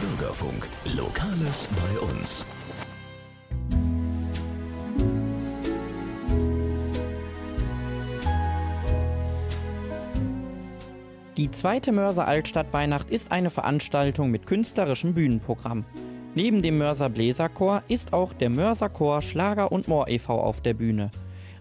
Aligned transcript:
Bürgerfunk, 0.00 0.68
Lokales 0.94 1.70
bei 1.74 1.98
uns. 2.00 2.44
Die 11.38 11.50
zweite 11.50 11.92
Mörser 11.92 12.26
Altstadt 12.26 12.72
Weihnacht 12.72 13.10
ist 13.10 13.32
eine 13.32 13.48
Veranstaltung 13.48 14.30
mit 14.30 14.46
künstlerischem 14.46 15.14
Bühnenprogramm. 15.14 15.86
Neben 16.34 16.60
dem 16.60 16.76
Mörser 16.76 17.08
Bläserchor 17.08 17.82
ist 17.88 18.12
auch 18.12 18.34
der 18.34 18.50
Mörser 18.50 18.90
Chor 18.90 19.22
Schlager 19.22 19.72
und 19.72 19.88
Moor 19.88 20.08
e.V. 20.08 20.38
auf 20.38 20.60
der 20.60 20.74
Bühne. 20.74 21.10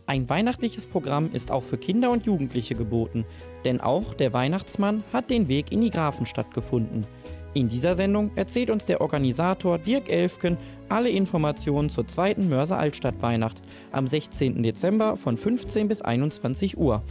Ein 0.07 0.29
weihnachtliches 0.29 0.85
Programm 0.85 1.29
ist 1.31 1.51
auch 1.51 1.63
für 1.63 1.77
Kinder 1.77 2.11
und 2.11 2.25
Jugendliche 2.25 2.75
geboten, 2.75 3.25
denn 3.63 3.79
auch 3.79 4.13
der 4.13 4.33
Weihnachtsmann 4.33 5.03
hat 5.13 5.29
den 5.29 5.47
Weg 5.47 5.71
in 5.71 5.81
die 5.81 5.89
Grafenstadt 5.89 6.53
gefunden. 6.53 7.07
In 7.55 7.69
dieser 7.69 7.95
Sendung 7.95 8.31
erzählt 8.35 8.69
uns 8.69 8.85
der 8.85 8.99
Organisator 8.99 9.79
Dirk 9.79 10.09
Elfken 10.09 10.57
alle 10.89 11.09
Informationen 11.09 11.89
zur 11.89 12.05
zweiten 12.05 12.49
Mörser 12.49 12.77
Altstadt 12.77 13.21
Weihnacht 13.21 13.61
am 13.93 14.07
16. 14.07 14.61
Dezember 14.61 15.15
von 15.15 15.37
15 15.37 15.87
bis 15.87 16.01
21 16.01 16.77
Uhr. 16.77 17.01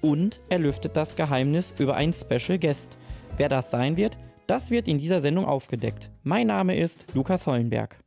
Und 0.00 0.40
er 0.48 0.58
lüftet 0.58 0.96
das 0.96 1.14
Geheimnis 1.14 1.72
über 1.78 1.94
einen 1.94 2.12
Special 2.12 2.58
Guest. 2.58 2.98
Wer 3.36 3.48
das 3.48 3.70
sein 3.70 3.96
wird, 3.96 4.18
das 4.48 4.72
wird 4.72 4.88
in 4.88 4.98
dieser 4.98 5.20
Sendung 5.20 5.44
aufgedeckt. 5.44 6.10
Mein 6.24 6.48
Name 6.48 6.76
ist 6.76 7.06
Lukas 7.14 7.46
Hollenberg. 7.46 8.02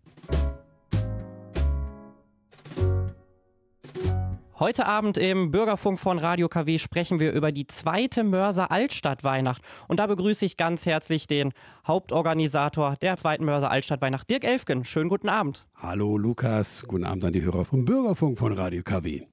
Heute 4.57 4.85
Abend 4.85 5.17
im 5.17 5.51
Bürgerfunk 5.51 5.99
von 5.99 6.17
Radio 6.17 6.47
KW 6.47 6.79
sprechen 6.79 7.19
wir 7.19 7.33
über 7.33 7.51
die 7.51 7.67
zweite 7.67 8.23
Mörser 8.23 8.71
Altstadt 8.71 9.25
Weihnacht. 9.25 9.61
Und 9.89 9.99
da 9.99 10.07
begrüße 10.07 10.45
ich 10.45 10.55
ganz 10.55 10.85
herzlich 10.85 11.27
den 11.27 11.51
Hauptorganisator 11.85 12.95
der 13.01 13.17
zweiten 13.17 13.43
Mörser 13.43 13.69
Altstadt 13.69 13.99
Weihnacht, 13.99 14.29
Dirk 14.29 14.45
Elfgen. 14.45 14.85
Schönen 14.85 15.09
guten 15.09 15.27
Abend. 15.27 15.67
Hallo 15.75 16.17
Lukas, 16.17 16.85
guten 16.87 17.03
Abend 17.03 17.25
an 17.25 17.33
die 17.33 17.41
Hörer 17.41 17.65
vom 17.65 17.83
Bürgerfunk 17.83 18.39
von 18.39 18.53
Radio 18.53 18.81
KW. 18.81 19.23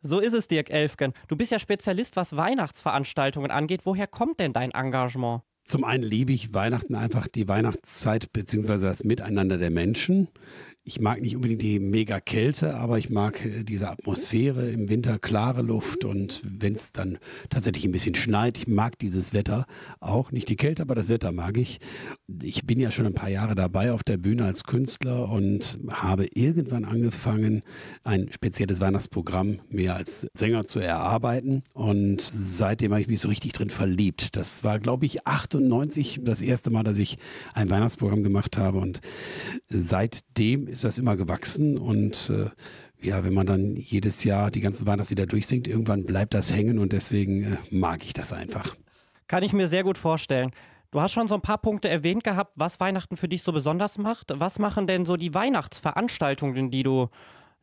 So 0.00 0.18
ist 0.18 0.32
es, 0.32 0.48
Dirk 0.48 0.70
Elfgen. 0.70 1.12
Du 1.28 1.36
bist 1.36 1.52
ja 1.52 1.58
Spezialist, 1.58 2.16
was 2.16 2.34
Weihnachtsveranstaltungen 2.34 3.50
angeht. 3.50 3.82
Woher 3.84 4.06
kommt 4.06 4.40
denn 4.40 4.54
dein 4.54 4.70
Engagement? 4.70 5.42
Zum 5.64 5.84
einen 5.84 6.02
liebe 6.02 6.32
ich 6.32 6.54
Weihnachten 6.54 6.94
einfach 6.94 7.28
die 7.28 7.46
Weihnachtszeit 7.48 8.32
bzw. 8.32 8.78
das 8.78 9.04
Miteinander 9.04 9.58
der 9.58 9.70
Menschen. 9.70 10.28
Ich 10.90 10.98
mag 10.98 11.22
nicht 11.22 11.36
unbedingt 11.36 11.62
die 11.62 11.78
mega 11.78 12.18
Kälte, 12.18 12.74
aber 12.74 12.98
ich 12.98 13.10
mag 13.10 13.46
äh, 13.46 13.62
diese 13.62 13.88
Atmosphäre 13.88 14.68
im 14.70 14.88
Winter, 14.88 15.20
klare 15.20 15.62
Luft 15.62 16.04
und 16.04 16.42
wenn 16.44 16.74
es 16.74 16.90
dann 16.90 17.18
tatsächlich 17.48 17.84
ein 17.84 17.92
bisschen 17.92 18.16
schneit, 18.16 18.58
ich 18.58 18.66
mag 18.66 18.98
dieses 18.98 19.32
Wetter 19.32 19.66
auch. 20.00 20.32
Nicht 20.32 20.48
die 20.48 20.56
Kälte, 20.56 20.82
aber 20.82 20.96
das 20.96 21.08
Wetter 21.08 21.30
mag 21.30 21.58
ich. 21.58 21.78
Ich 22.42 22.66
bin 22.66 22.80
ja 22.80 22.90
schon 22.90 23.06
ein 23.06 23.14
paar 23.14 23.28
Jahre 23.28 23.54
dabei 23.54 23.92
auf 23.92 24.02
der 24.02 24.16
Bühne 24.16 24.46
als 24.46 24.64
Künstler 24.64 25.28
und 25.28 25.78
habe 25.92 26.26
irgendwann 26.34 26.84
angefangen, 26.84 27.62
ein 28.02 28.28
spezielles 28.32 28.80
Weihnachtsprogramm 28.80 29.60
mir 29.68 29.94
als 29.94 30.26
Sänger 30.34 30.66
zu 30.66 30.80
erarbeiten 30.80 31.62
und 31.72 32.20
seitdem 32.20 32.90
habe 32.90 33.00
ich 33.00 33.06
mich 33.06 33.20
so 33.20 33.28
richtig 33.28 33.52
drin 33.52 33.70
verliebt. 33.70 34.34
Das 34.34 34.64
war, 34.64 34.80
glaube 34.80 35.06
ich, 35.06 35.24
98 35.24 36.22
das 36.24 36.40
erste 36.40 36.70
Mal, 36.70 36.82
dass 36.82 36.98
ich 36.98 37.16
ein 37.54 37.70
Weihnachtsprogramm 37.70 38.24
gemacht 38.24 38.58
habe 38.58 38.78
und 38.78 39.00
seitdem 39.68 40.66
ist 40.66 40.79
das 40.84 40.98
immer 40.98 41.16
gewachsen 41.16 41.78
und 41.78 42.30
äh, 42.30 42.50
ja, 43.02 43.24
wenn 43.24 43.32
man 43.32 43.46
dann 43.46 43.76
jedes 43.76 44.24
Jahr 44.24 44.50
die 44.50 44.60
ganzen 44.60 44.86
Weihnachtslieder 44.86 45.26
durchsingt, 45.26 45.66
irgendwann 45.66 46.04
bleibt 46.04 46.34
das 46.34 46.54
hängen 46.54 46.78
und 46.78 46.92
deswegen 46.92 47.44
äh, 47.44 47.56
mag 47.70 48.04
ich 48.04 48.12
das 48.12 48.32
einfach. 48.32 48.76
Kann 49.26 49.42
ich 49.42 49.52
mir 49.52 49.68
sehr 49.68 49.84
gut 49.84 49.96
vorstellen. 49.96 50.50
Du 50.90 51.00
hast 51.00 51.12
schon 51.12 51.28
so 51.28 51.36
ein 51.36 51.40
paar 51.40 51.58
Punkte 51.58 51.88
erwähnt 51.88 52.24
gehabt, 52.24 52.54
was 52.56 52.80
Weihnachten 52.80 53.16
für 53.16 53.28
dich 53.28 53.44
so 53.44 53.52
besonders 53.52 53.96
macht. 53.96 54.32
Was 54.34 54.58
machen 54.58 54.88
denn 54.88 55.06
so 55.06 55.16
die 55.16 55.32
Weihnachtsveranstaltungen, 55.34 56.70
die 56.70 56.82
du 56.82 57.08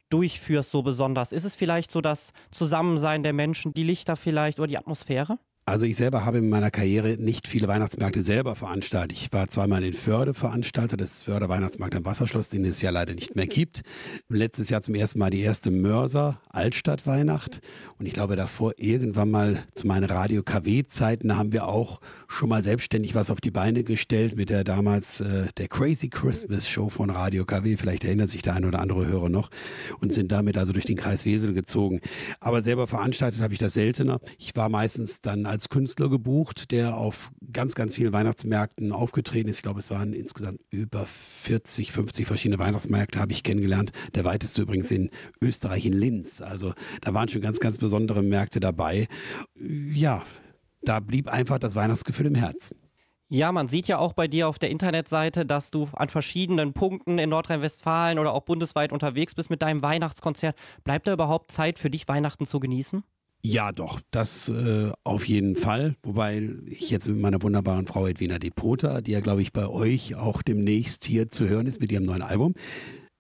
durchführst, 0.09 0.71
so 0.71 0.81
besonders? 0.81 1.33
Ist 1.33 1.43
es 1.43 1.55
vielleicht 1.55 1.91
so 1.91 1.99
das 1.99 2.31
Zusammensein 2.51 3.23
der 3.23 3.33
Menschen, 3.33 3.73
die 3.73 3.83
Lichter 3.83 4.15
vielleicht 4.15 4.59
oder 4.59 4.67
die 4.67 4.77
Atmosphäre? 4.77 5.39
Also 5.69 5.85
ich 5.85 5.97
selber 5.97 6.23
habe 6.23 6.37
in 6.37 6.47
meiner 6.47 6.71
Karriere 6.71 7.17
nicht 7.19 7.45
viele 7.45 7.67
Weihnachtsmärkte 7.67 8.23
selber 8.23 8.55
veranstaltet. 8.55 9.11
Ich 9.11 9.33
war 9.33 9.49
zweimal 9.49 9.83
in 9.83 9.93
Förde 9.93 10.33
Veranstalter 10.33 10.95
des 10.95 11.23
Förder 11.23 11.49
Weihnachtsmarkt 11.49 11.93
am 11.93 12.05
Wasserschloss, 12.05 12.47
den 12.47 12.63
es 12.63 12.81
ja 12.81 12.89
leider 12.89 13.13
nicht 13.13 13.35
mehr 13.35 13.47
gibt. 13.47 13.81
Letztes 14.29 14.69
Jahr 14.69 14.81
zum 14.81 14.95
ersten 14.95 15.19
Mal 15.19 15.29
die 15.29 15.41
erste 15.41 15.69
Mörser 15.69 16.39
Altstadt 16.47 17.05
Weihnacht. 17.05 17.59
Und 17.99 18.05
ich 18.05 18.13
glaube 18.13 18.37
davor 18.37 18.71
irgendwann 18.77 19.29
mal 19.29 19.65
zu 19.73 19.87
meinen 19.87 20.05
Radio 20.05 20.41
KW 20.41 20.85
Zeiten 20.87 21.37
haben 21.37 21.51
wir 21.51 21.67
auch 21.67 21.99
schon 22.29 22.47
mal 22.47 22.63
selbstständig 22.63 23.13
was 23.13 23.29
auf 23.29 23.41
die 23.41 23.51
Beine 23.51 23.83
gestellt 23.83 24.37
mit 24.37 24.49
der 24.49 24.63
damals 24.63 25.19
äh, 25.19 25.47
der 25.57 25.67
Crazy 25.67 26.07
Christmas 26.07 26.69
Show 26.69 26.87
von 26.87 27.09
Radio 27.09 27.43
KW. 27.43 27.75
Vielleicht 27.75 28.05
erinnert 28.05 28.29
sich 28.29 28.41
der 28.41 28.55
ein 28.55 28.63
oder 28.63 28.79
andere 28.79 29.05
Hörer 29.05 29.27
noch 29.27 29.49
und 29.99 30.13
sind 30.13 30.31
damit 30.31 30.57
also 30.57 30.71
durch 30.71 30.85
den 30.85 30.95
Kreis 30.95 31.25
Wesel 31.25 31.53
gezogen. 31.53 31.99
Aber 32.39 32.63
selber 32.63 32.87
veranstaltet 32.87 33.41
habe 33.41 33.51
ich 33.51 33.59
das 33.59 33.73
seltener. 33.73 34.21
Ich 34.37 34.55
war 34.55 34.69
meistens 34.69 35.19
dann 35.19 35.45
als 35.45 35.56
als 35.57 35.69
Künstler 35.69 36.07
gebucht, 36.07 36.69
der 36.69 36.97
auf 36.97 37.31
ganz, 37.51 37.73
ganz 37.73 37.95
vielen 37.95 38.13
Weihnachtsmärkten 38.13 38.91
aufgetreten 38.91 39.49
ist. 39.49 39.55
Ich 39.55 39.63
glaube, 39.63 39.79
es 39.79 39.89
waren 39.89 40.13
insgesamt 40.13 40.59
über 40.69 41.07
40, 41.07 41.91
50 41.91 42.27
verschiedene 42.27 42.59
Weihnachtsmärkte, 42.59 43.19
habe 43.19 43.31
ich 43.31 43.41
kennengelernt. 43.41 43.91
Der 44.13 44.23
weiteste 44.23 44.61
übrigens 44.61 44.91
in 44.91 45.09
Österreich, 45.41 45.87
in 45.87 45.93
Linz. 45.93 46.41
Also 46.41 46.73
da 47.01 47.15
waren 47.15 47.27
schon 47.27 47.41
ganz, 47.41 47.59
ganz 47.59 47.79
besondere 47.79 48.21
Märkte 48.21 48.59
dabei. 48.59 49.07
Ja, 49.55 50.23
da 50.83 50.99
blieb 50.99 51.27
einfach 51.27 51.57
das 51.57 51.73
Weihnachtsgefühl 51.73 52.27
im 52.27 52.35
Herzen. 52.35 52.77
Ja, 53.27 53.51
man 53.51 53.67
sieht 53.67 53.87
ja 53.87 53.97
auch 53.97 54.13
bei 54.13 54.27
dir 54.27 54.47
auf 54.47 54.59
der 54.59 54.69
Internetseite, 54.69 55.43
dass 55.43 55.71
du 55.71 55.89
an 55.93 56.09
verschiedenen 56.09 56.73
Punkten 56.73 57.17
in 57.17 57.31
Nordrhein-Westfalen 57.31 58.19
oder 58.19 58.31
auch 58.31 58.43
bundesweit 58.43 58.93
unterwegs 58.93 59.33
bist 59.33 59.49
mit 59.49 59.63
deinem 59.63 59.81
Weihnachtskonzert. 59.81 60.55
Bleibt 60.83 61.07
da 61.07 61.13
überhaupt 61.13 61.51
Zeit 61.51 61.79
für 61.79 61.89
dich, 61.89 62.07
Weihnachten 62.07 62.45
zu 62.45 62.59
genießen? 62.59 63.03
Ja, 63.49 63.71
doch, 63.71 64.01
das 64.11 64.49
äh, 64.49 64.91
auf 65.05 65.25
jeden 65.25 65.55
Fall. 65.55 65.95
Wobei 66.03 66.49
ich 66.65 66.89
jetzt 66.89 67.07
mit 67.07 67.17
meiner 67.17 67.41
wunderbaren 67.41 67.87
Frau 67.87 68.05
Edwina 68.05 68.39
Depota, 68.39 68.99
die 68.99 69.11
ja, 69.11 69.21
glaube 69.21 69.41
ich, 69.41 69.53
bei 69.53 69.69
euch 69.69 70.15
auch 70.15 70.41
demnächst 70.41 71.05
hier 71.05 71.31
zu 71.31 71.47
hören 71.47 71.65
ist 71.65 71.79
mit 71.79 71.89
ihrem 71.89 72.03
neuen 72.03 72.23
Album, 72.23 72.55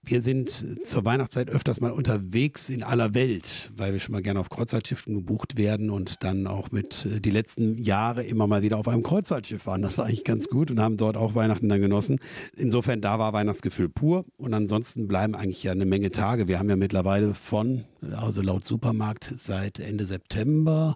wir 0.09 0.21
sind 0.21 0.65
zur 0.85 1.03
Weihnachtszeit 1.03 1.49
öfters 1.49 1.81
mal 1.81 1.91
unterwegs 1.91 2.69
in 2.69 2.81
aller 2.81 3.13
Welt, 3.13 3.71
weil 3.75 3.91
wir 3.91 3.99
schon 3.99 4.13
mal 4.13 4.21
gerne 4.21 4.39
auf 4.39 4.49
Kreuzfahrtschiffen 4.49 5.13
gebucht 5.13 5.57
werden 5.57 5.89
und 5.89 6.23
dann 6.23 6.47
auch 6.47 6.71
mit 6.71 7.05
äh, 7.05 7.19
die 7.19 7.29
letzten 7.29 7.77
Jahre 7.77 8.23
immer 8.23 8.47
mal 8.47 8.61
wieder 8.61 8.77
auf 8.77 8.87
einem 8.87 9.03
Kreuzfahrtschiff 9.03 9.65
waren. 9.65 9.81
Das 9.81 9.97
war 9.97 10.05
eigentlich 10.05 10.23
ganz 10.23 10.47
gut 10.47 10.71
und 10.71 10.79
haben 10.79 10.95
dort 10.95 11.17
auch 11.17 11.35
Weihnachten 11.35 11.67
dann 11.67 11.81
genossen. 11.81 12.19
Insofern, 12.55 13.01
da 13.01 13.19
war 13.19 13.33
Weihnachtsgefühl 13.33 13.89
pur 13.89 14.25
und 14.37 14.53
ansonsten 14.53 15.07
bleiben 15.07 15.35
eigentlich 15.35 15.63
ja 15.63 15.73
eine 15.73 15.85
Menge 15.85 16.11
Tage. 16.11 16.47
Wir 16.47 16.57
haben 16.57 16.69
ja 16.69 16.77
mittlerweile 16.77 17.33
von, 17.33 17.83
also 18.01 18.41
laut 18.41 18.65
Supermarkt 18.65 19.33
seit 19.35 19.79
Ende 19.79 20.05
September 20.05 20.95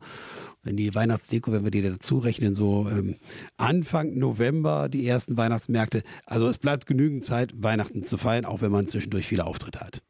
wenn 0.64 0.78
die 0.78 0.94
Weihnachtsdeko, 0.94 1.52
wenn 1.52 1.64
wir 1.64 1.72
die 1.72 1.82
dazu 1.82 2.20
rechnen, 2.20 2.56
so 2.56 2.88
ähm, 2.90 3.16
Anfang 3.58 4.18
November 4.18 4.90
die 4.90 5.08
ersten 5.08 5.38
Weihnachtsmärkte. 5.38 6.04
Also 6.26 6.48
es 6.48 6.58
bleibt 6.58 6.86
genügend 6.86 7.24
Zeit, 7.24 7.52
Weihnachten 7.56 8.04
zu 8.04 8.18
feiern, 8.18 8.46
auch 8.46 8.62
wenn 8.62 8.72
man 8.72 8.88
zwischendurch 8.88 9.28
viele 9.28 9.46
Auftritte 9.46 9.80
hat. 9.80 10.04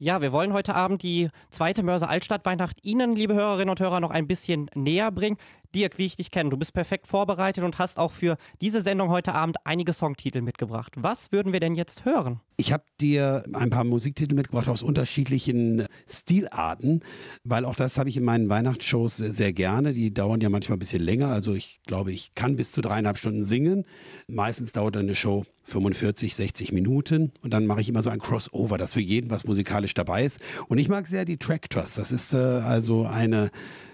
Ja, 0.00 0.20
wir 0.20 0.30
wollen 0.30 0.52
heute 0.52 0.76
Abend 0.76 1.02
die 1.02 1.28
zweite 1.50 1.82
Mörser 1.82 2.08
Altstadt 2.08 2.46
Weihnacht 2.46 2.78
Ihnen, 2.84 3.16
liebe 3.16 3.34
Hörerinnen 3.34 3.70
und 3.70 3.80
Hörer, 3.80 3.98
noch 3.98 4.12
ein 4.12 4.28
bisschen 4.28 4.70
näher 4.76 5.10
bringen. 5.10 5.38
Dirk, 5.74 5.98
wie 5.98 6.06
ich 6.06 6.16
dich 6.16 6.30
kenne, 6.30 6.50
du 6.50 6.56
bist 6.56 6.72
perfekt 6.72 7.06
vorbereitet 7.06 7.62
und 7.64 7.78
hast 7.78 7.98
auch 7.98 8.12
für 8.12 8.36
diese 8.60 8.82
Sendung 8.82 9.10
heute 9.10 9.34
Abend 9.34 9.56
einige 9.64 9.92
Songtitel 9.92 10.40
mitgebracht. 10.40 10.94
Was 10.96 11.30
würden 11.32 11.52
wir 11.52 11.60
denn 11.60 11.74
jetzt 11.74 12.04
hören? 12.04 12.40
Ich 12.56 12.72
habe 12.72 12.84
dir 13.00 13.44
ein 13.52 13.70
paar 13.70 13.84
Musiktitel 13.84 14.34
mitgebracht 14.34 14.68
aus 14.68 14.82
unterschiedlichen 14.82 15.86
Stilarten, 16.08 17.02
weil 17.44 17.64
auch 17.64 17.76
das 17.76 17.98
habe 17.98 18.08
ich 18.08 18.16
in 18.16 18.24
meinen 18.24 18.48
Weihnachtsshows 18.48 19.18
sehr 19.18 19.52
gerne. 19.52 19.92
Die 19.92 20.12
dauern 20.12 20.40
ja 20.40 20.48
manchmal 20.48 20.76
ein 20.76 20.80
bisschen 20.80 21.02
länger. 21.02 21.28
Also 21.28 21.54
ich 21.54 21.80
glaube, 21.86 22.12
ich 22.12 22.34
kann 22.34 22.56
bis 22.56 22.72
zu 22.72 22.80
dreieinhalb 22.80 23.18
Stunden 23.18 23.44
singen. 23.44 23.84
Meistens 24.26 24.72
dauert 24.72 24.96
eine 24.96 25.14
Show 25.14 25.44
45, 25.64 26.34
60 26.34 26.72
Minuten 26.72 27.32
und 27.42 27.52
dann 27.52 27.66
mache 27.66 27.82
ich 27.82 27.88
immer 27.88 28.02
so 28.02 28.10
ein 28.10 28.18
Crossover, 28.18 28.78
das 28.78 28.94
für 28.94 29.00
jeden 29.00 29.30
was 29.30 29.44
musikalisch 29.44 29.94
dabei 29.94 30.24
ist. 30.24 30.40
Und 30.68 30.78
ich 30.78 30.88
mag 30.88 31.06
sehr 31.06 31.24
die 31.24 31.36
Tractors. 31.36 31.94
Das 31.94 32.10
ist 32.10 32.32
äh, 32.32 32.38
also 32.38 33.06
eine 33.06 33.50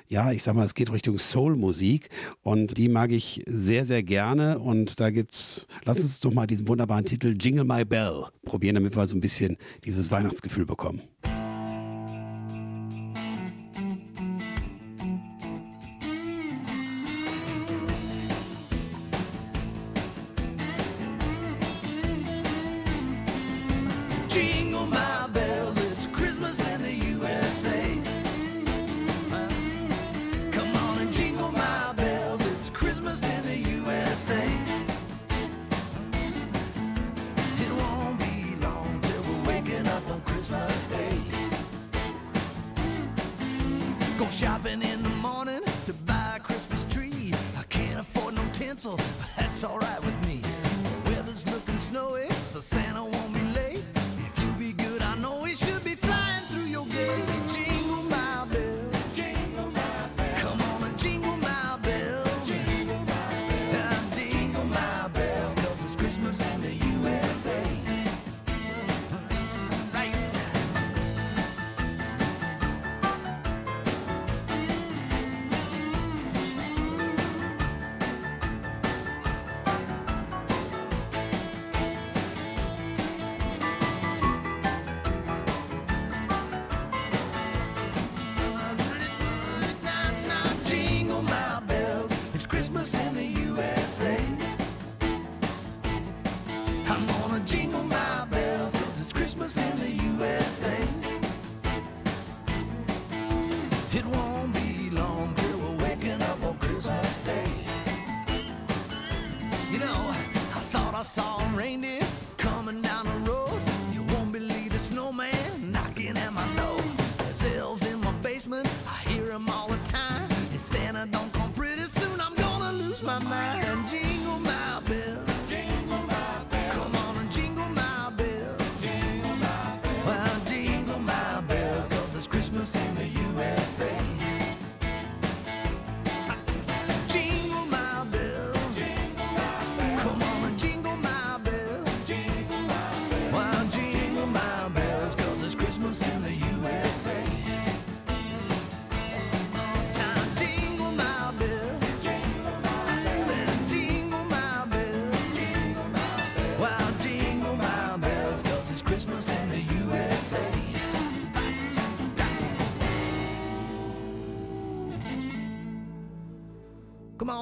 ja, 0.08 0.32
ich 0.32 0.42
sag 0.42 0.54
mal, 0.54 0.64
es 0.64 0.74
geht 0.74 0.92
Richtung 0.92 1.18
Soul-Musik 1.18 2.08
und 2.42 2.76
die 2.76 2.88
mag 2.88 3.10
ich 3.10 3.42
sehr, 3.46 3.84
sehr 3.84 4.02
gerne. 4.02 4.58
Und 4.58 5.00
da 5.00 5.10
gibt's, 5.10 5.66
lass 5.84 5.98
uns 5.98 6.20
doch 6.20 6.32
mal 6.32 6.46
diesen 6.46 6.68
wunderbaren 6.68 7.04
Titel 7.04 7.34
Jingle 7.38 7.64
My 7.64 7.84
Bell 7.84 8.24
probieren, 8.44 8.74
damit 8.74 8.96
wir 8.96 9.06
so 9.06 9.16
ein 9.16 9.20
bisschen 9.20 9.56
dieses 9.84 10.10
Weihnachtsgefühl 10.10 10.66
bekommen. 10.66 11.02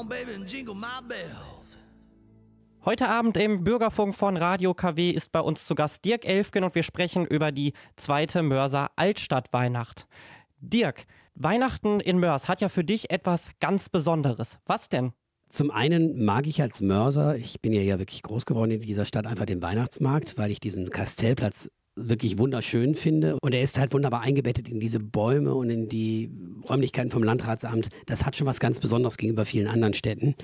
On, 0.03 0.09
baby, 0.09 0.35
and 0.35 0.51
jingle 0.51 0.75
my 0.75 1.01
bells. 1.07 1.77
Heute 2.85 3.09
Abend 3.09 3.37
im 3.37 3.63
Bürgerfunk 3.63 4.15
von 4.15 4.37
Radio 4.37 4.75
KW 4.75 5.11
ist 5.11 5.31
bei 5.31 5.41
uns 5.41 5.65
zu 5.67 5.77
Gast 5.77 6.05
Dirk 6.05 6.25
Elfgen 6.25 6.65
und 6.65 6.75
wir 6.75 6.83
sprechen 6.83 7.27
über 7.27 7.53
die 7.53 7.75
zweite 7.97 8.43
Mörser 8.43 8.91
Altstadtweihnacht. 8.97 10.09
Dirk, 10.59 11.05
Weihnachten 11.35 12.01
in 12.01 12.19
Mörs 12.19 12.49
hat 12.49 12.61
ja 12.61 12.69
für 12.69 12.83
dich 12.83 13.11
etwas 13.11 13.51
ganz 13.61 13.89
Besonderes. 13.89 14.59
Was 14.67 14.89
denn? 14.89 15.13
Zum 15.49 15.71
einen 15.71 16.25
mag 16.25 16.47
ich 16.47 16.61
als 16.61 16.81
Mörser, 16.81 17.37
ich 17.37 17.61
bin 17.61 17.73
ja 17.73 17.83
ja 17.83 17.99
wirklich 17.99 18.23
groß 18.23 18.47
geworden 18.47 18.73
in 18.73 18.81
dieser 18.81 19.05
Stadt, 19.05 19.27
einfach 19.27 19.47
den 19.47 19.63
Weihnachtsmarkt, 19.63 20.37
weil 20.39 20.51
ich 20.51 20.61
diesen 20.61 20.91
Kastellplatz 20.91 21.71
wirklich 21.97 22.39
wunderschön 22.39 22.94
finde. 22.94 23.37
Und 23.43 23.55
er 23.55 23.62
ist 23.62 23.79
halt 23.79 23.93
wunderbar 23.93 24.23
eingebettet 24.23 24.69
in 24.69 24.81
diese 24.81 25.00
Bäume 25.00 25.55
und 25.55 25.71
in 25.71 25.89
die 25.89 26.31
Räumlichkeiten 26.69 27.11
vom 27.11 27.23
Landratsamt. 27.23 27.89
Das 28.06 28.25
hat 28.25 28.37
schon 28.37 28.47
was 28.47 28.61
ganz 28.61 28.81
Besonderes 28.81 29.17
gegenüber 29.17 29.44
vielen 29.44 29.67
anderen 29.67 29.94
Städten. 29.94 30.35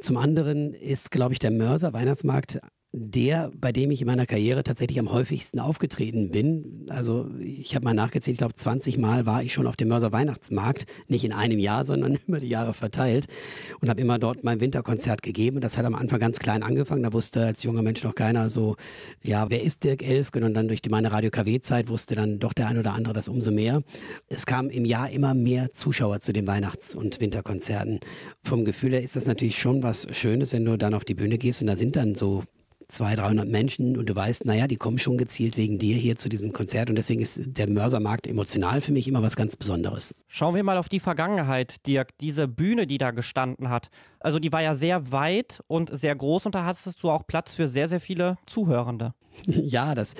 Zum 0.00 0.16
anderen 0.16 0.74
ist, 0.74 1.10
glaube 1.10 1.32
ich, 1.32 1.38
der 1.38 1.50
Mörser 1.50 1.92
Weihnachtsmarkt 1.92 2.60
der, 2.94 3.50
bei 3.58 3.72
dem 3.72 3.90
ich 3.90 4.02
in 4.02 4.06
meiner 4.06 4.26
Karriere 4.26 4.62
tatsächlich 4.62 5.00
am 5.00 5.10
häufigsten 5.10 5.58
aufgetreten 5.58 6.30
bin. 6.30 6.84
Also 6.90 7.30
ich 7.40 7.74
habe 7.74 7.86
mal 7.86 7.94
nachgezählt, 7.94 8.34
ich 8.34 8.38
glaube 8.38 8.54
20 8.54 8.98
Mal 8.98 9.24
war 9.24 9.42
ich 9.42 9.54
schon 9.54 9.66
auf 9.66 9.76
dem 9.76 9.88
Mörser 9.88 10.12
Weihnachtsmarkt, 10.12 10.84
nicht 11.08 11.24
in 11.24 11.32
einem 11.32 11.58
Jahr, 11.58 11.86
sondern 11.86 12.18
über 12.26 12.38
die 12.38 12.48
Jahre 12.48 12.74
verteilt 12.74 13.28
und 13.80 13.88
habe 13.88 14.00
immer 14.00 14.18
dort 14.18 14.44
mein 14.44 14.60
Winterkonzert 14.60 15.22
gegeben. 15.22 15.62
Das 15.62 15.78
hat 15.78 15.86
am 15.86 15.94
Anfang 15.94 16.20
ganz 16.20 16.38
klein 16.38 16.62
angefangen, 16.62 17.02
da 17.02 17.14
wusste 17.14 17.46
als 17.46 17.62
junger 17.62 17.80
Mensch 17.80 18.04
noch 18.04 18.14
keiner 18.14 18.50
so, 18.50 18.76
ja, 19.22 19.48
wer 19.48 19.62
ist 19.62 19.84
Dirk 19.84 20.02
Elfgen? 20.02 20.44
Und 20.44 20.52
dann 20.52 20.68
durch 20.68 20.80
meine 20.90 21.12
Radio-KW-Zeit 21.12 21.88
wusste 21.88 22.14
dann 22.14 22.40
doch 22.40 22.52
der 22.52 22.68
ein 22.68 22.76
oder 22.76 22.92
andere 22.92 23.14
das 23.14 23.26
umso 23.26 23.50
mehr. 23.50 23.82
Es 24.28 24.44
kamen 24.44 24.68
im 24.68 24.84
Jahr 24.84 25.08
immer 25.08 25.32
mehr 25.32 25.72
Zuschauer 25.72 26.20
zu 26.20 26.34
den 26.34 26.46
Weihnachts- 26.46 26.94
und 26.94 27.20
Winterkonzerten. 27.20 28.00
Vom 28.44 28.66
Gefühl 28.66 28.92
her 28.92 29.02
ist 29.02 29.16
das 29.16 29.24
natürlich 29.24 29.58
schon 29.58 29.82
was 29.82 30.06
Schönes, 30.12 30.52
wenn 30.52 30.66
du 30.66 30.76
dann 30.76 30.92
auf 30.92 31.06
die 31.06 31.14
Bühne 31.14 31.38
gehst 31.38 31.62
und 31.62 31.68
da 31.68 31.76
sind 31.76 31.96
dann 31.96 32.14
so 32.14 32.44
200, 32.92 33.20
300 33.20 33.48
Menschen 33.48 33.96
und 33.96 34.08
du 34.08 34.14
weißt, 34.14 34.44
naja, 34.44 34.66
die 34.66 34.76
kommen 34.76 34.98
schon 34.98 35.16
gezielt 35.16 35.56
wegen 35.56 35.78
dir 35.78 35.96
hier 35.96 36.16
zu 36.16 36.28
diesem 36.28 36.52
Konzert 36.52 36.90
und 36.90 36.96
deswegen 36.96 37.22
ist 37.22 37.40
der 37.44 37.68
Mörsermarkt 37.68 38.26
emotional 38.26 38.80
für 38.80 38.92
mich 38.92 39.08
immer 39.08 39.22
was 39.22 39.34
ganz 39.34 39.56
Besonderes. 39.56 40.14
Schauen 40.28 40.54
wir 40.54 40.62
mal 40.62 40.76
auf 40.76 40.88
die 40.88 41.00
Vergangenheit, 41.00 41.86
Dirk. 41.86 42.16
Diese 42.18 42.48
Bühne, 42.48 42.86
die 42.86 42.98
da 42.98 43.10
gestanden 43.10 43.70
hat. 43.70 43.88
Also 44.24 44.38
die 44.38 44.52
war 44.52 44.62
ja 44.62 44.74
sehr 44.74 45.12
weit 45.12 45.62
und 45.66 45.96
sehr 45.96 46.14
groß 46.14 46.46
und 46.46 46.54
da 46.54 46.64
hattest 46.64 47.02
du 47.02 47.10
auch 47.10 47.26
Platz 47.26 47.54
für 47.54 47.68
sehr, 47.68 47.88
sehr 47.88 48.00
viele 48.00 48.38
Zuhörende. 48.46 49.14
Ja, 49.46 49.94
das 49.94 50.14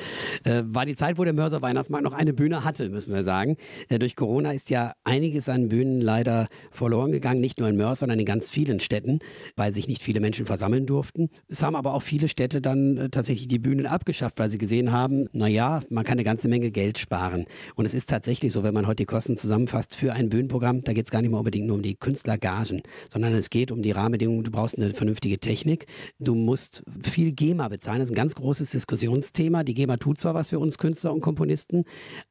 äh, 0.44 0.62
war 0.64 0.86
die 0.86 0.94
Zeit, 0.94 1.18
wo 1.18 1.24
der 1.24 1.32
Mörser 1.32 1.62
Weihnachtsmarkt 1.62 2.04
noch 2.04 2.12
eine 2.12 2.32
Bühne 2.32 2.64
hatte, 2.64 2.88
müssen 2.88 3.12
wir 3.12 3.22
sagen. 3.22 3.56
Äh, 3.88 3.98
durch 3.98 4.16
Corona 4.16 4.52
ist 4.52 4.70
ja 4.70 4.94
einiges 5.04 5.48
an 5.48 5.68
Bühnen 5.68 6.00
leider 6.00 6.48
verloren 6.70 7.12
gegangen, 7.12 7.40
nicht 7.40 7.58
nur 7.58 7.68
in 7.68 7.76
Mörs, 7.76 8.00
sondern 8.00 8.18
in 8.18 8.24
ganz 8.24 8.50
vielen 8.50 8.80
Städten, 8.80 9.20
weil 9.56 9.74
sich 9.74 9.88
nicht 9.88 10.02
viele 10.02 10.20
Menschen 10.20 10.46
versammeln 10.46 10.86
durften. 10.86 11.30
Es 11.48 11.62
haben 11.62 11.76
aber 11.76 11.94
auch 11.94 12.02
viele 12.02 12.28
Städte 12.28 12.60
dann 12.60 12.96
äh, 12.96 13.08
tatsächlich 13.10 13.48
die 13.48 13.58
Bühnen 13.58 13.86
abgeschafft, 13.86 14.38
weil 14.38 14.50
sie 14.50 14.58
gesehen 14.58 14.92
haben, 14.92 15.28
naja, 15.32 15.82
man 15.90 16.04
kann 16.04 16.12
eine 16.12 16.24
ganze 16.24 16.48
Menge 16.48 16.70
Geld 16.70 16.98
sparen. 16.98 17.46
Und 17.74 17.84
es 17.84 17.94
ist 17.94 18.08
tatsächlich 18.08 18.52
so, 18.52 18.62
wenn 18.62 18.74
man 18.74 18.86
heute 18.86 18.96
die 18.96 19.06
Kosten 19.06 19.36
zusammenfasst 19.36 19.96
für 19.96 20.12
ein 20.12 20.28
Bühnenprogramm, 20.28 20.84
da 20.84 20.92
geht 20.92 21.06
es 21.06 21.10
gar 21.10 21.22
nicht 21.22 21.30
mehr 21.30 21.40
unbedingt 21.40 21.66
nur 21.66 21.76
um 21.76 21.82
die 21.82 21.94
Künstlergagen, 21.94 22.82
sondern 23.12 23.34
es 23.34 23.50
geht 23.50 23.70
um 23.70 23.82
die 23.82 23.91
Rahmenbedingungen. 23.96 24.44
Du 24.44 24.50
brauchst 24.50 24.76
eine 24.76 24.94
vernünftige 24.94 25.38
Technik. 25.38 25.86
Du 26.18 26.34
musst 26.34 26.82
viel 27.02 27.32
GEMA 27.32 27.68
bezahlen. 27.68 27.98
Das 28.00 28.06
ist 28.06 28.12
ein 28.12 28.16
ganz 28.16 28.34
großes 28.34 28.70
Diskussionsthema. 28.70 29.64
Die 29.64 29.74
GEMA 29.74 29.96
tut 29.96 30.18
zwar 30.18 30.34
was 30.34 30.48
für 30.48 30.58
uns 30.58 30.78
Künstler 30.78 31.12
und 31.12 31.20
Komponisten, 31.20 31.84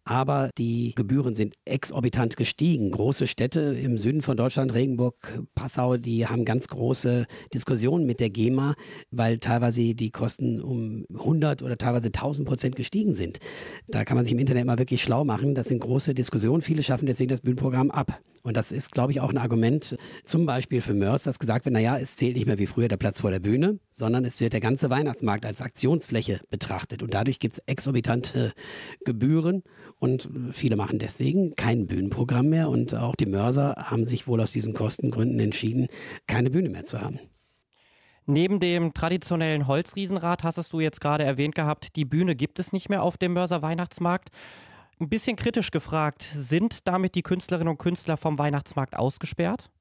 aber 0.03 0.49
die 0.57 0.93
Gebühren 0.95 1.35
sind 1.35 1.55
exorbitant 1.65 2.35
gestiegen. 2.37 2.91
Große 2.91 3.27
Städte 3.27 3.59
im 3.59 3.97
Süden 3.97 4.21
von 4.21 4.37
Deutschland, 4.37 4.73
Regenburg, 4.73 5.43
Passau, 5.55 5.97
die 5.97 6.27
haben 6.27 6.45
ganz 6.45 6.67
große 6.67 7.25
Diskussionen 7.53 8.05
mit 8.05 8.19
der 8.19 8.29
GEMA, 8.29 8.75
weil 9.11 9.37
teilweise 9.37 9.95
die 9.95 10.11
Kosten 10.11 10.61
um 10.61 11.05
100 11.13 11.61
oder 11.61 11.77
teilweise 11.77 12.07
1000 12.07 12.47
Prozent 12.47 12.75
gestiegen 12.75 13.15
sind. 13.15 13.39
Da 13.87 14.05
kann 14.05 14.15
man 14.15 14.25
sich 14.25 14.33
im 14.33 14.39
Internet 14.39 14.65
mal 14.65 14.79
wirklich 14.79 15.01
schlau 15.01 15.23
machen. 15.23 15.55
Das 15.55 15.67
sind 15.67 15.79
große 15.79 16.13
Diskussionen. 16.13 16.61
Viele 16.61 16.83
schaffen 16.83 17.05
deswegen 17.05 17.29
das 17.29 17.41
Bühnenprogramm 17.41 17.91
ab. 17.91 18.21
Und 18.43 18.57
das 18.57 18.71
ist, 18.71 18.91
glaube 18.91 19.11
ich, 19.11 19.21
auch 19.21 19.29
ein 19.29 19.37
Argument 19.37 19.95
zum 20.25 20.45
Beispiel 20.45 20.81
für 20.81 20.93
Mörs, 20.93 21.23
dass 21.23 21.37
gesagt 21.37 21.50
wird, 21.53 21.73
naja, 21.73 21.97
es 21.97 22.15
zählt 22.15 22.35
nicht 22.35 22.45
mehr 22.45 22.57
wie 22.57 22.67
früher 22.67 22.87
der 22.87 22.97
Platz 22.97 23.21
vor 23.21 23.31
der 23.31 23.39
Bühne, 23.39 23.79
sondern 23.91 24.25
es 24.25 24.39
wird 24.39 24.53
der 24.53 24.59
ganze 24.59 24.89
Weihnachtsmarkt 24.89 25.45
als 25.45 25.61
Aktionsfläche 25.61 26.39
betrachtet. 26.49 27.03
Und 27.03 27.13
dadurch 27.13 27.39
gibt 27.39 27.55
es 27.55 27.59
exorbitante 27.65 28.53
Gebühren 29.03 29.63
und 29.99 30.29
viele 30.51 30.75
machen 30.75 30.99
deswegen 30.99 31.55
kein 31.55 31.87
Bühnenprogramm 31.87 32.47
mehr. 32.47 32.69
Und 32.69 32.95
auch 32.95 33.15
die 33.15 33.25
Mörser 33.25 33.75
haben 33.77 34.05
sich 34.05 34.27
wohl 34.27 34.41
aus 34.41 34.51
diesen 34.51 34.73
Kostengründen 34.73 35.39
entschieden, 35.39 35.87
keine 36.27 36.49
Bühne 36.49 36.69
mehr 36.69 36.85
zu 36.85 37.01
haben. 37.01 37.19
Neben 38.25 38.59
dem 38.59 38.93
traditionellen 38.93 39.67
Holzriesenrad 39.67 40.43
hast 40.43 40.71
du 40.71 40.79
jetzt 40.79 41.01
gerade 41.01 41.23
erwähnt 41.23 41.55
gehabt, 41.55 41.95
die 41.95 42.05
Bühne 42.05 42.35
gibt 42.35 42.59
es 42.59 42.71
nicht 42.71 42.89
mehr 42.89 43.03
auf 43.03 43.17
dem 43.17 43.33
Mörser 43.33 43.61
Weihnachtsmarkt. 43.61 44.29
Ein 44.99 45.09
bisschen 45.09 45.35
kritisch 45.35 45.71
gefragt, 45.71 46.27
sind 46.35 46.87
damit 46.87 47.15
die 47.15 47.23
Künstlerinnen 47.23 47.71
und 47.71 47.79
Künstler 47.79 48.17
vom 48.17 48.37
Weihnachtsmarkt 48.37 48.95
ausgesperrt? 48.95 49.71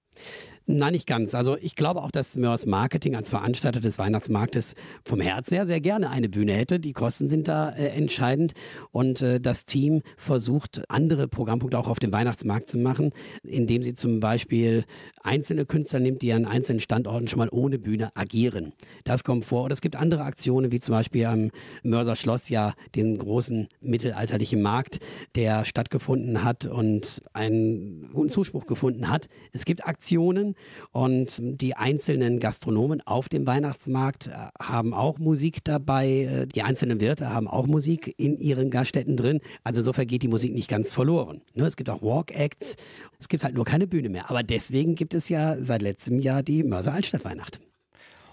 Nein, 0.73 0.93
nicht 0.93 1.09
ganz. 1.09 1.35
Also 1.35 1.57
ich 1.61 1.75
glaube 1.75 2.01
auch, 2.01 2.13
dass 2.13 2.37
Mörs 2.37 2.65
Marketing 2.65 3.17
als 3.17 3.31
Veranstalter 3.31 3.81
des 3.81 3.99
Weihnachtsmarktes 3.99 4.77
vom 5.05 5.21
Herz 5.21 5.51
her 5.51 5.67
sehr 5.67 5.81
gerne 5.81 6.11
eine 6.11 6.29
Bühne 6.29 6.53
hätte. 6.53 6.79
Die 6.79 6.93
Kosten 6.93 7.29
sind 7.29 7.49
da 7.49 7.71
äh, 7.71 7.89
entscheidend 7.89 8.53
und 8.93 9.21
äh, 9.21 9.41
das 9.41 9.67
Team 9.67 10.03
versucht, 10.17 10.83
andere 10.89 11.27
Programmpunkte 11.27 11.77
auch 11.77 11.89
auf 11.89 11.99
dem 11.99 12.13
Weihnachtsmarkt 12.13 12.71
zu 12.71 12.79
machen, 12.79 13.11
indem 13.43 13.83
sie 13.83 13.95
zum 13.95 14.21
Beispiel 14.21 14.85
einzelne 15.23 15.67
Künstler 15.67 15.99
nimmt, 15.99 16.23
die 16.23 16.33
an 16.33 16.45
einzelnen 16.45 16.79
Standorten 16.79 17.27
schon 17.27 17.41
mal 17.41 17.49
ohne 17.51 17.81
Bühne 17.81 18.15
agieren. 18.15 18.73
Das 19.03 19.25
kommt 19.25 19.45
vor. 19.45 19.65
Und 19.65 19.73
es 19.73 19.81
gibt 19.81 19.97
andere 19.97 20.23
Aktionen, 20.23 20.71
wie 20.71 20.79
zum 20.79 20.93
Beispiel 20.93 21.27
am 21.27 21.51
Mörser 21.83 22.15
Schloss 22.15 22.49
ja 22.49 22.75
den 22.95 23.19
großen 23.19 23.67
mittelalterlichen 23.81 24.63
Markt, 24.63 25.01
der 25.35 25.65
stattgefunden 25.65 26.45
hat 26.45 26.65
und 26.65 27.23
einen 27.33 28.11
guten 28.13 28.31
Zuspruch 28.31 28.67
gefunden 28.67 29.11
hat. 29.11 29.27
Es 29.53 29.65
gibt 29.65 29.85
Aktionen, 29.85 30.55
und 30.93 31.39
die 31.41 31.77
einzelnen 31.77 32.41
Gastronomen 32.41 33.01
auf 33.07 33.29
dem 33.29 33.47
Weihnachtsmarkt 33.47 34.29
äh, 34.29 34.33
haben 34.61 34.95
auch 34.95 35.19
Musik 35.19 35.65
dabei. 35.65 36.09
Äh, 36.09 36.47
die 36.47 36.63
einzelnen 36.63 37.01
Wirte 37.01 37.31
haben 37.31 37.49
auch 37.49 37.67
Musik 37.67 38.15
in 38.17 38.37
ihren 38.37 38.71
Gaststätten 38.71 39.17
drin. 39.17 39.41
Also 39.65 39.81
insofern 39.81 40.07
geht 40.07 40.23
die 40.23 40.29
Musik 40.29 40.55
nicht 40.55 40.69
ganz 40.69 40.93
verloren. 40.93 41.43
Ne, 41.55 41.67
es 41.67 41.77
gibt 41.77 41.91
auch 41.91 42.03
Walk-Acts. 42.03 42.77
Es 43.19 43.29
gibt 43.29 43.45
halt 43.45 43.55
nur 43.55 43.65
keine 43.65 43.87
Bühne 43.87 44.09
mehr. 44.09 44.31
Aber 44.31 44.43
deswegen 44.43 44.95
gibt 44.95 45.15
es 45.15 45.29
ja 45.29 45.57
seit 45.63 45.83
letztem 45.83 46.19
Jahr 46.19 46.43
die 46.43 46.63
Mörser 46.65 46.93
Altstadt 46.93 47.25
Weihnacht. 47.25 47.61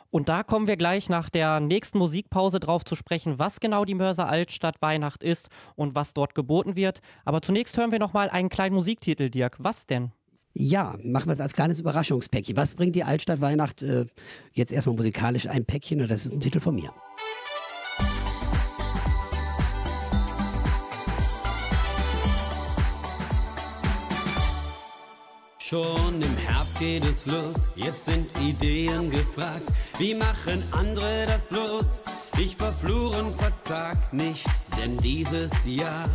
Und 0.10 0.30
da 0.30 0.44
kommen 0.44 0.68
wir 0.68 0.78
gleich 0.78 1.10
nach 1.10 1.30
der 1.30 1.60
nächsten 1.60 1.98
Musikpause 1.98 2.60
drauf 2.60 2.86
zu 2.86 2.96
sprechen, 2.96 3.40
was 3.40 3.60
genau 3.60 3.84
die 3.84 3.94
Mörser 3.94 4.30
Altstadt 4.30 4.82
Weihnacht 4.82 5.22
ist 5.22 5.50
und 5.76 5.96
was 5.96 6.14
dort 6.14 6.34
geboten 6.34 6.76
wird. 6.76 7.02
Aber 7.26 7.42
zunächst 7.42 7.78
hören 7.78 7.92
wir 7.92 8.00
noch 8.00 8.14
mal 8.14 8.30
einen 8.30 8.50
kleinen 8.50 8.76
Musiktitel, 8.76 9.30
Dirk. 9.30 9.58
Was 9.60 9.86
denn? 9.86 10.12
Ja, 10.60 10.98
machen 11.04 11.28
wir 11.28 11.34
es 11.34 11.40
als 11.40 11.54
kleines 11.54 11.80
Überraschungspäckchen. 11.80 12.58
Was 12.58 12.74
bringt 12.74 12.96
die 12.96 13.04
Altstadt 13.04 13.42
Weihnacht 13.42 13.84
äh, 13.84 14.08
jetzt 14.54 14.74
erstmal 14.74 14.96
musikalisch 14.96 15.48
ein 15.48 15.66
Päckchen? 15.66 16.02
Und 16.02 16.10
das 16.10 16.26
ist 16.26 16.34
ein 16.34 16.40
Titel 16.40 16.60
von 16.60 16.74
mir. 16.74 16.92
Schon 25.60 26.22
im 26.24 26.38
Herbst 26.38 26.80
geht 26.80 27.06
es 27.06 27.28
los, 27.28 27.70
jetzt 27.76 28.06
sind 28.06 28.32
Ideen 28.42 29.12
gefragt. 29.12 29.72
Wie 30.00 30.16
machen 30.16 30.64
andere 30.72 31.28
das 31.28 31.46
bloß? 31.46 32.02
Ich 32.40 32.56
verfluch 32.56 33.16
und 33.20 33.36
verzag 33.36 34.12
nicht, 34.12 34.48
denn 34.82 34.98
dieses 34.98 35.52
Jahr 35.66 36.10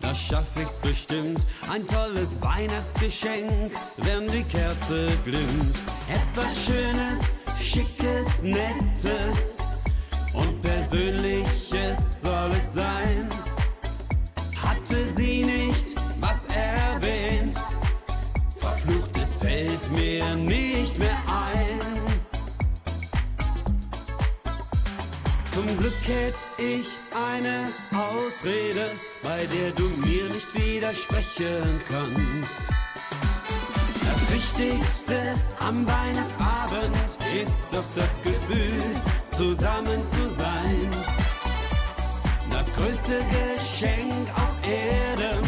da 0.00 0.14
schaff 0.14 0.46
ich's 0.56 0.76
bestimmt. 0.76 1.44
Ein 1.70 1.86
tolles 1.86 2.40
Weihnachtsgeschenk, 2.40 3.72
wenn 3.98 4.26
die 4.28 4.44
Kerze 4.44 5.08
glimmt. 5.24 5.76
Etwas 6.08 6.64
Schönes, 6.64 7.20
Schickes, 7.60 8.42
Nettes 8.42 9.58
und 10.34 10.62
Persönliches 10.62 12.22
soll 12.22 12.50
es 12.58 12.74
sein. 12.74 13.28
Hatte 14.62 15.04
sie 15.14 15.44
nicht 15.44 15.75
Glück 25.86 26.08
hätte 26.08 26.36
ich 26.58 26.88
eine 27.14 27.68
Ausrede, 27.94 28.90
bei 29.22 29.46
der 29.46 29.70
du 29.70 29.84
mir 29.84 30.24
nicht 30.34 30.52
widersprechen 30.52 31.80
kannst. 31.86 32.60
Das 34.04 34.34
Wichtigste 34.34 35.34
am 35.60 35.86
Weihnachtsabend 35.86 36.96
ist 37.40 37.66
doch 37.70 37.84
das 37.94 38.20
Gefühl, 38.24 38.82
zusammen 39.30 40.02
zu 40.10 40.28
sein. 40.30 40.90
Das 42.50 42.66
größte 42.74 43.24
Geschenk 43.30 44.28
auf 44.34 44.68
Erden 44.68 45.44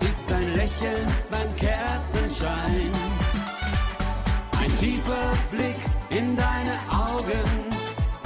ist 0.00 0.32
ein 0.32 0.54
Lächeln 0.56 1.06
beim 1.30 1.54
Kerzenschein. 1.54 2.90
Ein 4.60 4.78
tiefer 4.80 5.32
Blick 5.52 5.78
in 6.10 6.34
deine 6.34 6.74
Augen 6.90 7.77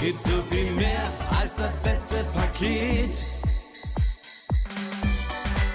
gibt 0.03 0.27
so 0.27 0.43
viel 0.51 0.73
mehr 0.73 1.05
als 1.41 1.55
das 1.55 1.79
beste 1.79 2.25
Paket. 2.35 3.17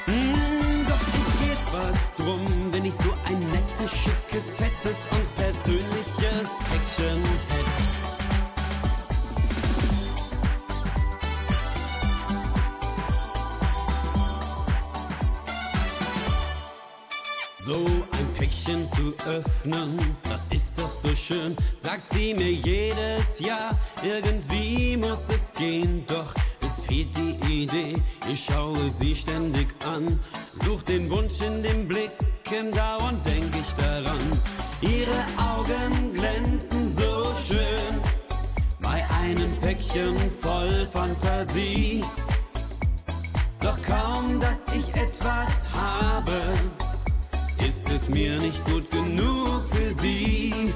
Mm, 0.05 0.85
doch 0.85 1.05
ich 1.19 1.29
geb 1.39 1.59
was 1.71 2.15
drum, 2.17 2.73
wenn 2.73 2.83
ich 2.83 2.93
so 2.93 3.13
ein 3.25 3.39
nettes, 3.51 3.91
schickes, 3.91 4.51
fettes 4.57 5.07
und 5.11 5.35
persönliches 5.37 6.49
Päckchen 6.69 7.23
hätte. 7.51 7.77
So 17.65 17.85
ein 18.11 18.33
Päckchen 18.37 18.89
zu 18.89 19.13
öffnen, 19.25 20.17
so 21.07 21.15
schön, 21.15 21.55
sagt 21.77 22.13
sie 22.13 22.33
mir 22.33 22.51
jedes 22.51 23.39
Jahr. 23.39 23.77
Irgendwie 24.03 24.97
muss 24.97 25.29
es 25.29 25.53
gehen, 25.53 26.03
doch 26.07 26.33
es 26.61 26.81
fehlt 26.85 27.15
die 27.15 27.63
Idee. 27.63 27.95
Ich 28.29 28.45
schaue 28.45 28.89
sie 28.89 29.15
ständig 29.15 29.67
an, 29.85 30.19
such 30.65 30.83
den 30.83 31.09
Wunsch 31.09 31.39
in 31.41 31.63
den 31.63 31.87
Blicken, 31.87 32.71
dauernd 32.73 33.25
denk 33.25 33.53
ich 33.55 33.73
daran. 33.83 34.19
Ihre 34.81 35.21
Augen 35.51 36.13
glänzen 36.13 36.93
so 36.93 37.33
schön, 37.47 37.93
bei 38.81 39.03
einem 39.23 39.51
Päckchen 39.61 40.15
voll 40.41 40.87
Fantasie. 40.91 42.03
Doch 43.61 43.81
kaum, 43.83 44.39
dass 44.39 44.65
ich 44.75 44.87
etwas 44.95 45.69
habe, 45.73 46.41
ist 47.65 47.89
es 47.89 48.09
mir 48.09 48.39
nicht 48.39 48.63
gut 48.65 48.89
genug 48.91 49.63
für 49.71 49.93
sie. 49.93 50.73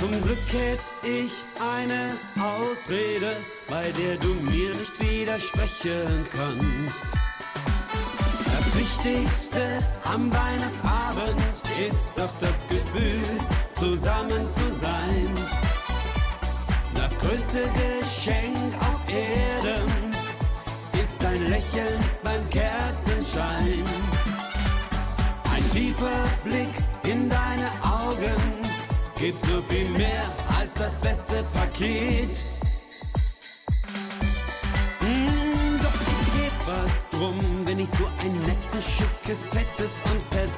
Zum 0.00 0.10
Glück 0.22 0.38
hätte 0.50 0.82
ich 1.06 1.30
eine 1.60 2.12
Ausrede, 2.42 3.36
bei 3.68 3.92
der 3.92 4.16
du 4.16 4.28
mir 4.28 4.70
nicht 4.70 4.98
widersprechen 4.98 6.26
kannst. 6.32 7.04
Das 8.46 8.78
Wichtigste 8.78 9.60
am 10.04 10.32
Weihnachtsabend 10.32 11.42
ist 11.86 12.12
doch 12.16 12.32
das 12.40 12.66
Gefühl, 12.70 13.22
zusammen 13.74 14.48
zu 14.54 14.72
sein. 14.80 15.34
Das 16.94 17.18
größte 17.18 17.68
Geschenk 17.74 18.56
auf 18.80 19.04
Erden 19.06 20.14
ist 21.04 21.22
ein 21.26 21.50
Lächeln 21.50 22.02
beim 22.24 22.48
Kerzenschein. 22.48 23.99
Gibt 29.30 29.46
so 29.46 29.60
viel 29.72 29.88
mehr 29.90 30.24
als 30.58 30.72
das 30.74 31.00
beste 31.00 31.44
Paket. 31.54 32.36
Mm, 35.00 35.78
doch 35.82 36.00
ich 36.12 36.22
geb 36.34 36.54
was 36.66 37.10
drum, 37.10 37.38
wenn 37.64 37.78
ich 37.78 37.90
so 37.90 38.06
ein 38.22 38.32
nettes, 38.42 38.84
schickes, 38.96 39.46
fettes 39.46 39.92
und 40.10 40.30
persönliches 40.30 40.49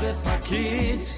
Paket. 0.00 1.14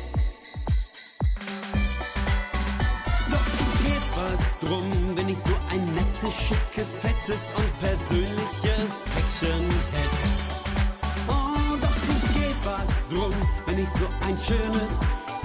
Doch 3.31 3.47
ich 3.55 3.73
geb 3.85 4.05
was 4.17 4.43
drum, 4.61 5.17
wenn 5.17 5.29
ich 5.29 5.39
so 5.39 5.55
ein 5.71 5.95
nettes, 5.95 6.35
schickes, 6.35 6.95
fettes 6.97 7.53
und 7.57 7.81
persönliches 7.81 9.05
Päckchen 9.15 9.71
hätte. 9.93 10.27
Oh, 11.29 11.77
doch 11.81 12.03
ich 12.09 12.25
geb 12.35 12.57
was 12.65 12.91
drum, 13.09 13.35
wenn 13.67 13.79
ich 13.79 13.89
so 13.89 14.07
ein 14.27 14.37
schönes 14.39 14.99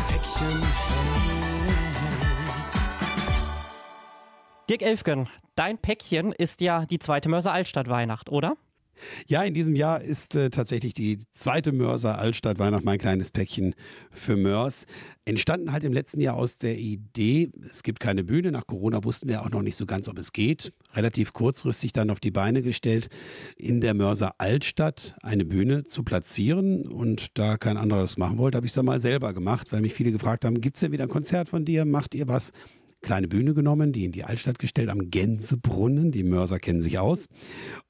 Päckchen 0.08 0.62
hätte. 0.62 0.98
Dirk 4.68 4.82
Elfgen, 4.82 5.30
dein 5.56 5.78
Päckchen 5.78 6.34
ist 6.34 6.60
ja 6.62 6.86
die 6.88 7.00
zweite 7.00 7.30
Mörser 7.30 7.54
Altstadt 7.54 7.88
Weihnacht, 7.88 8.30
oder? 8.30 8.58
Ja, 9.28 9.44
in 9.44 9.54
diesem 9.54 9.76
Jahr 9.76 10.02
ist 10.02 10.36
äh, 10.36 10.50
tatsächlich 10.50 10.94
die 10.94 11.18
zweite 11.34 11.72
Mörser 11.72 12.18
Altstadt 12.18 12.60
Weihnacht 12.60 12.84
mein 12.84 13.00
kleines 13.00 13.32
Päckchen 13.32 13.76
für 14.12 14.36
Mörs. 14.36 14.86
Entstanden 15.26 15.74
halt 15.74 15.84
im 15.84 15.92
letzten 15.92 16.22
Jahr 16.22 16.38
aus 16.38 16.58
der 16.58 16.78
Idee, 16.78 17.52
es 17.70 17.84
gibt 17.84 18.00
keine 18.00 18.24
Bühne. 18.24 18.52
Nach 18.52 18.66
Corona 18.66 19.04
wussten 19.04 19.28
wir 19.28 19.42
auch 19.42 19.50
noch 19.50 19.62
nicht 19.62 19.76
so 19.76 19.86
ganz, 19.86 20.08
ob 20.08 20.18
es 20.18 20.32
geht. 20.32 20.72
Relativ 20.94 21.34
kurzfristig 21.34 21.92
dann 21.92 22.10
auf 22.10 22.22
die 22.22 22.32
Beine 22.32 22.62
gestellt, 22.62 23.10
in 23.58 23.82
der 23.82 23.94
Mörser 23.94 24.36
Altstadt 24.38 25.16
eine 25.22 25.44
Bühne 25.44 25.84
zu 25.84 26.04
platzieren. 26.04 26.88
Und 26.88 27.38
da 27.38 27.58
kein 27.58 27.76
anderer 27.76 28.00
das 28.00 28.18
machen 28.18 28.38
wollte, 28.38 28.56
habe 28.56 28.66
ich 28.66 28.72
es 28.72 28.76
dann 28.76 28.86
mal 28.86 29.02
selber 29.02 29.34
gemacht, 29.34 29.74
weil 29.74 29.82
mich 29.82 29.94
viele 29.94 30.14
gefragt 30.14 30.46
haben, 30.46 30.62
gibt 30.62 30.78
es 30.78 30.82
denn 30.82 30.94
wieder 30.94 31.04
ein 31.04 31.10
Konzert 31.10 31.50
von 31.50 31.66
dir? 31.66 31.84
Macht 31.84 32.16
ihr 32.16 32.30
was? 32.30 32.54
Kleine 33.02 33.28
Bühne 33.28 33.54
genommen, 33.54 33.94
die 33.94 34.06
in 34.06 34.12
die 34.12 34.24
Altstadt 34.24 34.60
gestellt 34.60 34.90
am 34.90 35.10
Gänsebrunnen. 35.10 36.12
Die 36.12 36.24
Mörser 36.24 36.60
kennen 36.60 36.82
sich 36.82 37.00
aus. 37.00 37.28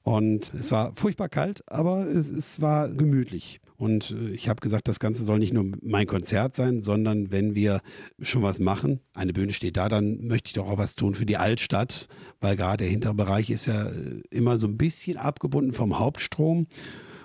Und 0.02 0.52
es 0.54 0.70
war 0.70 0.92
furchtbar 0.94 1.28
kalt, 1.28 1.62
aber 1.66 2.06
es, 2.06 2.30
es 2.30 2.60
war 2.60 2.88
gemütlich. 2.88 3.60
Und 3.76 4.10
äh, 4.10 4.30
ich 4.30 4.48
habe 4.48 4.60
gesagt, 4.60 4.88
das 4.88 5.00
Ganze 5.00 5.24
soll 5.24 5.38
nicht 5.38 5.54
nur 5.54 5.66
mein 5.82 6.06
Konzert 6.06 6.56
sein, 6.56 6.82
sondern 6.82 7.30
wenn 7.30 7.54
wir 7.54 7.80
schon 8.20 8.42
was 8.42 8.58
machen, 8.58 9.00
eine 9.14 9.32
Bühne 9.32 9.52
steht 9.52 9.76
da, 9.76 9.88
dann 9.88 10.26
möchte 10.26 10.48
ich 10.48 10.54
doch 10.54 10.68
auch 10.68 10.78
was 10.78 10.96
tun 10.96 11.14
für 11.14 11.26
die 11.26 11.36
Altstadt, 11.36 12.08
weil 12.40 12.56
gerade 12.56 12.84
der 12.84 12.90
hintere 12.90 13.14
Bereich 13.14 13.50
ist 13.50 13.66
ja 13.66 13.88
äh, 13.88 14.22
immer 14.30 14.58
so 14.58 14.66
ein 14.66 14.76
bisschen 14.76 15.16
abgebunden 15.16 15.72
vom 15.72 15.98
Hauptstrom. 15.98 16.66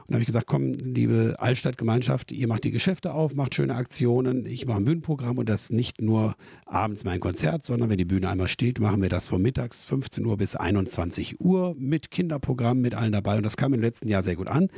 Und 0.07 0.15
habe 0.15 0.21
ich 0.21 0.27
gesagt, 0.27 0.47
komm, 0.47 0.73
liebe 0.73 1.35
Altstadtgemeinschaft, 1.39 2.31
ihr 2.31 2.47
macht 2.47 2.63
die 2.63 2.71
Geschäfte 2.71 3.13
auf, 3.13 3.35
macht 3.35 3.55
schöne 3.55 3.75
Aktionen. 3.75 4.45
Ich 4.45 4.65
mache 4.65 4.77
ein 4.77 4.85
Bühnenprogramm 4.85 5.37
und 5.37 5.47
das 5.47 5.69
nicht 5.69 6.01
nur 6.01 6.35
abends 6.65 7.03
mein 7.03 7.19
Konzert, 7.19 7.65
sondern 7.65 7.89
wenn 7.89 7.97
die 7.97 8.05
Bühne 8.05 8.29
einmal 8.29 8.47
steht, 8.47 8.79
machen 8.79 9.01
wir 9.01 9.09
das 9.09 9.27
von 9.27 9.41
mittags 9.41 9.85
15 9.85 10.25
Uhr 10.25 10.37
bis 10.37 10.55
21 10.55 11.39
Uhr 11.39 11.75
mit 11.77 12.11
Kinderprogramm, 12.11 12.81
mit 12.81 12.95
allen 12.95 13.11
dabei. 13.11 13.37
Und 13.37 13.43
das 13.43 13.57
kam 13.57 13.73
im 13.73 13.81
letzten 13.81 14.09
Jahr 14.09 14.23
sehr 14.23 14.35
gut 14.35 14.47
an. 14.47 14.69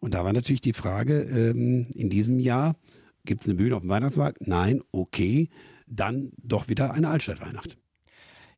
Und 0.00 0.14
da 0.14 0.24
war 0.24 0.32
natürlich 0.32 0.60
die 0.60 0.72
Frage, 0.72 1.20
ähm, 1.22 1.86
in 1.94 2.10
diesem 2.10 2.38
Jahr 2.38 2.76
gibt 3.24 3.42
es 3.42 3.48
eine 3.48 3.56
Bühne 3.56 3.76
auf 3.76 3.82
dem 3.82 3.90
Weihnachtsmarkt? 3.90 4.46
Nein, 4.46 4.82
okay. 4.90 5.48
Dann 5.86 6.32
doch 6.38 6.68
wieder 6.68 6.92
eine 6.94 7.08
Altstadtweihnacht. 7.08 7.76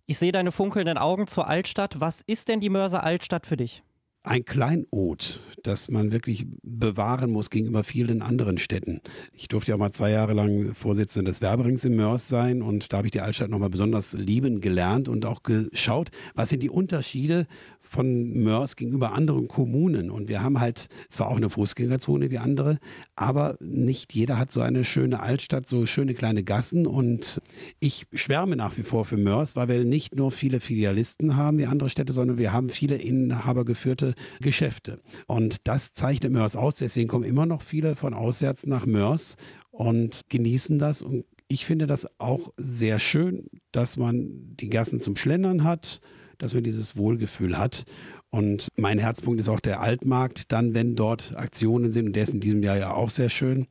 Ich 0.07 0.19
sehe 0.19 0.33
deine 0.33 0.53
funkelnden 0.53 0.99
Augen 0.99 1.27
zur 1.27 1.49
Altstadt. 1.49 2.01
Was 2.01 2.21
ist 2.27 2.49
denn 2.49 2.61
die 2.61 2.69
Mörser 2.69 3.03
Altstadt 3.03 3.47
für 3.47 3.57
dich? 3.57 3.83
Ein 4.25 4.47
Kleinod, 4.47 5.41
das 5.63 5.91
man 5.91 6.11
wirklich 6.11 6.47
bewahren 6.63 7.31
muss 7.31 7.51
gegenüber 7.51 7.85
vielen 7.85 8.23
anderen 8.23 8.57
Städten. 8.57 9.01
Ich 9.35 9.49
durfte 9.49 9.71
ja 9.71 9.75
auch 9.75 9.79
mal 9.81 9.93
zwei 9.93 10.11
Jahre 10.11 10.33
lang 10.33 10.75
Vorsitzender 10.75 11.31
des 11.31 11.43
Werberings 11.43 11.85
im 11.85 11.97
Mörs 11.97 12.29
sein 12.29 12.63
und 12.63 12.93
da 12.93 12.99
habe 12.99 13.07
ich 13.07 13.11
die 13.11 13.21
Altstadt 13.21 13.51
nochmal 13.51 13.69
besonders 13.69 14.15
lieben 14.15 14.63
gelernt 14.63 15.11
und 15.11 15.27
auch 15.27 15.43
geschaut, 15.43 16.11
was 16.35 16.49
sind 16.49 16.63
die 16.63 16.71
Unterschiede 16.71 17.47
von 17.85 18.43
Mörs 18.43 18.77
gegenüber 18.77 19.13
anderen 19.13 19.49
Kommunen. 19.49 20.11
Und 20.11 20.29
wir 20.29 20.43
haben 20.43 20.61
halt 20.61 20.89
zwar 21.11 21.29
auch 21.29 21.37
eine 21.37 21.51
Fußgängerzone 21.51 22.31
wie 22.31 22.39
andere, 22.39 22.79
aber 23.15 23.57
nicht 23.61 24.15
jeder 24.15 24.39
hat 24.39 24.51
so 24.51 24.61
eine 24.61 24.85
schöne 24.85 25.21
Altstadt, 25.21 25.69
so 25.69 25.87
schöne 25.87 26.15
kleine 26.15 26.43
Gassen. 26.43 26.87
Und 26.87 27.41
ich 27.79 28.07
schwärme 28.13 28.57
nach 28.57 28.77
wie 28.77 28.83
vor 28.83 29.05
für 29.05 29.17
Mörs, 29.17 29.55
weil 29.55 29.69
wir 29.69 29.85
nicht 29.85 30.15
nur 30.15 30.33
viele 30.33 30.61
Filialisten 30.61 31.37
haben 31.37 31.59
wie 31.59 31.67
andere 31.67 31.91
Städte, 31.91 32.13
sondern 32.13 32.39
wir 32.39 32.53
haben 32.53 32.69
viele 32.69 32.97
inhabergeführte 32.97 34.15
Geschäfte. 34.41 35.01
Und 35.27 35.67
das 35.69 35.93
zeichnet 35.93 36.33
Mörs 36.33 36.57
aus. 36.57 36.77
Deswegen 36.77 37.09
kommen 37.09 37.25
immer 37.25 37.47
noch 37.47 37.63
viele 37.63 37.97
von 37.97 38.15
auswärts 38.15 38.67
nach 38.67 38.87
Mörs 38.87 39.37
und 39.71 40.23
genießen 40.29 40.79
das 40.79 41.03
und 41.03 41.25
ich 41.49 41.67
finde 41.67 41.87
das 41.87 42.07
auch 42.19 42.53
sehr 42.57 42.99
schön, 42.99 43.49
dass 43.71 43.97
man 43.97 44.57
die 44.57 44.71
Gassen 44.71 45.01
zum 45.01 45.17
Schlendern 45.17 45.65
hat, 45.65 46.01
dass 46.39 46.55
man 46.55 46.65
dieses 46.65 46.97
Wohlgefühl 46.97 47.59
hat. 47.59 47.85
Und 48.31 48.67
mein 48.77 48.99
Herzpunkt 48.99 49.41
ist 49.41 49.49
auch 49.49 49.61
der 49.61 49.81
Altmarkt, 49.81 50.51
dann, 50.51 50.75
wenn 50.75 50.97
dort 50.97 51.37
Aktionen 51.37 51.93
sind, 51.93 52.07
und 52.07 52.17
der 52.17 52.25
ist 52.25 52.35
in 52.35 52.41
diesem 52.41 52.65
Jahr 52.65 52.77
ja 52.77 52.93
auch 52.93 53.11
sehr 53.11 53.29
schön. 53.29 53.69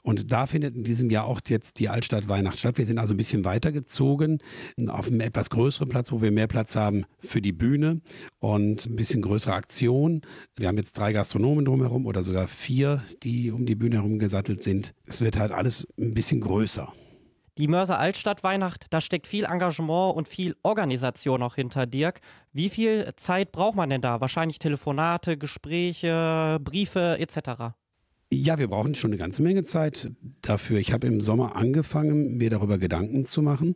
Und 0.00 0.32
da 0.32 0.46
findet 0.46 0.74
in 0.74 0.82
diesem 0.82 1.10
Jahr 1.10 1.26
auch 1.26 1.42
jetzt 1.46 1.78
die 1.78 1.90
Altstadt 1.90 2.26
Weihnacht 2.26 2.58
statt. 2.58 2.78
Wir 2.78 2.86
sind 2.86 2.98
also 2.98 3.12
ein 3.12 3.18
bisschen 3.18 3.44
weitergezogen 3.44 4.38
auf 4.86 5.08
einem 5.08 5.20
etwas 5.20 5.50
größeren 5.50 5.90
Platz, 5.90 6.10
wo 6.10 6.22
wir 6.22 6.30
mehr 6.30 6.46
Platz 6.46 6.74
haben 6.74 7.04
für 7.20 7.42
die 7.42 7.52
Bühne 7.52 8.00
und 8.38 8.86
ein 8.86 8.96
bisschen 8.96 9.20
größere 9.20 9.52
Aktion. 9.52 10.22
Wir 10.56 10.68
haben 10.68 10.78
jetzt 10.78 10.96
drei 10.96 11.12
Gastronomen 11.12 11.66
drumherum 11.66 12.06
oder 12.06 12.22
sogar 12.24 12.48
vier, 12.48 13.02
die 13.22 13.50
um 13.50 13.66
die 13.66 13.74
Bühne 13.74 13.96
herum 13.96 14.18
gesattelt 14.18 14.62
sind. 14.62 14.94
Es 15.04 15.20
wird 15.20 15.38
halt 15.38 15.52
alles 15.52 15.86
ein 15.98 16.14
bisschen 16.14 16.40
größer. 16.40 16.90
Die 17.58 17.66
Mörser 17.66 17.98
Altstadt 17.98 18.44
Weihnacht, 18.44 18.86
da 18.90 19.00
steckt 19.00 19.26
viel 19.26 19.44
Engagement 19.44 20.14
und 20.16 20.28
viel 20.28 20.54
Organisation 20.62 21.42
auch 21.42 21.56
hinter 21.56 21.86
Dirk. 21.86 22.20
Wie 22.52 22.68
viel 22.68 23.12
Zeit 23.16 23.50
braucht 23.50 23.74
man 23.74 23.90
denn 23.90 24.00
da? 24.00 24.20
Wahrscheinlich 24.20 24.60
Telefonate, 24.60 25.36
Gespräche, 25.36 26.60
Briefe 26.62 27.18
etc. 27.18 27.74
Ja, 28.30 28.60
wir 28.60 28.68
brauchen 28.68 28.94
schon 28.94 29.10
eine 29.10 29.18
ganze 29.18 29.42
Menge 29.42 29.64
Zeit 29.64 30.12
dafür. 30.40 30.78
Ich 30.78 30.92
habe 30.92 31.08
im 31.08 31.20
Sommer 31.20 31.56
angefangen, 31.56 32.36
mir 32.36 32.48
darüber 32.48 32.78
Gedanken 32.78 33.24
zu 33.24 33.42
machen, 33.42 33.74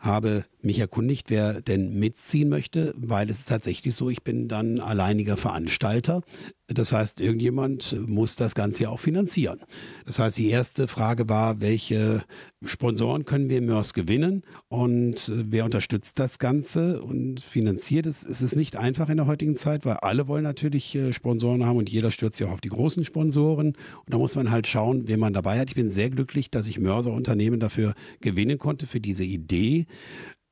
habe 0.00 0.44
mich 0.64 0.78
erkundigt, 0.78 1.30
wer 1.30 1.60
denn 1.60 1.98
mitziehen 1.98 2.48
möchte, 2.48 2.94
weil 2.96 3.30
es 3.30 3.40
ist 3.40 3.48
tatsächlich 3.48 3.94
so, 3.94 4.10
ich 4.10 4.22
bin 4.22 4.48
dann 4.48 4.80
alleiniger 4.80 5.36
Veranstalter. 5.36 6.22
Das 6.68 6.92
heißt, 6.92 7.20
irgendjemand 7.20 7.96
muss 8.06 8.36
das 8.36 8.54
Ganze 8.54 8.84
ja 8.84 8.88
auch 8.88 9.00
finanzieren. 9.00 9.60
Das 10.06 10.18
heißt, 10.18 10.38
die 10.38 10.48
erste 10.48 10.88
Frage 10.88 11.28
war, 11.28 11.60
welche 11.60 12.24
Sponsoren 12.64 13.24
können 13.24 13.48
wir 13.48 13.58
im 13.58 13.66
Mörs 13.66 13.92
gewinnen 13.94 14.42
und 14.68 15.28
äh, 15.28 15.44
wer 15.50 15.64
unterstützt 15.64 16.18
das 16.18 16.38
Ganze 16.38 17.02
und 17.02 17.40
finanziert 17.40 18.06
es? 18.06 18.24
Es 18.24 18.40
ist 18.40 18.56
nicht 18.56 18.76
einfach 18.76 19.08
in 19.10 19.18
der 19.18 19.26
heutigen 19.26 19.56
Zeit, 19.56 19.84
weil 19.84 19.96
alle 19.96 20.28
wollen 20.28 20.44
natürlich 20.44 20.94
äh, 20.94 21.12
Sponsoren 21.12 21.64
haben 21.66 21.76
und 21.76 21.90
jeder 21.90 22.10
stürzt 22.10 22.38
sich 22.38 22.46
auch 22.46 22.52
auf 22.52 22.60
die 22.60 22.68
großen 22.68 23.04
Sponsoren. 23.04 23.68
Und 23.68 23.76
da 24.06 24.18
muss 24.18 24.36
man 24.36 24.50
halt 24.50 24.66
schauen, 24.66 25.08
wen 25.08 25.20
man 25.20 25.32
dabei 25.32 25.58
hat. 25.58 25.68
Ich 25.68 25.76
bin 25.76 25.90
sehr 25.90 26.10
glücklich, 26.10 26.50
dass 26.50 26.66
ich 26.66 26.78
Mörser 26.78 27.12
Unternehmen 27.12 27.60
dafür 27.60 27.94
gewinnen 28.20 28.58
konnte, 28.58 28.86
für 28.86 29.00
diese 29.00 29.24
Idee. 29.24 29.86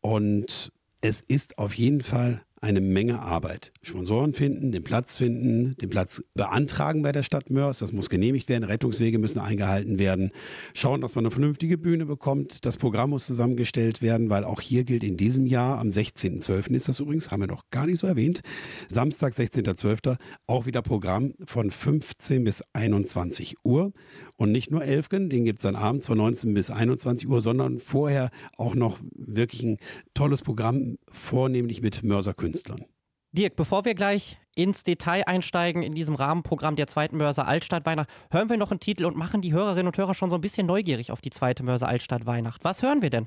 Und 0.01 0.73
es 1.01 1.21
ist 1.21 1.59
auf 1.59 1.75
jeden 1.75 2.03
Fall 2.03 2.43
eine 2.63 2.83
Menge 2.83 3.23
Arbeit. 3.23 3.73
Sponsoren 3.83 4.35
finden, 4.35 4.71
den 4.71 4.85
Platz 4.85 5.17
finden, 5.17 5.77
den 5.79 5.89
Platz 5.89 6.23
beantragen 6.35 7.01
bei 7.01 7.11
der 7.11 7.23
Stadt 7.23 7.49
Mörs. 7.49 7.79
Das 7.79 7.93
muss 7.93 8.11
genehmigt 8.11 8.51
werden. 8.51 8.65
Rettungswege 8.65 9.19
müssen 9.19 9.39
eingehalten 9.39 9.99
werden. 9.99 10.31
Schauen, 10.75 11.01
dass 11.01 11.15
man 11.15 11.25
eine 11.25 11.31
vernünftige 11.31 11.79
Bühne 11.79 12.05
bekommt. 12.05 12.67
Das 12.67 12.77
Programm 12.77 13.11
muss 13.11 13.27
zusammengestellt 13.27 14.03
werden, 14.03 14.29
weil 14.29 14.45
auch 14.45 14.61
hier 14.61 14.85
gilt 14.85 15.05
in 15.05 15.17
diesem 15.17 15.47
Jahr, 15.47 15.79
am 15.79 15.89
16.12. 15.89 16.75
ist 16.75 16.89
das 16.89 17.01
übrigens, 17.01 17.31
haben 17.31 17.41
wir 17.41 17.47
noch 17.47 17.71
gar 17.71 17.87
nicht 17.87 17.99
so 17.99 18.07
erwähnt, 18.07 18.43
Samstag, 18.93 19.33
16.12. 19.33 20.19
auch 20.47 20.67
wieder 20.67 20.83
Programm 20.83 21.33
von 21.47 21.71
15 21.71 22.45
bis 22.45 22.63
21 22.75 23.57
Uhr. 23.65 23.93
Und 24.41 24.53
nicht 24.53 24.71
nur 24.71 24.83
Elfgen, 24.83 25.29
den 25.29 25.45
gibt 25.45 25.59
es 25.59 25.65
dann 25.65 25.77
abends 25.77 26.07
von 26.07 26.17
19 26.17 26.55
bis 26.55 26.71
21 26.71 27.29
Uhr, 27.29 27.43
sondern 27.43 27.79
vorher 27.79 28.31
auch 28.57 28.75
noch 28.75 28.99
wirklich 29.13 29.63
ein 29.63 29.77
tolles 30.15 30.41
Programm, 30.41 30.97
vornehmlich 31.11 31.83
mit 31.83 32.03
Mörserkünstlern. 32.03 32.87
Dirk, 33.33 33.55
bevor 33.55 33.85
wir 33.85 33.95
gleich 33.95 34.39
ins 34.55 34.83
Detail 34.83 35.25
einsteigen 35.27 35.83
in 35.83 35.95
diesem 35.95 36.15
Rahmenprogramm 36.15 36.75
der 36.75 36.87
zweiten 36.87 37.19
Mörser 37.19 37.47
Altstadt 37.47 37.85
Weihnacht, 37.85 38.09
hören 38.31 38.49
wir 38.49 38.57
noch 38.57 38.71
einen 38.71 38.81
Titel 38.81 39.05
und 39.05 39.15
machen 39.15 39.43
die 39.43 39.53
Hörerinnen 39.53 39.89
und 39.89 39.99
Hörer 39.99 40.15
schon 40.15 40.31
so 40.31 40.37
ein 40.37 40.41
bisschen 40.41 40.67
neugierig 40.67 41.13
auf 41.13 41.21
die 41.21 41.29
zweite 41.29 41.63
Mörser 41.63 41.89
Altstadt 41.89 42.25
Weihnacht. 42.25 42.65
Was 42.65 42.83
hören 42.83 43.03
wir 43.03 43.11
denn? 43.11 43.27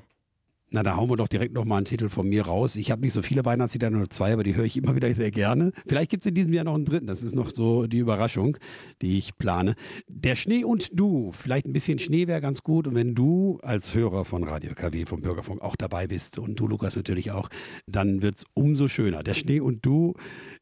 Na, 0.74 0.82
da 0.82 0.96
hauen 0.96 1.08
wir 1.08 1.14
doch 1.14 1.28
direkt 1.28 1.54
nochmal 1.54 1.76
einen 1.76 1.84
Titel 1.84 2.08
von 2.08 2.28
mir 2.28 2.46
raus. 2.46 2.74
Ich 2.74 2.90
habe 2.90 3.00
nicht 3.00 3.12
so 3.12 3.22
viele 3.22 3.44
Weihnachtslieder, 3.44 3.90
nur 3.90 4.10
zwei, 4.10 4.32
aber 4.32 4.42
die 4.42 4.56
höre 4.56 4.64
ich 4.64 4.76
immer 4.76 4.96
wieder 4.96 5.14
sehr 5.14 5.30
gerne. 5.30 5.70
Vielleicht 5.86 6.10
gibt 6.10 6.24
es 6.24 6.28
in 6.28 6.34
diesem 6.34 6.52
Jahr 6.52 6.64
noch 6.64 6.74
einen 6.74 6.84
dritten. 6.84 7.06
Das 7.06 7.22
ist 7.22 7.36
noch 7.36 7.50
so 7.50 7.86
die 7.86 7.98
Überraschung, 7.98 8.56
die 9.00 9.16
ich 9.16 9.38
plane. 9.38 9.76
Der 10.08 10.34
Schnee 10.34 10.64
und 10.64 10.88
du. 10.98 11.30
Vielleicht 11.30 11.66
ein 11.66 11.72
bisschen 11.72 12.00
Schnee 12.00 12.26
wäre 12.26 12.40
ganz 12.40 12.64
gut. 12.64 12.88
Und 12.88 12.96
wenn 12.96 13.14
du 13.14 13.60
als 13.62 13.94
Hörer 13.94 14.24
von 14.24 14.42
Radio 14.42 14.72
KW, 14.74 15.06
vom 15.06 15.22
Bürgerfunk 15.22 15.62
auch 15.62 15.76
dabei 15.76 16.08
bist 16.08 16.40
und 16.40 16.58
du, 16.58 16.66
Lukas, 16.66 16.96
natürlich 16.96 17.30
auch, 17.30 17.50
dann 17.86 18.20
wird 18.20 18.38
es 18.38 18.44
umso 18.54 18.88
schöner. 18.88 19.22
Der 19.22 19.34
Schnee 19.34 19.60
und 19.60 19.86
du, 19.86 20.14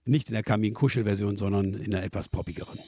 nicht 0.04 0.28
in 0.28 0.34
der 0.34 0.42
Kamin-Kuschel-Version, 0.42 1.38
sondern 1.38 1.72
in 1.72 1.90
der 1.90 2.04
etwas 2.04 2.28
poppigeren. 2.28 2.78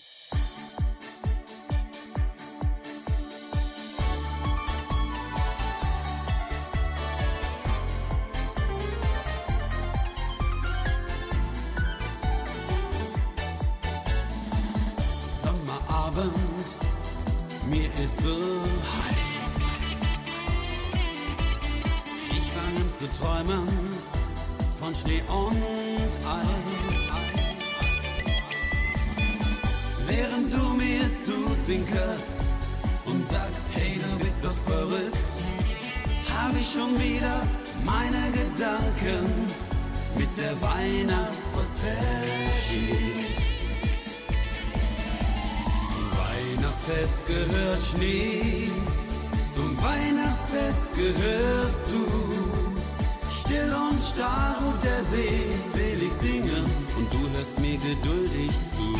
Mir 17.74 18.04
ist 18.04 18.20
so 18.22 18.36
heiß. 18.94 19.54
Ich 22.30 22.46
fange 22.52 22.80
an 22.80 22.90
zu 22.98 23.06
träumen 23.18 23.68
von 24.80 24.94
Schnee 24.94 25.22
und 25.28 26.12
Eis. 26.38 26.66
Während 30.06 30.52
du 30.52 30.64
mir 30.74 31.04
zuzwinkerst 31.26 32.40
und 33.06 33.28
sagst, 33.28 33.66
hey, 33.74 33.98
du 33.98 34.24
bist 34.24 34.44
doch 34.44 34.58
verrückt, 34.66 35.30
habe 36.32 36.58
ich 36.58 36.70
schon 36.72 36.94
wieder 36.98 37.42
meine 37.84 38.30
Gedanken 38.32 39.48
mit 40.16 40.30
der 40.38 40.54
Weihnachtspost 40.62 41.72
verschickt. 41.82 43.53
Weihnachtsfest 46.86 47.26
gehört 47.26 47.82
Schnee, 47.82 48.70
zum 49.54 49.74
Weihnachtsfest 49.82 50.82
gehörst 50.94 51.84
du. 51.90 52.04
Still 53.40 53.72
und 53.72 53.98
starr 54.04 54.58
ruht 54.60 54.84
der 54.84 55.02
See, 55.04 55.48
will 55.72 56.02
ich 56.06 56.12
singen 56.12 56.64
und 56.96 57.10
du 57.10 57.20
hörst 57.32 57.58
mir 57.58 57.78
geduldig 57.78 58.50
zu. 58.68 58.92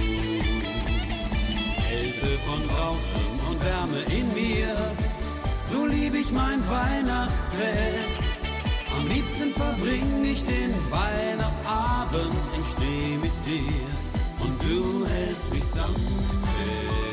Kälte 1.87 2.39
von 2.47 2.69
draußen 2.69 3.27
und 3.51 3.63
Wärme 3.63 4.01
in 4.19 4.33
mir, 4.33 4.75
so 5.71 5.85
lieb 5.85 6.15
ich 6.15 6.33
mein 6.33 6.63
Weihnachtsfest. 6.67 8.25
Am 8.97 9.07
liebsten 9.09 9.53
verbring 9.53 10.25
ich 10.25 10.43
den 10.43 10.73
Weihnachtsabend 10.91 12.45
im 12.57 12.65
Schnee 12.65 13.19
mit 13.21 13.35
dir 13.45 13.85
und 14.41 14.63
du 14.63 15.07
hältst 15.07 15.53
mich 15.53 15.65
sanft 15.65 16.01
fest. 16.01 17.04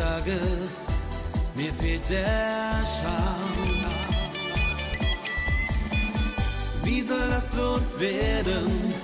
Tage, 0.00 0.40
mir 1.54 1.72
fehlt 1.74 2.08
der 2.08 2.72
Charme. 2.96 3.84
Wie 6.82 7.02
soll 7.02 7.28
das 7.28 7.46
bloß 7.48 8.00
werden? 8.00 8.94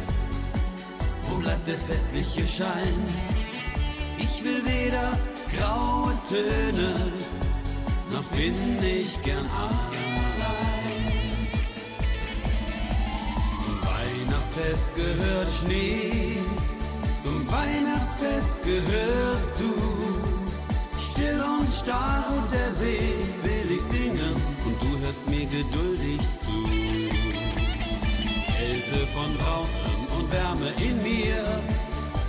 Wo 1.29 1.37
bleibt 1.37 1.67
der 1.69 1.77
festliche 1.87 2.47
Schein? 2.47 2.99
Ich 4.17 4.43
will 4.43 4.63
weder 4.65 5.09
graue 5.55 6.15
Töne, 6.27 6.95
noch 8.11 8.25
bin 8.39 8.55
ich 8.83 9.21
gern 9.23 9.47
allein. 9.65 10.07
Zum 13.63 13.77
Weihnachtsfest 13.93 14.95
gehört 14.97 15.51
Schnee, 15.61 16.39
zum 17.23 17.47
Weihnachtsfest 17.51 18.55
gehörst 18.65 19.55
du. 19.61 20.16
Still 21.17 21.41
und 21.41 21.67
starr 21.73 22.27
und 22.29 22.53
der 22.53 22.73
See 22.73 23.15
will 23.43 23.71
ich 23.75 23.81
singen 23.81 24.35
und 24.67 24.77
du 24.83 24.99
hörst 25.01 25.27
mir 25.31 25.47
geduldig 25.47 26.21
zu. 26.35 26.57
Kälte 28.53 29.07
von 29.15 29.31
draußen 29.39 29.97
und 30.15 30.31
Wärme 30.31 30.71
in 30.77 31.03
mir, 31.03 31.43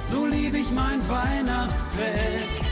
so 0.08 0.26
lieb 0.26 0.54
ich 0.54 0.72
mein 0.72 1.02
Weihnachtsfest. 1.10 2.64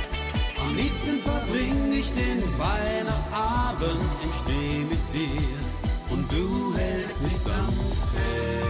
Am 0.62 0.74
liebsten 0.78 1.20
verbring 1.20 1.92
ich 1.92 2.10
den 2.14 2.42
Weihnachtsabend 2.58 4.10
im 4.24 4.32
Schnee 4.40 4.86
mit 4.90 5.04
dir 5.12 5.60
und 6.12 6.32
du 6.32 6.78
hältst 6.78 7.22
mich 7.24 7.38
sanft 7.38 8.08
fest. 8.14 8.65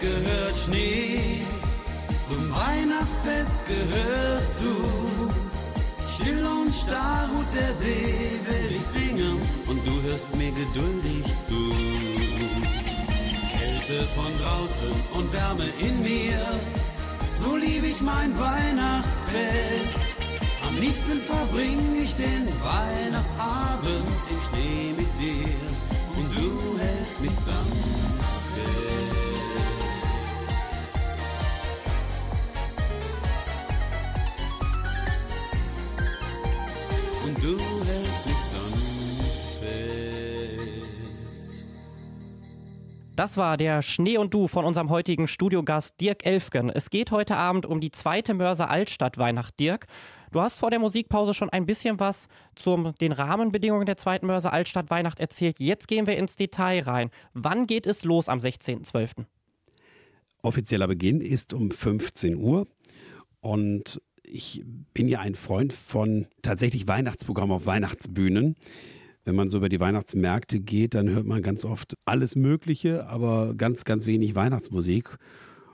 Gehört 0.00 0.56
Schnee, 0.64 1.42
zum 2.26 2.50
Weihnachtsfest 2.50 3.66
gehörst 3.66 4.56
du. 4.60 5.30
Still 6.14 6.44
und 6.44 6.72
starr 6.72 7.28
ruht 7.34 7.46
der 7.54 7.72
See, 7.72 8.40
will 8.46 8.76
ich 8.76 8.86
singen 8.86 9.40
und 9.66 9.86
du 9.86 10.02
hörst 10.02 10.34
mir 10.36 10.52
geduldig 10.52 11.24
zu. 11.46 11.60
Kälte 13.52 14.04
von 14.14 14.32
draußen 14.42 14.92
und 15.14 15.32
Wärme 15.32 15.66
in 15.78 16.02
mir, 16.02 16.40
so 17.40 17.56
lieb 17.56 17.84
ich 17.84 18.00
mein 18.00 18.38
Weihnachtsfest. 18.38 20.00
Am 20.66 20.80
liebsten 20.80 21.20
verbring 21.22 21.80
ich 22.02 22.14
den 22.14 22.46
Weihnachtsabend 22.62 24.20
im 24.30 24.40
Schnee 24.48 24.92
mit 24.96 25.10
dir 25.18 25.54
und 26.16 26.36
du 26.36 26.78
hältst 26.78 27.20
mich 27.20 27.34
sanft 27.34 28.08
fest. 28.54 29.27
Du 37.56 37.58
hältst 37.58 38.26
mich 38.26 38.36
sanft 38.36 39.60
fest. 39.60 41.64
Das 43.16 43.36
war 43.36 43.56
der 43.56 43.82
Schnee 43.82 44.18
und 44.18 44.34
Du 44.34 44.48
von 44.48 44.64
unserem 44.64 44.90
heutigen 44.90 45.28
Studiogast 45.28 46.00
Dirk 46.00 46.26
Elfgen. 46.26 46.70
Es 46.70 46.90
geht 46.90 47.10
heute 47.10 47.36
Abend 47.36 47.66
um 47.66 47.80
die 47.80 47.90
zweite 47.90 48.34
Mörser 48.34 48.70
Altstadt 48.70 49.18
Weihnacht. 49.18 49.58
Dirk, 49.58 49.86
du 50.30 50.40
hast 50.40 50.58
vor 50.58 50.70
der 50.70 50.78
Musikpause 50.78 51.34
schon 51.34 51.50
ein 51.50 51.66
bisschen 51.66 51.98
was 51.98 52.28
zu 52.54 52.92
den 53.00 53.12
Rahmenbedingungen 53.12 53.86
der 53.86 53.96
zweiten 53.96 54.26
Mörser 54.26 54.52
Altstadt 54.52 54.90
Weihnacht 54.90 55.18
erzählt. 55.18 55.58
Jetzt 55.58 55.88
gehen 55.88 56.06
wir 56.06 56.16
ins 56.16 56.36
Detail 56.36 56.82
rein. 56.82 57.10
Wann 57.32 57.66
geht 57.66 57.86
es 57.86 58.04
los 58.04 58.28
am 58.28 58.38
16.12.? 58.38 59.24
Offizieller 60.42 60.86
Beginn 60.86 61.20
ist 61.20 61.52
um 61.52 61.70
15 61.70 62.36
Uhr 62.36 62.68
und 63.40 64.00
ich 64.30 64.64
bin 64.94 65.08
ja 65.08 65.20
ein 65.20 65.34
Freund 65.34 65.72
von 65.72 66.26
tatsächlich 66.42 66.86
Weihnachtsprogrammen 66.86 67.54
auf 67.56 67.66
Weihnachtsbühnen. 67.66 68.56
Wenn 69.24 69.34
man 69.34 69.48
so 69.48 69.58
über 69.58 69.68
die 69.68 69.80
Weihnachtsmärkte 69.80 70.60
geht, 70.60 70.94
dann 70.94 71.10
hört 71.10 71.26
man 71.26 71.42
ganz 71.42 71.64
oft 71.64 71.94
alles 72.06 72.34
Mögliche, 72.34 73.06
aber 73.08 73.54
ganz, 73.54 73.84
ganz 73.84 74.06
wenig 74.06 74.34
Weihnachtsmusik. 74.34 75.18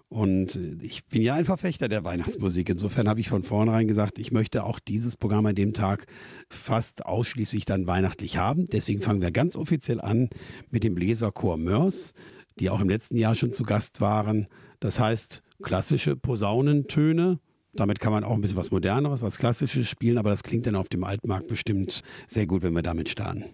Und 0.09 0.61
ich 0.81 1.07
bin 1.07 1.23
ja 1.23 1.35
ein 1.35 1.45
Verfechter 1.45 1.89
der 1.89 2.05
Weihnachtsmusik. 2.05 2.69
Insofern 2.69 3.09
habe 3.09 3.21
ich 3.21 3.29
von 3.29 3.43
vornherein 3.43 3.89
gesagt, 3.89 4.19
ich 4.19 4.33
möchte 4.33 4.65
auch 4.65 4.79
dieses 4.79 5.17
Programm 5.17 5.47
an 5.47 5.55
dem 5.55 5.73
Tag 5.73 6.07
fast 6.49 7.05
ausschließlich 7.05 7.65
dann 7.65 7.87
weihnachtlich 7.87 8.37
haben. 8.37 8.67
Deswegen 8.67 9.03
fangen 9.03 9.23
wir 9.23 9.33
ganz 9.33 9.57
offiziell 9.57 10.01
an 10.01 10.31
mit 10.71 10.85
dem 10.85 10.95
Bläserchor 10.95 11.57
Mörs, 11.57 12.13
die 12.61 12.71
auch 12.71 12.81
im 12.81 12.89
letzten 12.89 13.17
Jahr 13.17 13.35
schon 13.35 13.53
zu 13.53 13.65
Gast 13.65 14.01
waren. 14.01 14.47
Das 14.79 15.01
heißt, 15.01 15.43
klassische 15.63 16.17
Posaunentöne. 16.17 17.41
Damit 17.77 17.99
kann 18.01 18.13
man 18.13 18.25
auch 18.25 18.33
ein 18.33 18.41
bisschen 18.41 18.57
was 18.57 18.71
Moderneres, 18.71 19.23
was 19.23 19.39
Klassisches 19.39 19.89
spielen, 19.89 20.19
aber 20.19 20.31
das 20.31 20.43
klingt 20.43 20.67
dann 20.67 20.77
auf 20.77 20.89
dem 20.89 21.05
Altmarkt 21.05 21.49
bestimmt 21.49 22.03
sehr 22.29 22.47
gut, 22.47 22.63
wenn 22.63 22.75
wir 22.75 22.83
damit 22.83 23.09
starten. 23.09 23.45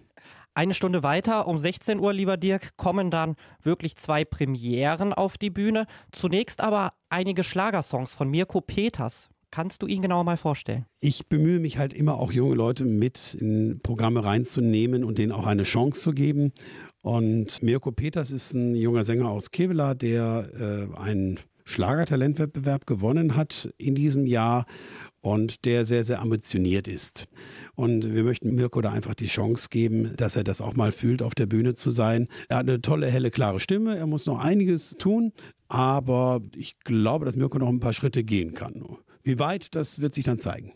Eine 0.53 0.73
Stunde 0.73 1.01
weiter, 1.01 1.47
um 1.47 1.57
16 1.57 1.99
Uhr, 1.99 2.11
lieber 2.11 2.35
Dirk, 2.35 2.75
kommen 2.75 3.09
dann 3.09 3.35
wirklich 3.63 3.95
zwei 3.95 4.25
Premieren 4.25 5.13
auf 5.13 5.37
die 5.37 5.49
Bühne. 5.49 5.85
Zunächst 6.11 6.59
aber 6.59 6.91
einige 7.09 7.43
Schlagersongs 7.45 8.13
von 8.13 8.29
Mirko 8.29 8.59
Peters. 8.59 9.29
Kannst 9.49 9.81
du 9.81 9.87
ihn 9.87 10.01
genauer 10.01 10.23
mal 10.23 10.37
vorstellen? 10.37 10.85
Ich 10.99 11.27
bemühe 11.27 11.59
mich 11.59 11.77
halt 11.77 11.93
immer 11.93 12.15
auch 12.15 12.31
junge 12.31 12.55
Leute 12.55 12.85
mit 12.85 13.33
in 13.33 13.79
Programme 13.81 14.23
reinzunehmen 14.23 15.03
und 15.03 15.17
denen 15.17 15.31
auch 15.31 15.45
eine 15.45 15.63
Chance 15.63 16.01
zu 16.01 16.11
geben. 16.11 16.51
Und 17.01 17.63
Mirko 17.63 17.91
Peters 17.91 18.31
ist 18.31 18.53
ein 18.53 18.75
junger 18.75 19.03
Sänger 19.03 19.29
aus 19.29 19.51
Kevela, 19.51 19.93
der 19.93 20.49
äh, 20.93 20.97
einen 20.97 21.39
Schlagertalentwettbewerb 21.71 22.85
gewonnen 22.85 23.35
hat 23.35 23.73
in 23.77 23.95
diesem 23.95 24.25
Jahr 24.25 24.65
und 25.21 25.65
der 25.65 25.85
sehr, 25.85 26.03
sehr 26.03 26.21
ambitioniert 26.21 26.87
ist. 26.87 27.27
Und 27.75 28.13
wir 28.13 28.23
möchten 28.23 28.53
Mirko 28.55 28.81
da 28.81 28.91
einfach 28.91 29.15
die 29.15 29.27
Chance 29.27 29.69
geben, 29.69 30.13
dass 30.17 30.35
er 30.35 30.43
das 30.43 30.61
auch 30.61 30.75
mal 30.75 30.91
fühlt, 30.91 31.21
auf 31.21 31.35
der 31.35 31.45
Bühne 31.45 31.75
zu 31.75 31.91
sein. 31.91 32.27
Er 32.49 32.57
hat 32.57 32.67
eine 32.67 32.81
tolle, 32.81 33.07
helle, 33.07 33.31
klare 33.31 33.59
Stimme. 33.59 33.97
Er 33.97 34.07
muss 34.07 34.25
noch 34.25 34.39
einiges 34.39 34.95
tun, 34.97 35.31
aber 35.67 36.41
ich 36.55 36.79
glaube, 36.79 37.25
dass 37.25 37.35
Mirko 37.35 37.59
noch 37.59 37.69
ein 37.69 37.79
paar 37.79 37.93
Schritte 37.93 38.23
gehen 38.23 38.53
kann. 38.53 38.97
Wie 39.23 39.39
weit, 39.39 39.75
das 39.75 40.01
wird 40.01 40.13
sich 40.13 40.25
dann 40.25 40.39
zeigen. 40.39 40.73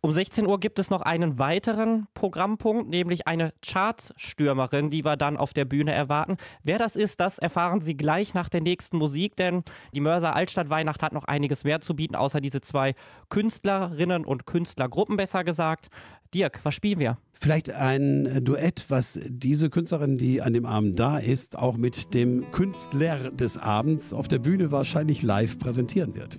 Um 0.00 0.12
16 0.12 0.46
Uhr 0.46 0.60
gibt 0.60 0.78
es 0.78 0.90
noch 0.90 1.02
einen 1.02 1.38
weiteren 1.38 2.06
Programmpunkt, 2.14 2.88
nämlich 2.88 3.26
eine 3.26 3.52
Chartstürmerin, 3.62 4.90
die 4.90 5.04
wir 5.04 5.16
dann 5.16 5.36
auf 5.36 5.52
der 5.52 5.64
Bühne 5.64 5.92
erwarten. 5.92 6.36
Wer 6.62 6.78
das 6.78 6.96
ist, 6.96 7.20
das 7.20 7.38
erfahren 7.38 7.80
Sie 7.80 7.96
gleich 7.96 8.34
nach 8.34 8.48
der 8.48 8.60
nächsten 8.60 8.98
Musik, 8.98 9.36
denn 9.36 9.64
die 9.94 10.00
Mörser 10.00 10.34
Altstadt 10.34 10.70
Weihnacht 10.70 11.02
hat 11.02 11.12
noch 11.12 11.24
einiges 11.24 11.64
mehr 11.64 11.80
zu 11.80 11.94
bieten, 11.94 12.16
außer 12.16 12.40
diese 12.40 12.60
zwei 12.60 12.94
Künstlerinnen 13.30 14.24
und 14.24 14.46
Künstlergruppen, 14.46 15.16
besser 15.16 15.44
gesagt. 15.44 15.88
Dirk, 16.34 16.60
was 16.64 16.74
spielen 16.74 16.98
wir? 16.98 17.16
Vielleicht 17.32 17.70
ein 17.70 18.44
Duett, 18.44 18.86
was 18.88 19.20
diese 19.24 19.70
Künstlerin, 19.70 20.18
die 20.18 20.42
an 20.42 20.52
dem 20.52 20.66
Abend 20.66 20.98
da 20.98 21.18
ist, 21.18 21.56
auch 21.56 21.76
mit 21.76 22.14
dem 22.14 22.50
Künstler 22.50 23.30
des 23.30 23.56
Abends 23.56 24.12
auf 24.12 24.28
der 24.28 24.38
Bühne 24.38 24.70
wahrscheinlich 24.70 25.22
live 25.22 25.58
präsentieren 25.58 26.14
wird. 26.14 26.38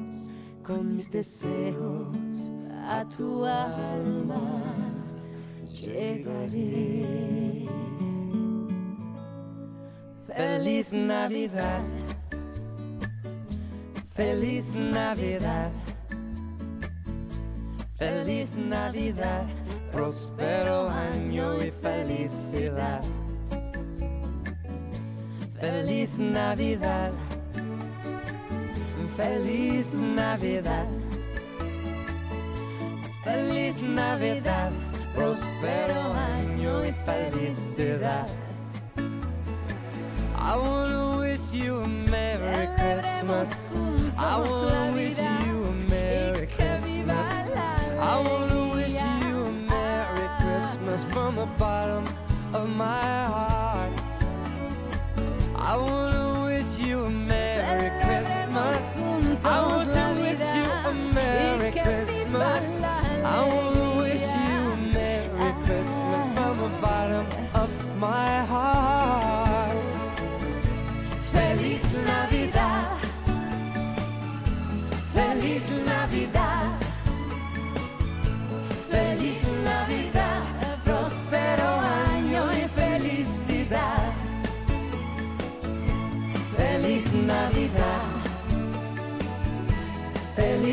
con 0.63 0.93
mis 0.93 1.09
deseos 1.09 2.49
a 2.87 3.05
tu 3.17 3.45
alma 3.45 4.61
llegaré. 5.73 7.67
Feliz 10.27 10.93
Navidad, 10.93 11.81
feliz 14.15 14.75
Navidad, 14.75 15.71
feliz 17.97 18.57
Navidad, 18.57 19.45
próspero 19.91 20.89
año 20.89 21.61
y 21.61 21.71
felicidad. 21.71 23.01
Feliz 25.59 26.17
Navidad, 26.17 27.11
feliz 29.21 29.99
Navidad, 29.99 30.87
feliz 33.23 33.83
Navidad, 33.83 34.71
próspero 35.13 36.13
año 36.35 36.83
y 36.83 36.91
felicidad. 37.05 38.27
I 40.35 40.55
wanna 40.55 41.19
wish 41.19 41.53
you 41.53 41.81
a 41.83 41.87
Merry 41.87 42.67
Christmas. 42.77 43.75
I 44.17 44.39
wanna 44.39 44.91
wish 44.95 45.19
you 45.19 45.65
a 45.65 45.71
Merry 45.87 46.47
Christmas. 46.47 47.27
I 47.99 48.23
wanna 48.27 48.73
wish 48.73 48.97
you 49.21 49.45
a 49.45 49.51
Merry 49.69 50.27
Christmas 50.41 51.05
from 51.13 51.35
the 51.35 51.45
bottom 51.59 52.05
of 52.53 52.67
my 52.69 53.25
heart. 53.33 53.93
I 55.55 55.77
I 59.43 59.80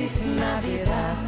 Надейтесь 0.08 0.24
на 0.24 0.62
беда. 0.62 1.27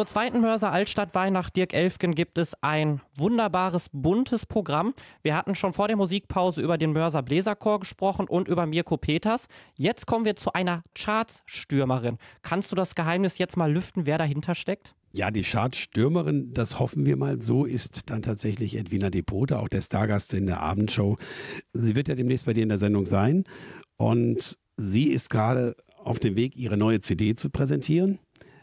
Zur 0.00 0.06
zweiten 0.06 0.40
Mörser 0.40 0.72
Altstadtweih 0.72 1.28
nach 1.28 1.50
Dirk 1.50 1.74
Elfgen 1.74 2.14
gibt 2.14 2.38
es 2.38 2.54
ein 2.62 3.02
wunderbares, 3.16 3.90
buntes 3.92 4.46
Programm. 4.46 4.94
Wir 5.22 5.36
hatten 5.36 5.54
schon 5.54 5.74
vor 5.74 5.88
der 5.88 5.98
Musikpause 5.98 6.62
über 6.62 6.78
den 6.78 6.94
Mörser 6.94 7.22
Bläserchor 7.22 7.80
gesprochen 7.80 8.26
und 8.26 8.48
über 8.48 8.64
Mirko 8.64 8.96
Peters. 8.96 9.46
Jetzt 9.76 10.06
kommen 10.06 10.24
wir 10.24 10.36
zu 10.36 10.54
einer 10.54 10.82
Chartsstürmerin. 10.94 12.16
Kannst 12.40 12.72
du 12.72 12.76
das 12.76 12.94
Geheimnis 12.94 13.36
jetzt 13.36 13.58
mal 13.58 13.70
lüften, 13.70 14.06
wer 14.06 14.16
dahinter 14.16 14.54
steckt? 14.54 14.94
Ja, 15.12 15.30
die 15.30 15.42
Chartstürmerin, 15.42 16.54
das 16.54 16.78
hoffen 16.78 17.04
wir 17.04 17.18
mal 17.18 17.42
so, 17.42 17.66
ist 17.66 18.08
dann 18.08 18.22
tatsächlich 18.22 18.78
Edwina 18.78 19.10
Depote, 19.10 19.58
auch 19.58 19.68
der 19.68 19.82
Stargast 19.82 20.32
in 20.32 20.46
der 20.46 20.62
Abendshow. 20.62 21.18
Sie 21.74 21.94
wird 21.94 22.08
ja 22.08 22.14
demnächst 22.14 22.46
bei 22.46 22.54
dir 22.54 22.62
in 22.62 22.70
der 22.70 22.78
Sendung 22.78 23.04
sein 23.04 23.44
und 23.98 24.58
sie 24.78 25.08
ist 25.08 25.28
gerade 25.28 25.76
auf 26.02 26.18
dem 26.18 26.36
Weg, 26.36 26.56
ihre 26.56 26.78
neue 26.78 27.02
CD 27.02 27.34
zu 27.34 27.50
präsentieren, 27.50 28.18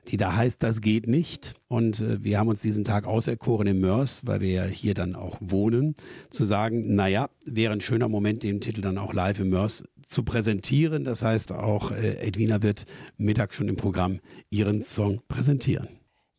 die 0.07 0.17
da 0.17 0.35
heißt 0.35 0.63
Das 0.63 0.81
geht 0.81 1.07
nicht. 1.07 1.55
Und 1.67 2.01
äh, 2.01 2.23
wir 2.23 2.39
haben 2.39 2.47
uns 2.47 2.61
diesen 2.61 2.83
Tag 2.83 3.05
auserkoren 3.05 3.67
im 3.67 3.79
Mörs, 3.79 4.25
weil 4.25 4.41
wir 4.41 4.49
ja 4.49 4.63
hier 4.63 4.93
dann 4.93 5.15
auch 5.15 5.37
wohnen, 5.39 5.95
zu 6.29 6.45
sagen, 6.45 6.95
naja, 6.95 7.29
wäre 7.45 7.73
ein 7.73 7.81
schöner 7.81 8.09
Moment, 8.09 8.43
den 8.43 8.61
Titel 8.61 8.81
dann 8.81 8.97
auch 8.97 9.13
live 9.13 9.39
im 9.39 9.49
Mörs 9.49 9.83
zu 10.07 10.23
präsentieren. 10.23 11.03
Das 11.03 11.21
heißt, 11.21 11.51
auch 11.51 11.91
äh, 11.91 12.17
Edwina 12.19 12.61
wird 12.61 12.85
Mittag 13.17 13.53
schon 13.53 13.67
im 13.67 13.75
Programm 13.75 14.19
ihren 14.49 14.83
Song 14.83 15.21
präsentieren. 15.27 15.89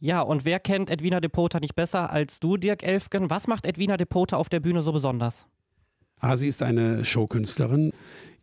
Ja, 0.00 0.20
und 0.20 0.44
wer 0.44 0.60
kennt 0.60 0.90
Edwina 0.90 1.20
Depota 1.20 1.58
nicht 1.58 1.74
besser 1.74 2.10
als 2.10 2.38
du, 2.38 2.56
Dirk 2.56 2.84
Elfgen? 2.84 3.30
Was 3.30 3.48
macht 3.48 3.66
Edwina 3.66 3.96
Depota 3.96 4.36
auf 4.36 4.48
der 4.48 4.60
Bühne 4.60 4.82
so 4.82 4.92
besonders? 4.92 5.46
Ah, 6.20 6.36
sie 6.36 6.48
ist 6.48 6.62
eine 6.62 7.04
Showkünstlerin. 7.04 7.92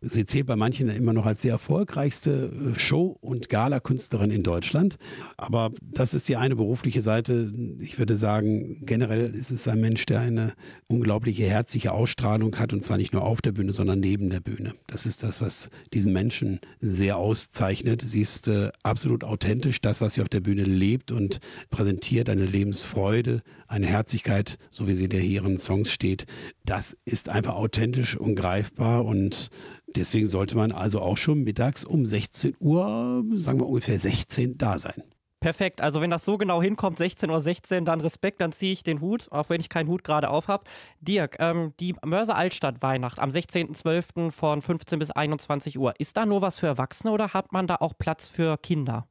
Sie 0.02 0.26
zählt 0.26 0.46
bei 0.46 0.56
manchen 0.56 0.88
immer 0.88 1.12
noch 1.12 1.26
als 1.26 1.40
die 1.40 1.48
erfolgreichste 1.48 2.52
äh, 2.74 2.78
Show- 2.78 3.16
und 3.20 3.48
Gala-Künstlerin 3.48 4.30
in 4.30 4.42
Deutschland. 4.42 4.98
Aber 5.36 5.72
das 5.80 6.12
ist 6.12 6.28
die 6.28 6.36
eine 6.36 6.56
berufliche 6.56 7.00
Seite. 7.00 7.52
Ich 7.80 7.98
würde 7.98 8.16
sagen, 8.16 8.84
generell 8.84 9.34
ist 9.34 9.50
es 9.50 9.66
ein 9.68 9.80
Mensch, 9.80 10.04
der 10.06 10.20
eine 10.20 10.52
unglaubliche 10.88 11.44
herzliche 11.44 11.92
Ausstrahlung 11.92 12.58
hat 12.58 12.72
und 12.72 12.84
zwar 12.84 12.98
nicht 12.98 13.12
nur 13.12 13.24
auf 13.24 13.40
der 13.40 13.52
Bühne, 13.52 13.72
sondern 13.72 14.00
neben 14.00 14.28
der 14.28 14.40
Bühne. 14.40 14.74
Das 14.86 15.06
ist 15.06 15.22
das, 15.22 15.40
was 15.40 15.70
diesen 15.92 16.12
Menschen 16.12 16.60
sehr 16.80 17.16
auszeichnet. 17.16 18.02
Sie 18.02 18.20
ist 18.20 18.48
äh, 18.48 18.70
absolut 18.82 19.24
authentisch, 19.24 19.80
das, 19.80 20.00
was 20.00 20.14
sie 20.14 20.22
auf 20.22 20.28
der 20.28 20.40
Bühne 20.40 20.64
lebt 20.64 21.10
und 21.10 21.40
präsentiert, 21.70 22.28
eine 22.28 22.44
Lebensfreude, 22.46 23.42
eine 23.66 23.86
Herzlichkeit, 23.86 24.58
so 24.70 24.86
wie 24.86 24.94
sie 24.94 25.08
der 25.08 25.20
hier 25.20 25.44
in 25.44 25.58
Songs 25.58 25.90
steht. 25.90 26.26
Das 26.64 26.96
ist 27.04 27.28
einfach 27.28 27.54
authentisch 27.54 28.16
und 28.16 28.34
greifbar 28.34 29.04
und 29.04 29.50
deswegen 29.96 30.28
sollte 30.28 30.56
man 30.56 30.72
also 30.72 31.00
auch 31.00 31.16
schon 31.16 31.42
mittags 31.42 31.84
um 31.84 32.06
16 32.06 32.56
Uhr, 32.60 33.24
sagen 33.36 33.60
wir 33.60 33.66
ungefähr 33.66 33.98
16, 33.98 34.58
da 34.58 34.78
sein. 34.78 35.02
Perfekt, 35.40 35.80
also 35.80 36.00
wenn 36.00 36.10
das 36.10 36.24
so 36.24 36.38
genau 36.38 36.62
hinkommt, 36.62 36.98
16.16 36.98 37.30
Uhr, 37.30 37.40
16, 37.40 37.84
dann 37.84 38.00
Respekt, 38.00 38.40
dann 38.40 38.52
ziehe 38.52 38.72
ich 38.72 38.82
den 38.82 39.00
Hut, 39.00 39.28
auch 39.30 39.50
wenn 39.50 39.60
ich 39.60 39.68
keinen 39.68 39.88
Hut 39.88 40.02
gerade 40.02 40.30
auf 40.30 40.48
habe. 40.48 40.64
Dirk, 41.00 41.36
ähm, 41.40 41.74
die 41.78 41.94
Mörser 42.04 42.36
Altstadt 42.36 42.82
Weihnacht 42.82 43.18
am 43.18 43.30
16.12. 43.30 44.30
von 44.30 44.62
15 44.62 44.98
bis 44.98 45.10
21 45.10 45.78
Uhr, 45.78 45.94
ist 45.98 46.16
da 46.16 46.24
nur 46.24 46.40
was 46.40 46.58
für 46.58 46.66
Erwachsene 46.66 47.12
oder 47.12 47.34
hat 47.34 47.52
man 47.52 47.66
da 47.66 47.76
auch 47.76 47.92
Platz 47.98 48.28
für 48.28 48.56
Kinder? 48.56 49.06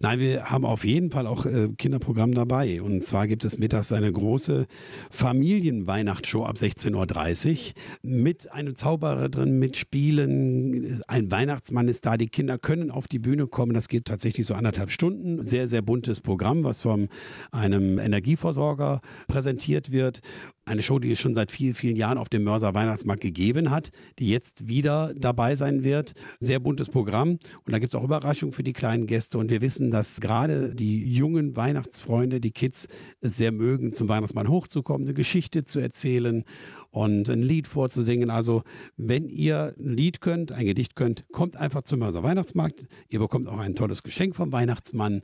Nein, 0.00 0.18
wir 0.18 0.50
haben 0.50 0.64
auf 0.64 0.84
jeden 0.84 1.10
Fall 1.10 1.26
auch 1.26 1.46
äh, 1.46 1.68
Kinderprogramm 1.76 2.34
dabei. 2.34 2.82
Und 2.82 3.02
zwar 3.02 3.26
gibt 3.26 3.44
es 3.44 3.58
mittags 3.58 3.92
eine 3.92 4.12
große 4.12 4.66
Familienweihnachtsshow 5.10 6.44
ab 6.44 6.56
16.30 6.56 7.50
Uhr 7.50 7.74
mit 8.02 8.52
einem 8.52 8.76
Zauberer 8.76 9.28
drin, 9.28 9.58
mit 9.58 9.76
Spielen. 9.76 11.02
Ein 11.06 11.30
Weihnachtsmann 11.30 11.88
ist 11.88 12.06
da. 12.06 12.16
Die 12.16 12.28
Kinder 12.28 12.58
können 12.58 12.90
auf 12.90 13.08
die 13.08 13.18
Bühne 13.18 13.46
kommen. 13.46 13.72
Das 13.72 13.88
geht 13.88 14.06
tatsächlich 14.06 14.46
so 14.46 14.54
anderthalb 14.54 14.90
Stunden. 14.90 15.42
Sehr, 15.42 15.68
sehr 15.68 15.82
buntes 15.82 16.20
Programm, 16.20 16.64
was 16.64 16.80
von 16.80 17.08
einem 17.52 17.98
Energieversorger 17.98 19.00
präsentiert 19.28 19.92
wird. 19.92 20.20
Eine 20.70 20.82
Show, 20.82 21.00
die 21.00 21.10
es 21.10 21.18
schon 21.18 21.34
seit 21.34 21.50
vielen, 21.50 21.74
vielen 21.74 21.96
Jahren 21.96 22.16
auf 22.16 22.28
dem 22.28 22.44
Mörser 22.44 22.74
Weihnachtsmarkt 22.74 23.22
gegeben 23.22 23.72
hat, 23.72 23.90
die 24.20 24.28
jetzt 24.28 24.68
wieder 24.68 25.12
dabei 25.16 25.56
sein 25.56 25.82
wird. 25.82 26.12
Sehr 26.38 26.60
buntes 26.60 26.88
Programm. 26.88 27.40
Und 27.64 27.72
da 27.72 27.80
gibt 27.80 27.92
es 27.92 27.98
auch 27.98 28.04
Überraschungen 28.04 28.52
für 28.52 28.62
die 28.62 28.72
kleinen 28.72 29.08
Gäste. 29.08 29.38
Und 29.38 29.50
wir 29.50 29.62
wissen, 29.62 29.90
dass 29.90 30.20
gerade 30.20 30.72
die 30.76 31.12
jungen 31.12 31.56
Weihnachtsfreunde, 31.56 32.40
die 32.40 32.52
Kids, 32.52 32.86
es 33.20 33.36
sehr 33.36 33.50
mögen, 33.50 33.94
zum 33.94 34.08
Weihnachtsmann 34.08 34.46
hochzukommen, 34.46 35.08
eine 35.08 35.14
Geschichte 35.14 35.64
zu 35.64 35.80
erzählen 35.80 36.44
und 36.92 37.28
ein 37.28 37.42
Lied 37.42 37.66
vorzusingen. 37.66 38.30
Also, 38.30 38.62
wenn 38.96 39.28
ihr 39.28 39.74
ein 39.76 39.96
Lied 39.96 40.20
könnt, 40.20 40.52
ein 40.52 40.66
Gedicht 40.66 40.94
könnt, 40.94 41.24
kommt 41.32 41.56
einfach 41.56 41.82
zum 41.82 41.98
Mörser 41.98 42.22
Weihnachtsmarkt. 42.22 42.86
Ihr 43.08 43.18
bekommt 43.18 43.48
auch 43.48 43.58
ein 43.58 43.74
tolles 43.74 44.04
Geschenk 44.04 44.36
vom 44.36 44.52
Weihnachtsmann 44.52 45.22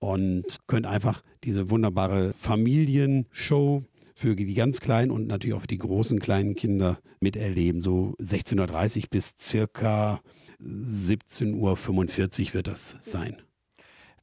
und 0.00 0.58
könnt 0.66 0.86
einfach 0.86 1.22
diese 1.44 1.70
wunderbare 1.70 2.32
Familienshow 2.32 3.84
für 4.18 4.34
die 4.34 4.52
ganz 4.54 4.80
kleinen 4.80 5.12
und 5.12 5.28
natürlich 5.28 5.54
auch 5.54 5.60
für 5.60 5.68
die 5.68 5.78
großen 5.78 6.18
kleinen 6.18 6.56
Kinder 6.56 6.98
miterleben. 7.20 7.82
So 7.82 8.16
16.30 8.20 8.96
Uhr 8.96 9.02
bis 9.10 9.38
circa 9.38 10.20
17.45 10.60 12.48
Uhr 12.48 12.54
wird 12.54 12.66
das 12.66 12.96
sein. 13.00 13.40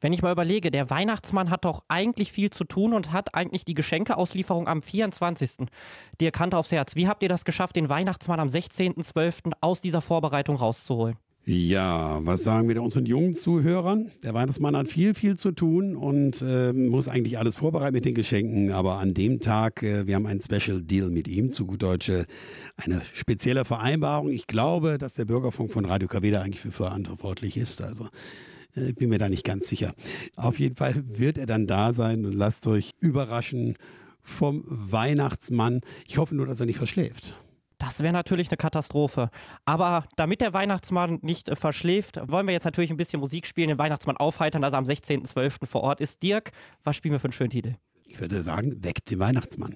Wenn 0.01 0.12
ich 0.12 0.21
mal 0.21 0.34
überlege, 0.34 0.69
der 0.69 0.89
Weihnachtsmann 0.89 1.49
hat 1.49 1.63
doch 1.63 1.86
eigentlich 1.88 2.34
viel 2.34 2.49
zu 2.49 2.65
tun 2.65 2.93
und 2.93 3.13
hat 3.13 3.34
eigentlich 3.34 3.63
die 3.63 3.73
Geschenkeauslieferung 3.73 4.67
am 4.67 4.81
24. 4.81 5.67
Dir 6.19 6.31
Kante 6.31 6.58
aufs 6.58 6.73
Herz. 6.73 6.97
Wie 6.97 7.08
habt 7.08 7.23
ihr 7.23 7.29
das 7.29 7.45
geschafft, 7.45 7.77
den 7.77 7.88
Weihnachtsmann 7.88 8.41
am 8.41 8.49
16.12. 8.49 9.53
aus 9.62 9.79
dieser 9.79 10.01
Vorbereitung 10.01 10.58
rauszuholen? 10.58 11.15
Ja, 11.47 12.25
was 12.25 12.43
sagen 12.43 12.67
wir 12.67 12.73
da 12.73 12.81
unseren 12.81 13.05
jungen 13.05 13.36
Zuhörern? 13.36 14.10
Der 14.23 14.34
Weihnachtsmann 14.34 14.75
hat 14.75 14.88
viel, 14.88 15.13
viel 15.13 15.38
zu 15.38 15.51
tun 15.51 15.95
und 15.95 16.41
äh, 16.41 16.73
muss 16.73 17.08
eigentlich 17.08 17.38
alles 17.38 17.55
vorbereiten 17.55 17.93
mit 17.93 18.03
den 18.03 18.15
Geschenken. 18.15 18.71
Aber 18.71 18.97
an 18.97 19.13
dem 19.13 19.39
Tag, 19.41 19.84
äh, 19.84 20.08
wir 20.08 20.15
haben 20.15 20.25
einen 20.25 20.41
Special 20.41 20.81
Deal 20.81 21.12
mit 21.12 21.27
ihm, 21.27 21.51
zu 21.51 21.67
gut 21.67 21.84
Deutsche, 21.84 22.25
eine 22.77 23.03
spezielle 23.13 23.63
Vereinbarung. 23.63 24.29
Ich 24.29 24.47
glaube, 24.47 24.97
dass 24.97 25.13
der 25.13 25.25
Bürgerfunk 25.25 25.71
von 25.71 25.86
Radio 25.86 26.08
KW 26.08 26.31
da 26.31 26.41
eigentlich 26.41 26.62
für 26.62 26.71
verantwortlich 26.71 27.58
ist. 27.58 27.79
Also 27.79 28.08
äh, 28.75 28.89
ich 28.89 28.95
bin 28.95 29.10
mir 29.10 29.19
da 29.19 29.29
nicht 29.29 29.43
ganz 29.43 29.67
sicher. 29.67 29.93
Auf 30.36 30.58
jeden 30.58 30.75
Fall 30.75 31.03
wird 31.08 31.38
er 31.38 31.45
dann 31.45 31.67
da 31.67 31.93
sein 31.93 32.25
und 32.25 32.34
lasst 32.34 32.65
euch 32.65 32.89
überraschen 33.01 33.75
vom 34.23 34.63
Weihnachtsmann. 34.65 35.81
Ich 36.08 36.17
hoffe 36.17 36.34
nur, 36.34 36.47
dass 36.47 36.60
er 36.60 36.65
nicht 36.65 36.77
verschläft. 36.77 37.36
Das 37.77 38.01
wäre 38.01 38.13
natürlich 38.13 38.49
eine 38.49 38.57
Katastrophe. 38.57 39.29
Aber 39.65 40.05
damit 40.15 40.41
der 40.41 40.53
Weihnachtsmann 40.53 41.19
nicht 41.21 41.49
äh, 41.49 41.55
verschläft, 41.55 42.19
wollen 42.27 42.47
wir 42.47 42.53
jetzt 42.53 42.65
natürlich 42.65 42.91
ein 42.91 42.97
bisschen 42.97 43.19
Musik 43.19 43.45
spielen, 43.45 43.69
den 43.69 43.77
Weihnachtsmann 43.77 44.17
aufheitern, 44.17 44.61
dass 44.61 44.73
er 44.73 44.79
am 44.79 44.85
16.12. 44.85 45.65
vor 45.65 45.81
Ort 45.81 46.01
ist. 46.01 46.23
Dirk, 46.23 46.51
was 46.83 46.95
spielen 46.95 47.13
wir 47.13 47.19
für 47.19 47.25
einen 47.25 47.33
schönen 47.33 47.49
Titel? 47.49 47.75
Ich 48.05 48.19
würde 48.19 48.41
sagen, 48.43 48.83
weckt 48.83 49.11
den 49.11 49.19
Weihnachtsmann. 49.19 49.75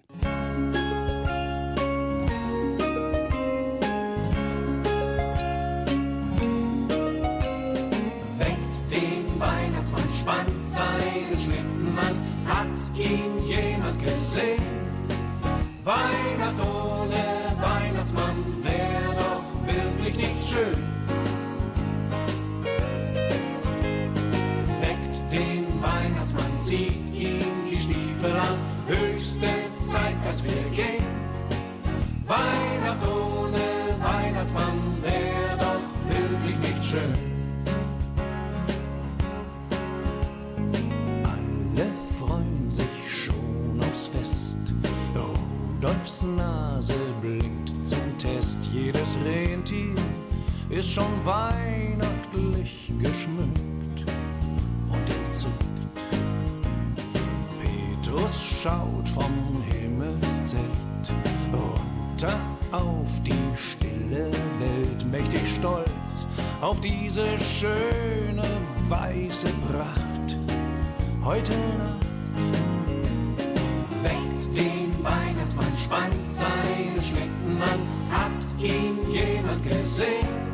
Weckt 8.38 8.92
den 8.92 9.40
Weihnachtsmann, 9.40 10.04
spannt 10.20 10.52
seine 10.68 11.38
Schlitten 11.38 11.98
an, 11.98 12.16
hat 12.48 12.98
ihn 12.98 13.48
jemand 13.48 14.00
gesehen? 14.02 14.64
Weihnacht 15.84 16.19
dass 30.30 30.44
wir 30.44 30.52
gehen. 30.76 31.04
Weihnacht 32.28 33.02
ohne 33.04 33.58
Weihnachtsmann 34.00 35.02
wär 35.02 35.58
doch 35.58 35.82
wirklich 36.08 36.58
nicht 36.60 36.84
schön. 36.84 37.14
Alle 41.24 41.88
freuen 42.20 42.70
sich 42.70 42.86
schon 43.26 43.80
aufs 43.80 44.06
Fest. 44.06 44.60
Rudolfs 45.16 46.22
Nase 46.22 46.94
blinkt 47.22 47.72
zum 47.84 48.16
Test. 48.20 48.70
Jedes 48.72 49.18
Rentier 49.26 49.96
ist 50.70 50.92
schon 50.92 51.26
weihnachtlich 51.26 52.92
geschmückt 53.00 53.79
schaut 58.62 59.08
vom 59.08 59.64
Himmelszelt 59.72 60.66
runter 61.54 62.40
auf 62.72 63.08
die 63.24 63.32
stille 63.56 64.30
Welt, 64.60 65.06
mächtig 65.10 65.42
stolz 65.58 66.28
auf 66.60 66.82
diese 66.82 67.26
schöne 67.40 68.44
weiße 68.90 69.48
Pracht. 69.72 70.38
Heute 71.24 71.54
Nacht 71.78 72.08
weckt 74.04 74.58
den 74.58 75.04
Weihnachtsmann, 75.04 75.78
spannt 75.82 76.16
seine 76.30 77.02
Schlitten 77.02 77.62
an, 77.62 77.80
hat 78.12 78.62
ihn 78.62 78.98
jemand 79.10 79.64
gesehen? 79.64 80.49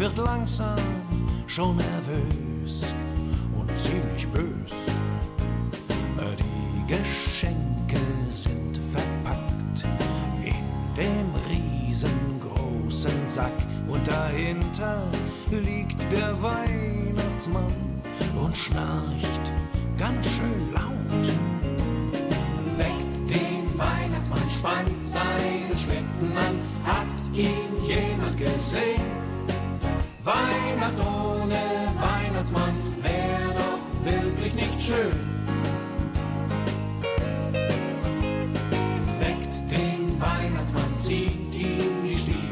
Wird 0.00 0.16
langsam 0.16 0.78
schon 1.46 1.76
nervös 1.76 2.94
und 3.54 3.78
ziemlich 3.78 4.26
bös. 4.28 4.59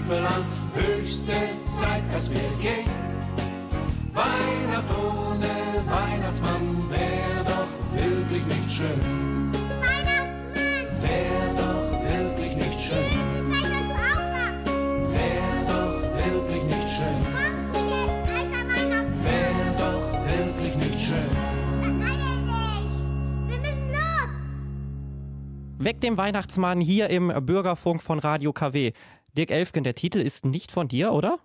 Stiefel 0.08 0.26
an, 0.26 0.44
höchste 0.74 1.32
Zeit, 1.78 2.02
dass 2.14 2.30
wir 2.30 2.38
gehen. 2.62 2.90
Weihnacht 4.14 4.88
ohne 4.90 5.50
Weihnachtsmann 5.86 6.88
wär 6.88 7.44
doch 7.44 7.68
wirklich 7.92 8.46
nicht 8.46 8.70
schön. 8.70 9.52
Wär 11.02 11.52
doch 11.58 11.92
wirklich 12.08 12.56
nicht 12.56 12.80
schön. 12.80 13.04
Wär 15.12 15.64
doch 15.68 16.00
wirklich 16.24 16.64
nicht 16.64 16.88
schön. 16.88 17.20
Wär 19.24 19.74
doch 19.76 20.02
wirklich 20.26 20.74
nicht 20.76 21.00
schön. 21.00 21.30
Weg 25.78 26.00
dem 26.00 26.16
Weihnachtsmann 26.16 26.80
hier 26.80 27.10
im 27.10 27.28
Bürgerfunk 27.44 28.02
von 28.02 28.18
Radio 28.18 28.54
KW. 28.54 28.92
Dirk 29.36 29.50
Elfgen, 29.50 29.84
der 29.84 29.94
Titel 29.94 30.18
ist 30.18 30.44
nicht 30.44 30.72
von 30.72 30.88
dir, 30.88 31.12
oder? 31.12 31.38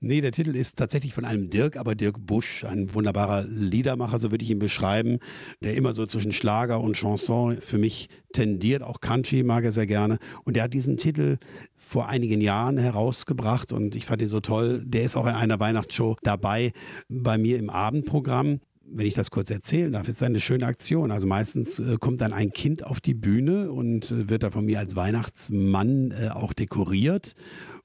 Nee, 0.00 0.20
der 0.20 0.32
Titel 0.32 0.54
ist 0.54 0.76
tatsächlich 0.76 1.14
von 1.14 1.24
einem 1.24 1.48
Dirk, 1.48 1.76
aber 1.76 1.94
Dirk 1.94 2.16
Busch, 2.18 2.64
ein 2.64 2.92
wunderbarer 2.92 3.44
Liedermacher, 3.44 4.18
so 4.18 4.30
würde 4.30 4.44
ich 4.44 4.50
ihn 4.50 4.58
beschreiben, 4.58 5.18
der 5.62 5.76
immer 5.76 5.92
so 5.92 6.04
zwischen 6.04 6.32
Schlager 6.32 6.80
und 6.80 6.94
Chanson 6.94 7.60
für 7.60 7.78
mich 7.78 8.08
tendiert. 8.32 8.82
Auch 8.82 9.00
Country 9.00 9.42
mag 9.42 9.64
er 9.64 9.72
sehr 9.72 9.86
gerne. 9.86 10.18
Und 10.44 10.56
der 10.56 10.64
hat 10.64 10.74
diesen 10.74 10.96
Titel 10.96 11.38
vor 11.74 12.08
einigen 12.08 12.40
Jahren 12.40 12.76
herausgebracht 12.76 13.72
und 13.72 13.96
ich 13.96 14.04
fand 14.06 14.20
ihn 14.20 14.28
so 14.28 14.40
toll. 14.40 14.82
Der 14.84 15.04
ist 15.04 15.16
auch 15.16 15.26
in 15.26 15.34
einer 15.34 15.60
Weihnachtsshow 15.60 16.16
dabei 16.22 16.72
bei 17.08 17.38
mir 17.38 17.58
im 17.58 17.70
Abendprogramm 17.70 18.60
wenn 18.86 19.06
ich 19.06 19.14
das 19.14 19.30
kurz 19.30 19.50
erzählen 19.50 19.92
darf, 19.92 20.08
ist 20.08 20.22
eine 20.22 20.40
schöne 20.40 20.66
Aktion. 20.66 21.10
Also 21.10 21.26
meistens 21.26 21.78
äh, 21.78 21.96
kommt 21.98 22.20
dann 22.20 22.32
ein 22.32 22.52
Kind 22.52 22.84
auf 22.84 23.00
die 23.00 23.14
Bühne 23.14 23.70
und 23.72 24.10
äh, 24.10 24.28
wird 24.28 24.42
da 24.42 24.50
von 24.50 24.64
mir 24.64 24.78
als 24.78 24.96
Weihnachtsmann 24.96 26.10
äh, 26.12 26.28
auch 26.28 26.52
dekoriert. 26.52 27.34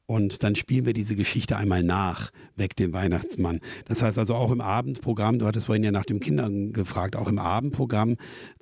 Und 0.05 0.41
dann 0.41 0.55
spielen 0.55 0.87
wir 0.87 0.93
diese 0.93 1.15
Geschichte 1.15 1.55
einmal 1.55 1.83
nach, 1.83 2.31
weg 2.55 2.75
dem 2.75 2.93
Weihnachtsmann. 2.93 3.59
Das 3.85 4.01
heißt 4.01 4.17
also 4.17 4.33
auch 4.33 4.49
im 4.49 4.59
Abendprogramm, 4.59 5.37
du 5.37 5.45
hattest 5.45 5.67
vorhin 5.67 5.83
ja 5.83 5.91
nach 5.91 6.05
dem 6.05 6.19
Kindern 6.19 6.73
gefragt, 6.73 7.15
auch 7.15 7.27
im 7.27 7.37
Abendprogramm 7.37 8.15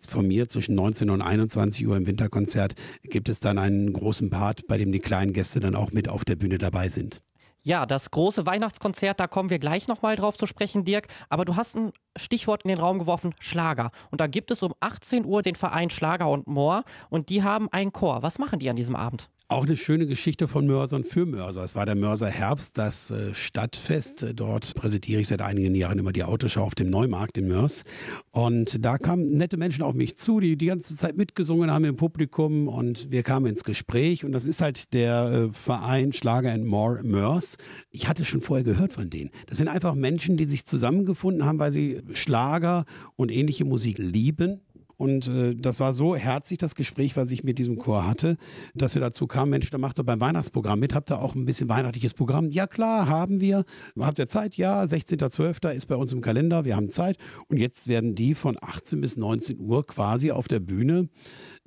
von 0.09 0.27
mir 0.27 0.49
zwischen 0.49 0.75
19 0.75 1.09
und 1.09 1.21
21 1.21 1.87
Uhr 1.87 1.95
im 1.95 2.05
Winterkonzert 2.05 2.75
gibt 3.03 3.29
es 3.29 3.39
dann 3.39 3.59
einen 3.59 3.93
großen 3.93 4.29
Part, 4.29 4.67
bei 4.67 4.77
dem 4.77 4.91
die 4.91 4.99
kleinen 4.99 5.31
Gäste 5.31 5.61
dann 5.61 5.75
auch 5.75 5.93
mit 5.93 6.09
auf 6.09 6.25
der 6.25 6.35
Bühne 6.35 6.57
dabei 6.57 6.89
sind. 6.89 7.21
Ja, 7.67 7.85
das 7.85 8.11
große 8.11 8.45
Weihnachtskonzert, 8.45 9.19
da 9.19 9.27
kommen 9.27 9.49
wir 9.49 9.59
gleich 9.59 9.89
nochmal 9.89 10.15
drauf 10.15 10.37
zu 10.37 10.45
sprechen, 10.45 10.85
Dirk. 10.85 11.09
Aber 11.27 11.43
du 11.43 11.57
hast 11.57 11.75
ein 11.75 11.91
Stichwort 12.15 12.63
in 12.63 12.69
den 12.69 12.79
Raum 12.79 12.97
geworfen, 12.97 13.35
Schlager. 13.39 13.91
Und 14.09 14.21
da 14.21 14.27
gibt 14.27 14.51
es 14.51 14.63
um 14.63 14.73
18 14.79 15.25
Uhr 15.25 15.41
den 15.41 15.55
Verein 15.55 15.89
Schlager 15.89 16.29
und 16.29 16.47
Moor 16.47 16.85
und 17.09 17.27
die 17.27 17.43
haben 17.43 17.67
einen 17.73 17.91
Chor. 17.91 18.23
Was 18.23 18.39
machen 18.39 18.59
die 18.59 18.69
an 18.69 18.77
diesem 18.77 18.95
Abend? 18.95 19.29
Auch 19.49 19.65
eine 19.65 19.77
schöne 19.77 20.07
Geschichte 20.07 20.49
von 20.49 20.67
Mörsern 20.67 21.05
für 21.05 21.25
Mörser. 21.25 21.63
Es 21.63 21.73
war 21.73 21.85
der 21.85 21.95
Mörser 21.95 22.27
Herbst, 22.27 22.77
das 22.77 23.11
äh, 23.11 23.33
Stadtfest. 23.33 24.33
Dort 24.35 24.75
präsentiere 24.75 25.21
ich 25.21 25.29
seit 25.29 25.41
einigen 25.41 25.73
Jahren 25.73 25.99
immer 25.99 26.11
die 26.11 26.25
Autoschau 26.25 26.63
auf 26.63 26.75
dem 26.75 26.89
Neumarkt 26.89 27.37
in 27.37 27.47
Mörs. 27.47 27.85
Und 28.31 28.83
da 28.83 28.97
kamen 28.97 29.37
nette 29.37 29.55
Menschen 29.55 29.83
auf 29.83 29.95
mich 29.95 30.17
zu, 30.17 30.41
die 30.41 30.57
die 30.57 30.65
ganze 30.65 30.97
Zeit 30.97 31.15
mitgesungen 31.15 31.71
haben 31.71 31.85
im 31.85 31.95
Publikum 31.95 32.67
und 32.67 33.09
wir 33.09 33.23
kamen 33.23 33.45
ins 33.45 33.63
Gespräch. 33.63 34.25
Und 34.25 34.33
das 34.33 34.43
ist 34.43 34.59
halt 34.59 34.93
der 34.93 35.31
äh, 35.31 35.53
Verein 35.53 36.11
Schlager 36.11 36.51
and 36.51 36.65
More 36.65 37.01
Mörs. 37.03 37.55
Ich 37.89 38.09
hatte 38.09 38.25
schon 38.25 38.41
vorher 38.41 38.65
gehört 38.65 38.91
von 38.91 39.09
denen. 39.09 39.31
Das 39.45 39.57
sind 39.57 39.69
einfach 39.69 39.95
Menschen, 39.95 40.35
die 40.35 40.43
sich 40.43 40.65
zusammengefunden 40.65 41.45
haben, 41.45 41.59
weil 41.59 41.71
sie 41.71 42.01
Schlager 42.11 42.83
und 43.15 43.31
ähnliche 43.31 43.63
Musik 43.63 43.97
lieben 43.97 44.59
und 44.97 45.27
äh, 45.27 45.55
das 45.55 45.79
war 45.79 45.93
so 45.93 46.15
herzlich, 46.15 46.57
das 46.57 46.75
Gespräch, 46.75 47.15
was 47.15 47.31
ich 47.31 47.43
mit 47.43 47.59
diesem 47.59 47.77
Chor 47.77 48.07
hatte, 48.07 48.37
dass 48.73 48.95
wir 48.95 49.01
dazu 49.01 49.27
kamen, 49.27 49.51
Mensch, 49.51 49.69
da 49.69 49.77
macht 49.77 49.99
ihr 49.99 50.03
beim 50.03 50.19
Weihnachtsprogramm 50.19 50.79
mit, 50.79 50.95
habt 50.95 51.11
ihr 51.11 51.21
auch 51.21 51.35
ein 51.35 51.45
bisschen 51.45 51.69
weihnachtliches 51.69 52.13
Programm? 52.15 52.49
Ja 52.49 52.67
klar, 52.67 53.07
haben 53.07 53.39
wir. 53.39 53.63
Habt 53.99 54.19
ihr 54.19 54.27
Zeit? 54.27 54.57
Ja, 54.57 54.83
16.12. 54.83 55.69
ist 55.69 55.85
bei 55.85 55.95
uns 55.95 56.11
im 56.13 56.21
Kalender, 56.21 56.65
wir 56.65 56.75
haben 56.75 56.89
Zeit. 56.89 57.17
Und 57.47 57.57
jetzt 57.57 57.87
werden 57.87 58.15
die 58.15 58.33
von 58.33 58.57
18 58.59 58.99
bis 58.99 59.17
19 59.17 59.59
Uhr 59.59 59.85
quasi 59.85 60.31
auf 60.31 60.47
der 60.47 60.59
Bühne 60.59 61.09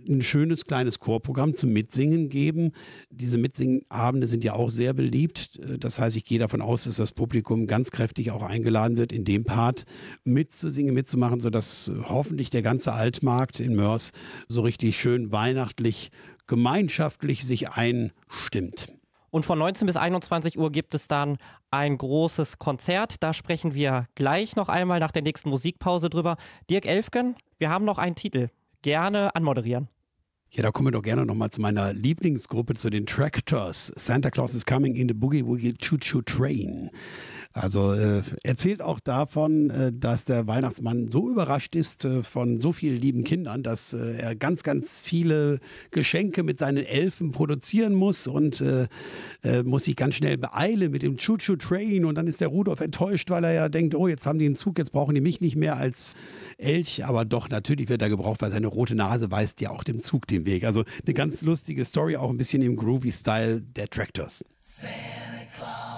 ein 0.09 0.22
schönes 0.22 0.64
kleines 0.64 0.98
Chorprogramm 0.98 1.55
zum 1.55 1.70
Mitsingen 1.70 2.28
geben. 2.28 2.72
Diese 3.11 3.38
Mitsingenabende 3.38 4.26
sind 4.26 4.44
ja 4.44 4.55
auch 4.55 4.70
sehr 4.70 4.92
beliebt. 4.92 5.61
Das 5.78 5.98
heißt, 5.98 6.16
ich 6.16 6.24
gehe 6.24 6.38
davon 6.38 6.62
aus, 6.62 6.84
dass 6.84 6.96
das 6.96 7.12
Publikum 7.12 7.66
ganz 7.66 7.90
kräftig 7.90 8.30
auch 8.30 8.42
eingeladen 8.42 8.96
wird, 8.96 9.12
in 9.12 9.24
dem 9.24 9.44
Part 9.44 9.84
mitzusingen, 10.24 10.94
mitzumachen, 10.94 11.40
sodass 11.40 11.90
hoffentlich 12.09 12.51
der 12.51 12.62
ganze 12.62 12.92
Altmarkt 12.92 13.61
in 13.61 13.74
Mörs 13.74 14.12
so 14.48 14.62
richtig 14.62 14.98
schön 14.98 15.32
weihnachtlich, 15.32 16.11
gemeinschaftlich 16.46 17.44
sich 17.44 17.70
einstimmt. 17.70 18.88
Und 19.30 19.44
von 19.44 19.59
19 19.59 19.86
bis 19.86 19.96
21 19.96 20.59
Uhr 20.59 20.72
gibt 20.72 20.94
es 20.94 21.07
dann 21.07 21.38
ein 21.70 21.96
großes 21.96 22.59
Konzert. 22.59 23.22
Da 23.22 23.32
sprechen 23.32 23.74
wir 23.74 24.07
gleich 24.16 24.57
noch 24.57 24.68
einmal 24.68 24.98
nach 24.98 25.12
der 25.12 25.22
nächsten 25.22 25.51
Musikpause 25.51 26.11
drüber. 26.11 26.36
Dirk 26.68 26.84
Elfgen, 26.84 27.36
wir 27.59 27.70
haben 27.70 27.84
noch 27.84 27.98
einen 27.98 28.16
Titel. 28.16 28.48
Gerne 28.82 29.34
anmoderieren. 29.34 29.88
Ja, 30.52 30.64
da 30.64 30.72
kommen 30.72 30.88
wir 30.88 30.92
doch 30.92 31.02
gerne 31.02 31.24
nochmal 31.24 31.50
zu 31.50 31.60
meiner 31.60 31.92
Lieblingsgruppe, 31.92 32.74
zu 32.74 32.90
den 32.90 33.06
Tractors. 33.06 33.92
Santa 33.94 34.30
Claus 34.30 34.54
is 34.54 34.66
coming 34.66 34.96
in 34.96 35.06
the 35.06 35.14
Boogie 35.14 35.44
Woogie 35.44 35.74
Choo 35.74 35.96
Choo 35.98 36.22
Train. 36.22 36.90
Also 37.53 37.94
äh, 37.94 38.22
erzählt 38.44 38.80
auch 38.80 39.01
davon, 39.01 39.70
äh, 39.70 39.92
dass 39.92 40.24
der 40.24 40.46
Weihnachtsmann 40.46 41.09
so 41.11 41.28
überrascht 41.28 41.74
ist 41.74 42.05
äh, 42.05 42.22
von 42.22 42.61
so 42.61 42.72
vielen 42.72 43.01
lieben 43.01 43.24
Kindern, 43.24 43.64
dass 43.64 43.92
äh, 43.92 44.18
er 44.18 44.36
ganz, 44.36 44.62
ganz 44.62 45.03
viele 45.03 45.59
Geschenke 45.90 46.44
mit 46.44 46.61
seinen 46.61 46.84
Elfen 46.84 47.32
produzieren 47.32 47.94
muss 47.94 48.28
und 48.28 48.61
äh, 48.61 48.86
äh, 49.42 49.64
muss 49.64 49.84
sich 49.84 49.96
ganz 49.96 50.14
schnell 50.14 50.38
beeilen 50.38 50.92
mit 50.92 51.03
dem 51.03 51.16
Choo 51.16 51.38
Choo 51.38 51.57
Train. 51.57 52.05
Und 52.05 52.14
dann 52.14 52.28
ist 52.28 52.40
der 52.40 52.48
Rudolf 52.48 52.80
enttäuscht, 52.80 53.30
weil 53.30 53.42
er 53.42 53.53
ja 53.53 53.68
denkt, 53.68 53.96
oh, 53.96 54.07
jetzt 54.07 54.26
haben 54.26 54.38
die 54.38 54.46
einen 54.46 54.55
Zug, 54.55 54.78
jetzt 54.78 54.92
brauchen 54.92 55.16
die 55.16 55.20
mich 55.20 55.40
nicht 55.40 55.57
mehr 55.57 55.76
als 55.76 56.14
Elch. 56.57 57.05
Aber 57.05 57.24
doch, 57.24 57.48
natürlich 57.48 57.88
wird 57.88 58.01
er 58.01 58.11
gebraucht, 58.11 58.42
weil 58.42 58.53
seine 58.53 58.68
rote 58.68 58.94
Nase 58.94 59.32
weist 59.32 59.61
ja 59.61 59.70
auch 59.70 59.82
dem 59.82 60.03
Zug 60.03 60.28
den 60.28 60.46
Weg. 60.46 60.62
Also 60.62 60.84
eine 61.05 61.14
ganz 61.14 61.42
lustige 61.42 61.84
Story, 61.84 62.16
auch 62.16 62.30
ein 62.30 62.36
bisschen 62.36 62.62
im 62.62 62.76
Groovy-Style 62.76 63.61
der 63.61 63.90
Tractors. 63.90 64.44
Santa 64.62 64.92
Claus 65.57 65.89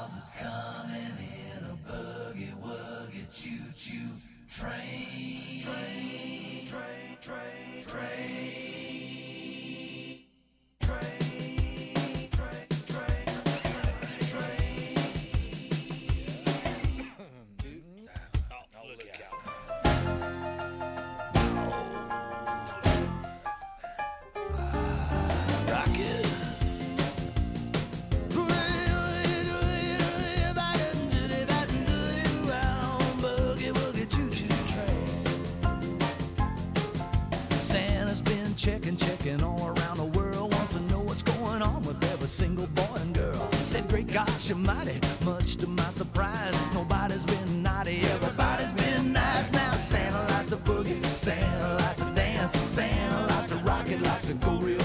checking, 38.63 38.97
checking 38.97 39.43
all 39.43 39.75
around 39.77 39.97
the 39.97 40.19
world. 40.19 40.55
Wants 40.55 40.75
to 40.75 40.81
know 40.83 41.01
what's 41.01 41.23
going 41.23 41.63
on 41.63 41.85
with 41.85 42.03
every 42.13 42.29
single 42.29 42.67
boy 42.69 42.95
and 43.01 43.13
girl. 43.13 43.51
Said, 43.65 43.89
great 43.89 44.07
gosh 44.07 44.53
almighty, 44.53 45.01
much 45.25 45.57
to 45.57 45.67
my 45.67 45.91
surprise, 45.91 46.55
nobody's 46.73 47.25
been 47.25 47.63
naughty, 47.63 48.01
everybody's 48.03 48.73
been 48.73 49.13
nice. 49.13 49.51
Now 49.51 49.73
Santa 49.73 50.33
likes 50.33 50.47
to 50.49 50.57
boogie, 50.57 51.05
Santa 51.07 51.75
likes 51.75 51.99
to 51.99 52.05
dance, 52.15 52.57
Santa 52.71 53.35
likes 53.35 53.49
to 53.49 53.57
rock 53.57 53.89
it, 53.89 54.01
likes 54.01 54.27
to 54.27 54.35
go 54.35 54.57
real 54.59 54.82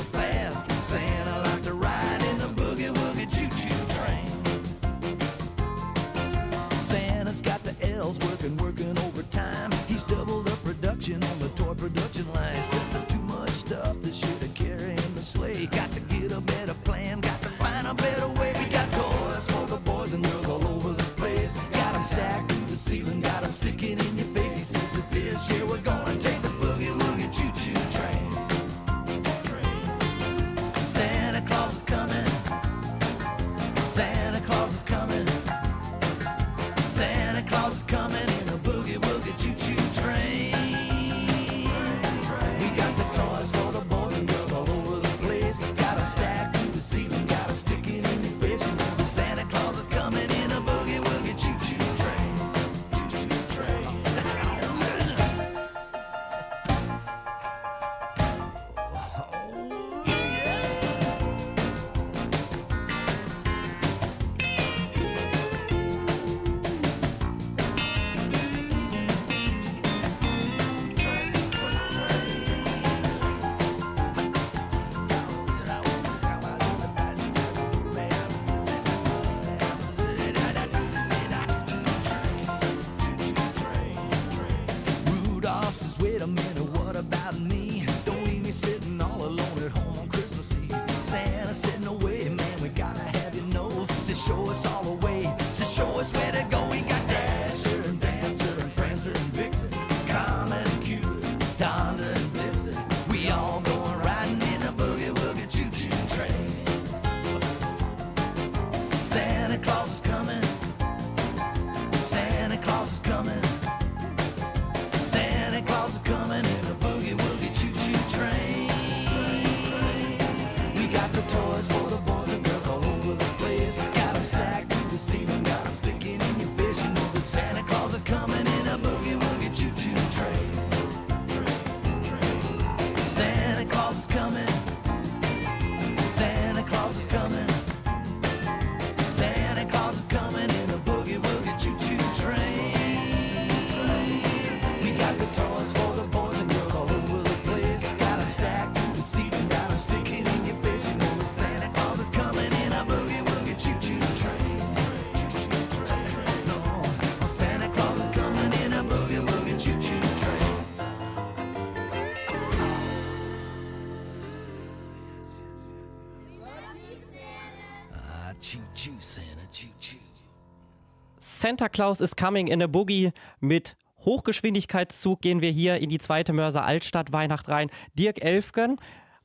Santa 171.47 171.69
Claus 171.69 172.01
is 172.01 172.13
coming 172.13 172.47
in 172.47 172.61
a 172.61 172.67
Boogie 172.67 173.13
mit 173.39 173.77
Hochgeschwindigkeitszug 174.03 175.21
gehen 175.21 175.39
wir 175.39 175.49
hier 175.49 175.77
in 175.77 175.89
die 175.89 175.97
zweite 175.97 176.33
Mörser 176.33 176.65
Altstadt 176.65 177.13
Weihnacht 177.13 177.47
rein. 177.47 177.69
Dirk 177.93 178.21
Elfgen, 178.21 178.75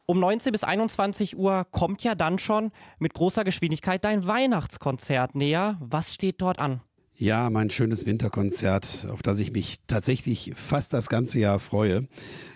um 0.06 0.20
19 0.20 0.52
bis 0.52 0.62
21 0.62 1.36
Uhr 1.36 1.66
kommt 1.72 2.04
ja 2.04 2.14
dann 2.14 2.38
schon 2.38 2.70
mit 3.00 3.14
großer 3.14 3.42
Geschwindigkeit 3.42 4.04
dein 4.04 4.24
Weihnachtskonzert 4.24 5.34
näher. 5.34 5.78
Was 5.80 6.14
steht 6.14 6.40
dort 6.40 6.60
an? 6.60 6.80
Ja, 7.16 7.50
mein 7.50 7.70
schönes 7.70 8.06
Winterkonzert, 8.06 9.06
auf 9.10 9.22
das 9.22 9.40
ich 9.40 9.52
mich 9.52 9.80
tatsächlich 9.88 10.52
fast 10.54 10.92
das 10.92 11.08
ganze 11.08 11.40
Jahr 11.40 11.58
freue. 11.58 12.06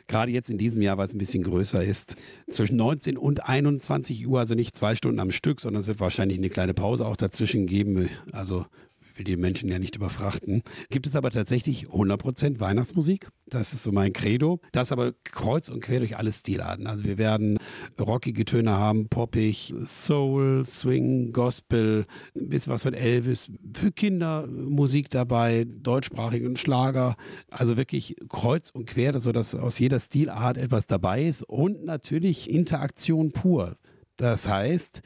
Gerade 0.07 0.31
jetzt 0.31 0.49
in 0.49 0.59
diesem 0.59 0.81
Jahr, 0.83 0.97
weil 0.97 1.07
es 1.07 1.13
ein 1.15 1.19
bisschen 1.19 1.43
größer 1.43 1.83
ist. 1.83 2.15
Zwischen 2.49 2.77
19 2.77 3.19
und 3.19 3.49
21 3.49 4.27
Uhr, 4.29 4.39
also 4.39 4.55
nicht 4.55 4.77
zwei 4.77 4.95
Stunden 4.95 5.19
am 5.19 5.33
Stück, 5.33 5.61
sondern 5.61 5.81
es 5.81 5.89
wird 5.89 5.99
wahrscheinlich 5.99 6.39
eine 6.39 6.51
kleine 6.51 6.75
Pause 6.75 7.07
auch 7.07 7.17
dazwischen 7.17 7.67
geben. 7.67 8.09
Also 8.33 8.67
will 9.17 9.25
die 9.25 9.37
Menschen 9.37 9.69
ja 9.69 9.79
nicht 9.79 9.97
überfrachten. 9.97 10.63
Gibt 10.91 11.07
es 11.07 11.17
aber 11.17 11.31
tatsächlich 11.31 11.87
100% 11.87 12.61
Weihnachtsmusik. 12.61 13.29
Das 13.47 13.73
ist 13.73 13.83
so 13.83 13.93
mein 13.93 14.13
Credo. 14.13 14.61
Das 14.73 14.93
aber 14.93 15.13
kreuz 15.25 15.69
und 15.69 15.81
quer 15.81 16.01
durch 16.01 16.17
alle 16.17 16.33
Stilarten. 16.33 16.87
Also 16.87 17.05
wir 17.05 17.19
werden 17.19 17.59
rockige 18.01 18.45
Töne 18.45 18.73
haben, 18.73 19.09
poppig, 19.09 19.75
Soul, 19.87 20.65
Swing, 20.67 21.33
Gospel, 21.33 22.07
ein 22.35 22.49
bisschen 22.49 22.73
was 22.73 22.83
von 22.83 22.95
Elvis, 22.95 23.51
für 23.75 23.93
Kinder 23.93 24.47
Musik 24.47 25.11
dabei, 25.11 25.67
deutschsprachigen 25.67 26.57
Schlager. 26.57 27.17
Also 27.51 27.77
wirklich 27.77 28.17
kreuz 28.29 28.71
und 28.71 28.87
quer, 28.87 29.19
sodass 29.21 29.55
aus 29.55 29.79
jeder 29.79 30.01
Stilart 30.01 30.59
etwas 30.59 30.87
dabei 30.87 31.25
ist 31.25 31.43
und 31.43 31.85
natürlich 31.85 32.51
Interaktion 32.51 33.33
pur. 33.33 33.77
Das 34.17 34.49
heißt, 34.49 35.03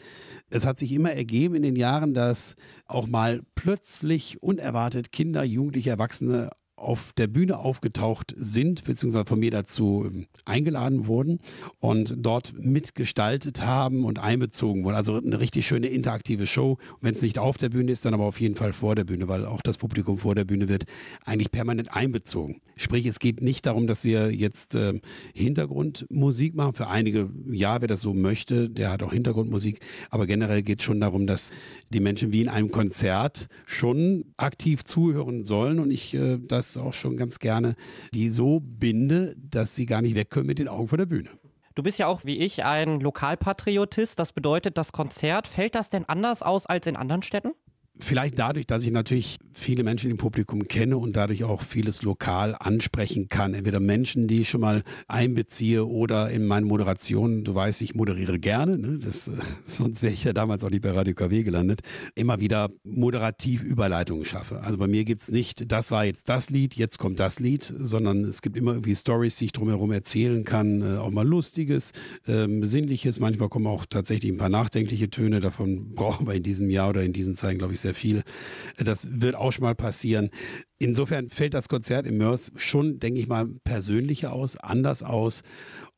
es 0.51 0.67
hat 0.67 0.79
sich 0.79 0.93
immer 0.93 1.13
ergeben 1.13 1.55
in 1.55 1.63
den 1.63 1.77
Jahren, 1.77 2.13
dass 2.13 2.57
auch 2.87 3.07
mal 3.07 3.43
plötzlich 3.55 4.43
unerwartet 4.43 5.13
Kinder, 5.13 5.45
Jugendliche, 5.45 5.91
Erwachsene 5.91 6.51
auf 6.81 7.13
der 7.17 7.27
Bühne 7.27 7.59
aufgetaucht 7.59 8.35
sind, 8.37 8.85
beziehungsweise 8.85 9.27
von 9.27 9.39
mir 9.39 9.51
dazu 9.51 10.05
ähm, 10.07 10.27
eingeladen 10.45 11.07
wurden 11.07 11.41
und 11.79 12.15
dort 12.19 12.55
mitgestaltet 12.59 13.65
haben 13.65 14.05
und 14.05 14.19
einbezogen 14.19 14.85
wurden. 14.85 14.97
Also 14.97 15.17
eine 15.17 15.41
richtig 15.41 15.67
schöne 15.67 15.89
interaktive 15.89 16.47
Show. 16.47 16.79
Wenn 17.01 17.15
es 17.15 17.23
nicht 17.23 17.39
auf 17.39 17.59
der 17.59 17.69
Bühne 17.69 17.93
ist, 17.93 18.05
dann 18.05 18.15
aber 18.15 18.25
auf 18.25 18.41
jeden 18.41 18.55
Fall 18.55 18.73
vor 18.73 18.95
der 18.95 19.05
Bühne, 19.05 19.29
weil 19.29 19.45
auch 19.45 19.61
das 19.61 19.79
Publikum 19.79 20.19
vor 20.19 20.35
der 20.35 20.45
Bühne 20.45 20.69
wird 20.69 20.85
eigentlich 21.25 21.51
permanent 21.51 21.95
einbezogen. 21.95 22.61
Sprich, 22.77 23.05
es 23.05 23.19
geht 23.19 23.43
nicht 23.43 23.67
darum, 23.67 23.87
dass 23.87 24.05
wir 24.05 24.35
jetzt 24.35 24.75
äh, 24.75 25.01
Hintergrundmusik 25.35 26.55
machen. 26.55 26.75
Für 26.75 26.89
einige, 26.89 27.29
ja, 27.51 27.81
wer 27.81 27.89
das 27.89 28.01
so 28.01 28.15
möchte, 28.15 28.71
der 28.71 28.91
hat 28.91 29.03
auch 29.03 29.13
Hintergrundmusik. 29.13 29.81
Aber 30.09 30.27
generell 30.27 30.63
geht 30.63 30.81
es 30.81 30.85
schon 30.85 31.01
darum, 31.01 31.27
dass 31.27 31.51
die 31.91 32.01
Menschen 32.01 32.33
wie 32.33 32.41
in 32.41 32.49
einem 32.49 32.71
Konzert 32.71 33.49
schon 33.67 34.25
aktiv 34.39 34.85
zuhören 34.85 35.45
sollen 35.45 35.79
und 35.79 35.91
ich 35.91 36.15
äh, 36.15 36.39
das 36.39 36.70
auch 36.77 36.95
schon 36.95 37.17
ganz 37.17 37.39
gerne 37.39 37.75
die 38.13 38.29
so 38.29 38.61
binde, 38.61 39.35
dass 39.37 39.75
sie 39.75 39.87
gar 39.87 40.03
nicht 40.03 40.15
weg 40.15 40.31
können 40.31 40.47
mit 40.47 40.59
den 40.59 40.69
Augen 40.69 40.89
vor 40.89 40.99
der 40.99 41.07
Bühne. 41.07 41.31
Du 41.75 41.83
bist 41.83 41.99
ja 41.99 42.09
auch 42.09 42.25
wie 42.25 42.39
ich 42.39 42.65
ein 42.65 43.01
Lokalpatriotist. 43.01 44.19
Das 44.19 44.33
bedeutet, 44.33 44.77
das 44.77 44.93
Konzert, 44.93 45.47
fällt 45.47 45.75
das 45.75 45.89
denn 45.89 46.05
anders 46.05 46.43
aus 46.43 46.67
als 46.67 46.87
in 46.87 46.97
anderen 46.97 47.23
Städten? 47.23 47.53
Vielleicht 48.01 48.39
dadurch, 48.39 48.67
dass 48.67 48.83
ich 48.85 48.91
natürlich 48.91 49.39
viele 49.53 49.85
Menschen 49.85 50.11
im 50.11 50.17
Publikum 50.17 50.67
kenne 50.67 50.97
und 50.97 51.17
dadurch 51.17 51.45
auch 51.45 51.63
vieles 51.63 52.03
lokal 52.03 52.57
ansprechen 52.59 53.29
kann. 53.29 53.55
Entweder 53.55 53.81
Menschen, 53.81 54.27
die 54.27 54.41
ich 54.41 54.49
schon 54.49 54.61
mal 54.61 54.83
einbeziehe 55.07 55.87
oder 55.87 56.31
in 56.31 56.47
meinen 56.47 56.67
Moderationen, 56.67 57.45
du 57.45 57.55
weißt, 57.55 57.83
ich 57.83 57.95
moderiere 57.95 58.39
gerne, 58.39 58.79
ne? 58.79 58.99
das, 58.99 59.29
äh, 59.29 59.33
sonst 59.65 60.03
wäre 60.03 60.13
ich 60.13 60.25
ja 60.25 60.33
damals 60.33 60.65
auch 60.65 60.71
nicht 60.71 60.83
bei 60.83 60.91
Radio 60.91 61.15
KW 61.15 61.43
gelandet, 61.43 61.83
immer 62.15 62.41
wieder 62.41 62.71
moderativ 62.85 63.63
Überleitungen 63.63 64.25
schaffe. 64.25 64.61
Also 64.63 64.79
bei 64.79 64.87
mir 64.87 65.05
gibt 65.05 65.23
es 65.23 65.31
nicht, 65.31 65.71
das 65.71 65.91
war 65.91 66.05
jetzt 66.05 66.29
das 66.29 66.51
Lied, 66.51 66.77
jetzt 66.77 66.99
kommt 66.99 67.21
das 67.21 67.39
Lied, 67.39 67.63
sondern 67.65 68.25
es 68.25 68.43
gibt 68.43 68.57
immer 68.57 68.73
irgendwie 68.73 68.97
Stories, 68.97 69.37
die 69.37 69.47
ich 69.47 69.53
drumherum 69.53 69.93
erzählen 69.93 70.45
kann, 70.45 70.83
äh, 70.83 70.99
auch 70.99 71.11
mal 71.11 71.27
Lustiges, 71.27 71.93
äh, 72.27 72.47
Sinnliches, 72.63 73.21
manchmal 73.21 73.49
kommen 73.49 73.67
auch 73.67 73.85
tatsächlich 73.85 74.33
ein 74.33 74.39
paar 74.39 74.49
nachdenkliche 74.49 75.11
Töne, 75.11 75.41
davon 75.41 75.91
brauchen 75.95 76.27
wir 76.27 76.35
in 76.35 76.43
diesem 76.43 76.71
Jahr 76.71 76.91
oder 76.91 77.03
in 77.03 77.13
diesen 77.13 77.35
Zeiten, 77.35 77.59
glaube 77.59 77.75
ich, 77.75 77.81
sehr 77.81 77.90
viel. 77.95 78.23
Das 78.77 79.09
wird 79.11 79.35
auch 79.35 79.53
schon 79.53 79.65
mal 79.65 79.75
passieren. 79.75 80.31
Insofern 80.79 81.29
fällt 81.29 81.55
das 81.55 81.69
Konzert 81.69 82.07
im 82.07 82.17
Mörs 82.19 82.53
schon, 82.57 82.99
denke 82.99 83.21
ich 83.21 83.29
mal, 83.29 83.47
persönlicher 83.65 84.33
aus, 84.33 84.57
anders 84.57 85.03
aus. 85.03 85.43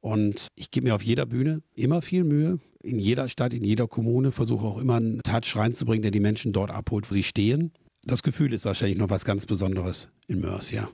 Und 0.00 0.48
ich 0.54 0.70
gebe 0.70 0.88
mir 0.88 0.94
auf 0.94 1.02
jeder 1.02 1.26
Bühne 1.26 1.62
immer 1.74 2.02
viel 2.02 2.24
Mühe. 2.24 2.58
In 2.82 2.98
jeder 2.98 3.28
Stadt, 3.28 3.54
in 3.54 3.64
jeder 3.64 3.86
Kommune 3.86 4.32
versuche 4.32 4.66
auch 4.66 4.78
immer 4.78 4.96
einen 4.96 5.22
Touch 5.22 5.56
reinzubringen, 5.56 6.02
der 6.02 6.10
die 6.10 6.20
Menschen 6.20 6.52
dort 6.52 6.70
abholt, 6.70 7.08
wo 7.08 7.14
sie 7.14 7.22
stehen. 7.22 7.72
Das 8.04 8.24
Gefühl 8.24 8.52
ist 8.52 8.64
wahrscheinlich 8.64 8.98
noch 8.98 9.10
was 9.10 9.24
ganz 9.24 9.46
Besonderes 9.46 10.10
in 10.26 10.40
Mörs, 10.40 10.72
ja. 10.72 10.88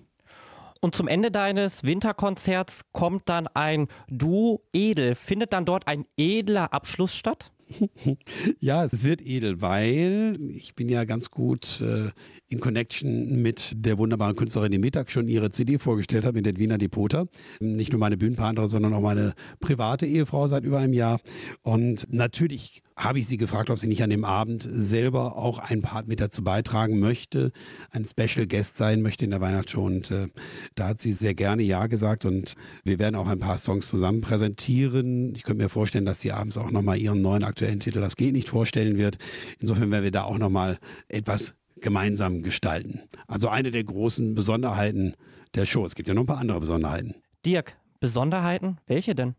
Und 0.81 0.95
zum 0.95 1.09
Ende 1.09 1.31
deines 1.31 1.83
Winterkonzerts 1.85 2.83
kommt 2.93 3.29
dann 3.29 3.49
ein 3.49 3.89
Duo 4.09 4.63
Edel. 4.73 5.15
Findet 5.15 5.53
dann 5.53 5.65
dort 5.65 5.89
ein 5.89 6.05
edler 6.17 6.73
Abschluss 6.73 7.17
statt? 7.17 7.53
ja, 8.61 8.85
es 8.85 9.05
wird 9.05 9.21
edel, 9.21 9.61
weil 9.61 10.39
ich 10.55 10.75
bin 10.75 10.89
ja 10.89 11.05
ganz 11.05 11.31
gut 11.31 11.81
äh, 11.81 12.11
in 12.49 12.61
Connection 12.61 13.43
mit 13.43 13.73
der 13.77 13.99
wunderbaren 13.99 14.35
Künstlerin, 14.35 14.73
die 14.73 14.79
Mittag 14.79 15.11
schon 15.11 15.29
ihre 15.29 15.51
CD 15.51 15.79
vorgestellt 15.79 16.25
hat, 16.25 16.35
mit 16.35 16.47
den 16.47 16.59
Wiener 16.59 16.79
Depota. 16.79 17.27
Nicht 17.61 17.93
nur 17.93 18.01
meine 18.01 18.17
Bühnenpartnerin, 18.17 18.71
sondern 18.71 18.95
auch 18.95 19.03
meine 19.03 19.35
private 19.61 20.07
Ehefrau 20.07 20.47
seit 20.47 20.65
über 20.65 20.79
einem 20.79 20.95
Jahr. 20.95 21.21
Und 21.63 22.07
natürlich 22.11 22.83
habe 22.97 23.19
ich 23.19 23.29
sie 23.29 23.37
gefragt, 23.37 23.71
ob 23.71 23.79
sie 23.79 23.87
nicht 23.87 24.03
an 24.03 24.11
dem 24.11 24.25
Abend 24.25 24.67
selber 24.71 25.37
auch 25.37 25.59
ein 25.59 25.83
Part 25.83 26.09
mit 26.09 26.21
dazu 26.21 26.43
beitragen 26.43 26.99
möchte, 26.99 27.53
ein 27.91 28.07
Special 28.07 28.47
Guest 28.47 28.79
sein 28.79 29.03
möchte 29.03 29.25
in 29.27 29.31
der 29.31 29.41
Weihnachtsshow. 29.41 29.85
Und 29.85 30.11
äh, 30.11 30.29
da 30.75 30.89
hat 30.89 31.03
sie 31.03 31.13
sehr 31.13 31.35
gerne 31.35 31.63
Ja 31.63 31.87
gesagt. 31.87 32.25
Und 32.25 32.55
wir 32.83 32.99
werden 32.99 33.15
auch 33.15 33.29
ein 33.29 33.39
paar 33.39 33.59
Songs 33.59 33.89
zusammen 33.89 34.23
präsentieren. 34.23 35.35
Ich 35.35 35.43
könnte 35.43 35.63
mir 35.63 35.69
vorstellen, 35.69 36.07
dass 36.07 36.21
sie 36.21 36.33
abends 36.33 36.57
auch 36.57 36.71
nochmal 36.71 36.99
ihren 36.99 37.21
neuen 37.21 37.45
aktuellen 37.45 37.79
Titel 37.79 38.01
Das 38.01 38.17
geht 38.17 38.33
nicht 38.33 38.49
vorstellen 38.49 38.97
wird. 38.97 39.19
Insofern 39.61 39.91
werden 39.91 40.05
wir 40.05 40.11
da 40.11 40.25
auch 40.25 40.39
nochmal 40.39 40.79
etwas 41.09 41.58
gemeinsam 41.81 42.43
gestalten. 42.43 43.01
Also 43.27 43.49
eine 43.49 43.71
der 43.71 43.85
großen 43.85 44.35
Besonderheiten 44.35 45.15
der 45.55 45.67
Show. 45.67 45.85
Es 45.85 45.95
gibt 45.95 46.09
ja 46.09 46.15
noch 46.15 46.23
ein 46.23 46.27
paar 46.27 46.39
andere 46.39 46.61
Besonderheiten. 46.61 47.15
Dirk, 47.45 47.77
Besonderheiten? 48.01 48.79
Welche 48.87 49.15
denn? 49.15 49.35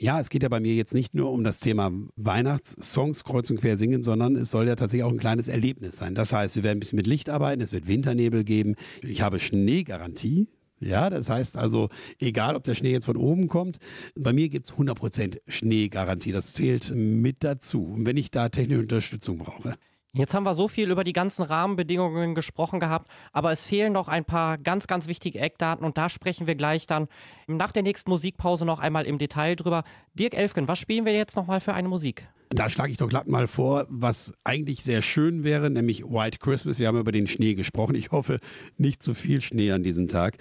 Ja, 0.00 0.20
es 0.20 0.30
geht 0.30 0.44
ja 0.44 0.48
bei 0.48 0.60
mir 0.60 0.74
jetzt 0.76 0.94
nicht 0.94 1.12
nur 1.14 1.32
um 1.32 1.42
das 1.42 1.58
Thema 1.58 1.90
Weihnachtssongs 2.14 3.24
kreuz 3.24 3.50
und 3.50 3.60
quer 3.60 3.76
singen, 3.76 4.04
sondern 4.04 4.36
es 4.36 4.52
soll 4.52 4.68
ja 4.68 4.76
tatsächlich 4.76 5.02
auch 5.02 5.10
ein 5.10 5.18
kleines 5.18 5.48
Erlebnis 5.48 5.96
sein. 5.96 6.14
Das 6.14 6.32
heißt, 6.32 6.54
wir 6.54 6.62
werden 6.62 6.76
ein 6.76 6.80
bisschen 6.80 6.98
mit 6.98 7.08
Licht 7.08 7.28
arbeiten, 7.28 7.60
es 7.60 7.72
wird 7.72 7.88
Winternebel 7.88 8.44
geben. 8.44 8.76
Ich 9.02 9.22
habe 9.22 9.40
Schneegarantie. 9.40 10.46
Ja, 10.78 11.10
das 11.10 11.28
heißt 11.28 11.56
also, 11.56 11.88
egal 12.20 12.54
ob 12.54 12.62
der 12.62 12.76
Schnee 12.76 12.92
jetzt 12.92 13.06
von 13.06 13.16
oben 13.16 13.48
kommt, 13.48 13.78
bei 14.14 14.32
mir 14.32 14.48
gibt 14.48 14.66
es 14.66 14.72
100% 14.72 15.40
Schneegarantie. 15.48 16.30
Das 16.30 16.52
zählt 16.52 16.94
mit 16.94 17.42
dazu, 17.42 17.96
wenn 17.98 18.16
ich 18.16 18.30
da 18.30 18.48
technische 18.48 18.82
Unterstützung 18.82 19.38
brauche. 19.38 19.74
Jetzt 20.14 20.34
haben 20.34 20.44
wir 20.44 20.54
so 20.54 20.68
viel 20.68 20.90
über 20.90 21.04
die 21.04 21.12
ganzen 21.12 21.42
Rahmenbedingungen 21.42 22.34
gesprochen 22.34 22.80
gehabt, 22.80 23.08
aber 23.32 23.52
es 23.52 23.64
fehlen 23.64 23.92
noch 23.92 24.08
ein 24.08 24.24
paar 24.24 24.56
ganz, 24.56 24.86
ganz 24.86 25.06
wichtige 25.06 25.38
Eckdaten 25.38 25.84
und 25.84 25.98
da 25.98 26.08
sprechen 26.08 26.46
wir 26.46 26.54
gleich 26.54 26.86
dann 26.86 27.08
nach 27.46 27.72
der 27.72 27.82
nächsten 27.82 28.10
Musikpause 28.10 28.64
noch 28.64 28.78
einmal 28.78 29.06
im 29.06 29.18
Detail 29.18 29.54
drüber. 29.54 29.84
Dirk 30.14 30.34
Elfgen, 30.34 30.66
was 30.66 30.78
spielen 30.78 31.04
wir 31.04 31.12
jetzt 31.12 31.36
nochmal 31.36 31.60
für 31.60 31.74
eine 31.74 31.88
Musik? 31.88 32.26
Da 32.50 32.70
schlage 32.70 32.90
ich 32.90 32.96
doch 32.96 33.10
glatt 33.10 33.28
mal 33.28 33.46
vor, 33.46 33.86
was 33.90 34.32
eigentlich 34.42 34.82
sehr 34.82 35.02
schön 35.02 35.44
wäre, 35.44 35.68
nämlich 35.68 36.02
White 36.04 36.38
Christmas. 36.38 36.78
Wir 36.78 36.88
haben 36.88 36.98
über 36.98 37.12
den 37.12 37.26
Schnee 37.26 37.54
gesprochen. 37.54 37.94
Ich 37.94 38.10
hoffe, 38.10 38.40
nicht 38.78 39.02
zu 39.02 39.12
viel 39.12 39.42
Schnee 39.42 39.70
an 39.72 39.82
diesem 39.82 40.08
Tag. 40.08 40.38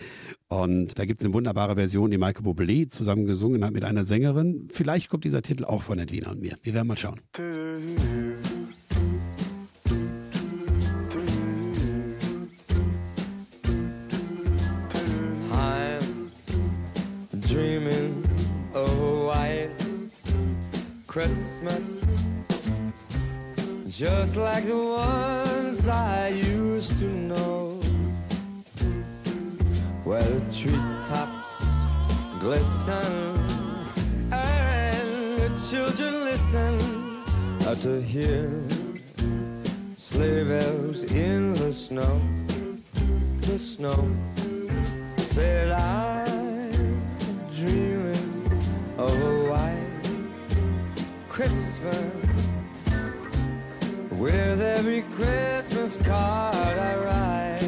Und 0.47 0.97
da 0.97 1.03
gibt 1.03 1.19
es 1.19 1.25
eine 1.25 1.33
wunderbare 1.33 1.75
Version, 1.75 2.09
die 2.09 2.17
Michael 2.17 2.45
Bublé 2.45 2.89
zusammen 2.89 3.25
gesungen 3.25 3.65
hat 3.65 3.73
mit 3.73 3.83
einer 3.83 4.05
Sängerin. 4.05 4.69
Vielleicht 4.71 5.09
kommt 5.09 5.25
dieser 5.25 5.41
Titel 5.41 5.65
auch 5.65 5.83
von 5.83 5.99
Edwina 5.99 6.31
und 6.31 6.39
mir. 6.39 6.57
Wir 6.63 6.73
werden 6.73 6.87
mal 6.87 6.95
schauen. 6.95 7.19
Dreaming. 17.57 18.13
Of 18.75 19.01
a 19.01 19.25
white 19.25 19.71
Christmas, 21.07 22.05
just 23.87 24.37
like 24.37 24.65
the 24.67 24.77
ones 24.77 25.87
I 25.87 26.27
used 26.27 26.99
to 26.99 27.05
know, 27.05 27.81
where 30.03 30.21
the 30.21 30.41
treetops 30.53 31.49
glisten 32.39 33.39
and 34.31 35.39
the 35.41 35.49
children 35.69 36.13
listen 36.29 36.75
out 37.67 37.81
to 37.81 37.99
hear 37.99 38.51
sleigh 39.95 40.43
bells 40.43 41.01
in 41.11 41.55
the 41.55 41.73
snow, 41.73 42.21
the 43.41 43.57
snow. 43.57 44.05
Said 45.17 45.71
I 45.71 46.26
dreaming 47.57 48.61
of 48.99 49.09
a 49.09 49.49
white 49.49 50.05
Christmas 51.27 52.13
with 54.11 54.61
every 54.61 55.01
Christmas 55.15 55.97
card 55.97 56.53
I 56.55 56.95
write. 57.03 57.63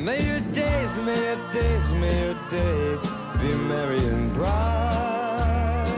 May 0.00 0.24
your 0.28 0.40
days, 0.52 0.96
may 1.00 1.24
your 1.24 1.52
days, 1.52 1.92
may 1.94 2.24
your 2.24 2.38
days 2.50 3.02
be 3.40 3.52
merry 3.66 3.98
and 3.98 4.32
bright, 4.32 5.88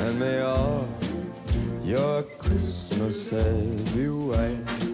and 0.00 0.20
may 0.20 0.40
all 0.42 0.86
your 1.82 2.22
Christmases 2.38 3.96
be 3.96 4.08
white. 4.10 4.85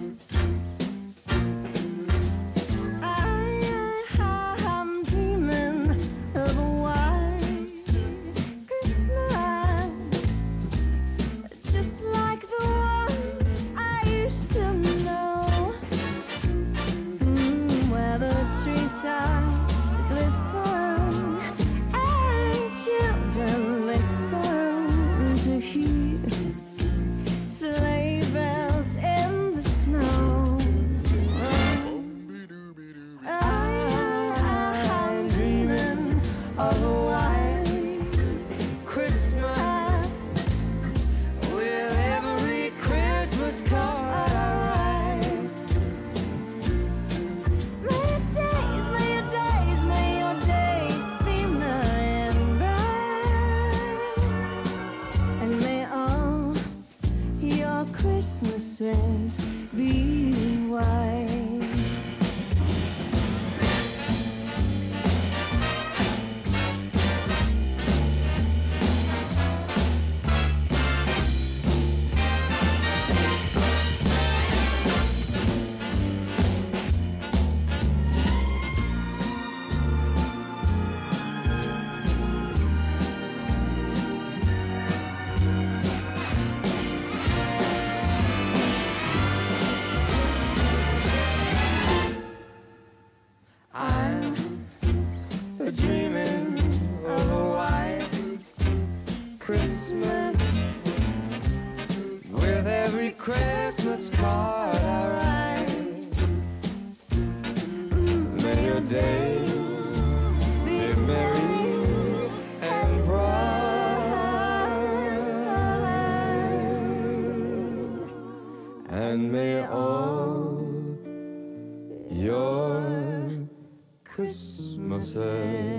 closer. 125.02 125.71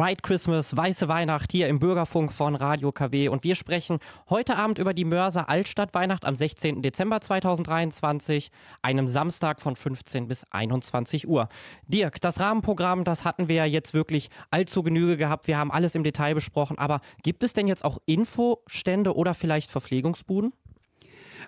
White 0.00 0.22
Christmas, 0.22 0.74
weiße 0.74 1.08
Weihnacht 1.08 1.52
hier 1.52 1.68
im 1.68 1.78
Bürgerfunk 1.78 2.32
von 2.32 2.54
Radio 2.54 2.90
KW 2.90 3.28
und 3.28 3.44
wir 3.44 3.54
sprechen 3.54 3.98
heute 4.30 4.56
Abend 4.56 4.78
über 4.78 4.94
die 4.94 5.04
Mörser 5.04 5.50
Altstadtweihnacht 5.50 6.24
am 6.24 6.36
16. 6.36 6.80
Dezember 6.80 7.20
2023, 7.20 8.50
einem 8.80 9.08
Samstag 9.08 9.60
von 9.60 9.76
15 9.76 10.26
bis 10.26 10.46
21 10.52 11.28
Uhr. 11.28 11.50
Dirk, 11.86 12.18
das 12.22 12.40
Rahmenprogramm, 12.40 13.04
das 13.04 13.26
hatten 13.26 13.48
wir 13.48 13.56
ja 13.56 13.64
jetzt 13.66 13.92
wirklich 13.92 14.30
allzu 14.50 14.82
Genüge 14.82 15.18
gehabt. 15.18 15.46
Wir 15.46 15.58
haben 15.58 15.70
alles 15.70 15.94
im 15.94 16.02
Detail 16.02 16.34
besprochen, 16.34 16.78
aber 16.78 17.02
gibt 17.22 17.44
es 17.44 17.52
denn 17.52 17.68
jetzt 17.68 17.84
auch 17.84 17.98
Infostände 18.06 19.14
oder 19.14 19.34
vielleicht 19.34 19.70
Verpflegungsbuden? 19.70 20.54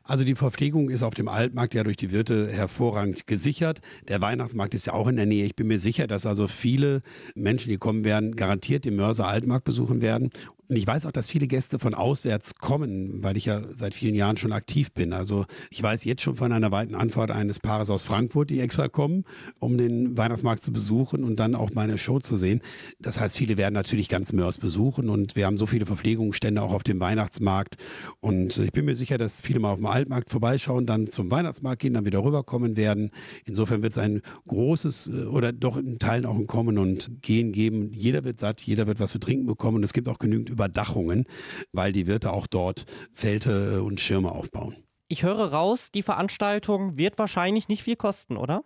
Also 0.05 0.25
die 0.25 0.35
Verpflegung 0.35 0.91
ist 0.91 1.03
auf 1.03 1.15
dem 1.15 1.29
Altmarkt 1.29 1.75
ja 1.75 1.85
durch 1.85 1.97
die 1.97 2.11
Wirte 2.11 2.49
hervorragend 2.51 3.27
gesichert. 3.27 3.81
Der 4.09 4.21
Weihnachtsmarkt 4.21 4.75
ist 4.75 4.87
ja 4.87 4.95
auch 4.95 5.07
in 5.07 5.17
der 5.17 5.27
Nähe. 5.27 5.45
Ich 5.45 5.55
bin 5.55 5.69
mir 5.69 5.79
sicher, 5.79 6.07
dass 6.07 6.27
also 6.27 6.49
viele 6.49 7.03
Menschen, 7.35 7.71
die 7.71 7.79
kommen 7.79 8.05
werden, 8.05 8.35
garantiert 8.35 8.85
den 8.85 8.97
Mörser 8.97 9.29
Altmarkt 9.29 9.65
besuchen 9.65 10.03
werden. 10.03 10.31
Und 10.69 10.77
ich 10.77 10.87
weiß 10.87 11.07
auch, 11.07 11.13
dass 11.13 11.29
viele 11.29 11.49
Gäste 11.49 11.79
von 11.79 11.93
auswärts 11.93 12.55
kommen, 12.55 13.23
weil 13.23 13.37
ich 13.37 13.47
ja 13.47 13.61
seit 13.73 13.95
vielen 13.95 14.15
Jahren 14.15 14.37
schon 14.37 14.53
aktiv 14.53 14.93
bin. 14.93 15.13
Also 15.13 15.45
ich 15.71 15.83
weiß 15.83 16.05
jetzt 16.05 16.23
schon 16.23 16.37
von 16.37 16.53
einer 16.53 16.71
weiten 16.71 16.95
Antwort 16.95 17.31
eines 17.31 17.59
Paares 17.59 17.91
aus 17.91 18.03
Frankfurt, 18.05 18.49
die 18.49 18.61
extra 18.61 18.89
kommen, 18.89 19.25
um 19.59 19.77
den 19.77 20.17
Weihnachtsmarkt 20.17 20.63
zu 20.63 20.73
besuchen 20.73 21.25
und 21.25 21.41
dann 21.41 21.55
auch 21.55 21.73
meine 21.75 21.99
Show 21.99 22.21
zu 22.21 22.37
sehen. 22.37 22.63
Das 23.01 23.21
heißt, 23.21 23.37
viele 23.37 23.57
werden 23.57 23.75
natürlich 23.75 24.09
ganz 24.09 24.33
Mörs 24.33 24.59
besuchen 24.59 25.09
und 25.09 25.37
wir 25.37 25.47
haben 25.47 25.59
so 25.59 25.67
viele 25.67 25.85
Verpflegungsstände 25.85 26.63
auch 26.63 26.73
auf 26.73 26.85
dem 26.85 27.01
Weihnachtsmarkt. 27.01 27.77
Und 28.21 28.59
ich 28.59 28.73
bin 28.73 28.85
mir 28.85 28.95
sicher, 28.95 29.19
dass 29.19 29.41
viele 29.41 29.59
mal 29.59 29.73
auf 29.73 29.79
dem 29.79 29.87
Altmarkt 29.87 30.31
vorbeischauen, 30.31 30.87
dann 30.87 31.09
zum 31.09 31.31
Weihnachtsmarkt 31.31 31.83
gehen, 31.83 31.95
dann 31.95 32.07
wieder 32.07 32.23
rüberkommen 32.25 32.77
werden. 32.77 33.11
Insofern 33.45 33.83
wird 33.83 33.93
es 33.93 33.99
ein 33.99 34.23
großes 34.47 35.09
äh, 35.09 35.25
oder 35.25 35.53
doch 35.53 35.77
in 35.77 35.99
Teilen 35.99 36.25
auch 36.25 36.37
ein 36.37 36.47
Kommen 36.47 36.79
und 36.79 37.11
Gehen 37.21 37.53
geben. 37.53 37.91
Jeder 37.93 38.25
wird 38.25 38.39
satt, 38.39 38.61
jeder 38.63 38.87
wird 38.87 39.01
was 39.01 39.11
zu 39.11 39.19
trinken 39.19 39.47
bekommen 39.47 39.79
und 39.79 39.83
es 39.83 39.93
gibt 39.93 40.09
auch 40.09 40.19
genügend 40.19 40.52
Überdachungen, 40.53 41.25
weil 41.73 41.93
die 41.93 42.07
Wirte 42.07 42.33
auch 42.33 42.47
dort 42.47 42.87
Zelte 43.13 43.77
äh, 43.77 43.79
und 43.81 44.01
Schirme 44.01 44.31
aufbauen. 44.33 44.77
Ich 45.09 45.25
höre 45.25 45.53
raus, 45.53 45.91
die 45.93 46.03
Veranstaltung 46.03 46.97
wird 46.97 47.19
wahrscheinlich 47.19 47.69
nicht 47.69 47.83
viel 47.83 47.97
kosten, 47.97 48.37
oder? 48.37 48.63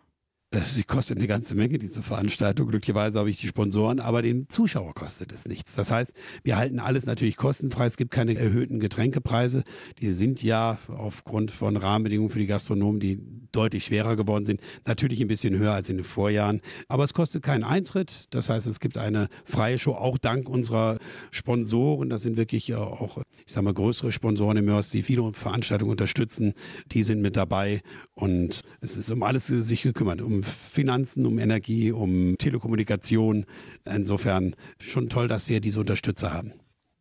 Äh, 0.50 0.60
Sie 0.60 0.84
kostet 0.84 1.18
eine 1.18 1.26
ganze 1.26 1.54
Menge, 1.54 1.78
diese 1.78 2.02
Veranstaltung. 2.02 2.68
Glücklicherweise 2.68 3.18
habe 3.18 3.30
ich 3.30 3.38
die 3.38 3.46
Sponsoren, 3.46 4.00
aber 4.00 4.22
den 4.22 4.48
Zuschauer 4.48 4.94
kostet 4.94 5.32
es 5.32 5.46
nichts. 5.46 5.74
Das 5.74 5.90
heißt, 5.90 6.12
wir 6.44 6.56
halten 6.56 6.78
alles 6.78 7.06
natürlich 7.06 7.36
kostenfrei. 7.36 7.86
Es 7.86 7.96
gibt 7.96 8.10
keine 8.10 8.36
erhöhten 8.36 8.78
Getränkepreise. 8.78 9.64
Die 10.00 10.12
sind 10.12 10.42
ja 10.42 10.78
aufgrund 10.88 11.50
von 11.50 11.76
Rahmenbedingungen 11.76 12.30
für 12.30 12.38
die 12.38 12.46
Gastronomen, 12.46 13.00
die 13.00 13.18
deutlich 13.52 13.86
schwerer 13.86 14.16
geworden 14.16 14.44
sind, 14.44 14.60
natürlich 14.84 15.20
ein 15.20 15.28
bisschen 15.28 15.56
höher 15.56 15.72
als 15.72 15.88
in 15.88 15.96
den 15.96 16.04
Vorjahren. 16.04 16.60
Aber 16.88 17.04
es 17.04 17.14
kostet 17.14 17.42
keinen 17.42 17.64
Eintritt. 17.64 18.26
Das 18.30 18.48
heißt, 18.48 18.66
es 18.66 18.80
gibt 18.80 18.98
eine 18.98 19.28
freie 19.44 19.78
Show, 19.78 19.92
auch 19.92 20.18
dank 20.18 20.48
unserer 20.48 20.98
Sponsoren. 21.30 22.10
Das 22.10 22.22
sind 22.22 22.36
wirklich 22.36 22.70
äh, 22.70 22.74
auch, 22.74 23.18
ich 23.46 23.52
sage 23.52 23.64
mal, 23.64 23.74
größere 23.74 24.12
Sponsoren 24.12 24.58
im 24.58 24.66
Mörs, 24.66 24.90
die 24.90 25.02
viele 25.02 25.32
Veranstaltungen 25.32 25.90
unterstützen. 25.90 26.52
Die 26.92 27.02
sind 27.02 27.22
mit 27.22 27.36
dabei 27.36 27.80
und 28.14 28.60
es 28.80 28.96
ist 28.96 29.10
um 29.10 29.22
alles 29.22 29.46
sich 29.46 29.82
gekümmert. 29.82 30.20
Um 30.20 30.35
Finanzen, 30.42 31.26
um 31.26 31.38
Energie, 31.38 31.92
um 31.92 32.36
Telekommunikation. 32.38 33.46
Insofern 33.84 34.54
schon 34.78 35.08
toll, 35.08 35.28
dass 35.28 35.48
wir 35.48 35.60
diese 35.60 35.80
Unterstützer 35.80 36.32
haben. 36.32 36.52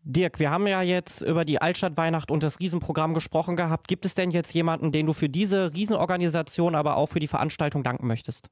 Dirk, 0.08 0.40
wir 0.40 0.52
haben 0.52 0.68
ja 0.68 0.84
jetzt 0.84 1.24
über 1.24 1.46
die 1.46 1.60
Altstadtweihnacht 1.60 2.30
und 2.30 2.44
das 2.44 2.60
Riesenprogramm 2.60 3.16
gesprochen 3.16 3.56
gehabt. 3.56 3.88
Gibt 3.88 4.06
es 4.06 4.14
denn 4.14 4.30
jetzt 4.30 4.54
jemanden, 4.54 4.92
den 4.92 5.08
du 5.08 5.14
für 5.14 5.30
diese 5.30 5.74
Riesenorganisation, 5.74 6.76
aber 6.76 6.98
auch 6.98 7.08
für 7.08 7.20
die 7.20 7.28
Veranstaltung 7.28 7.84
danken 7.84 8.06
möchtest? 8.06 8.48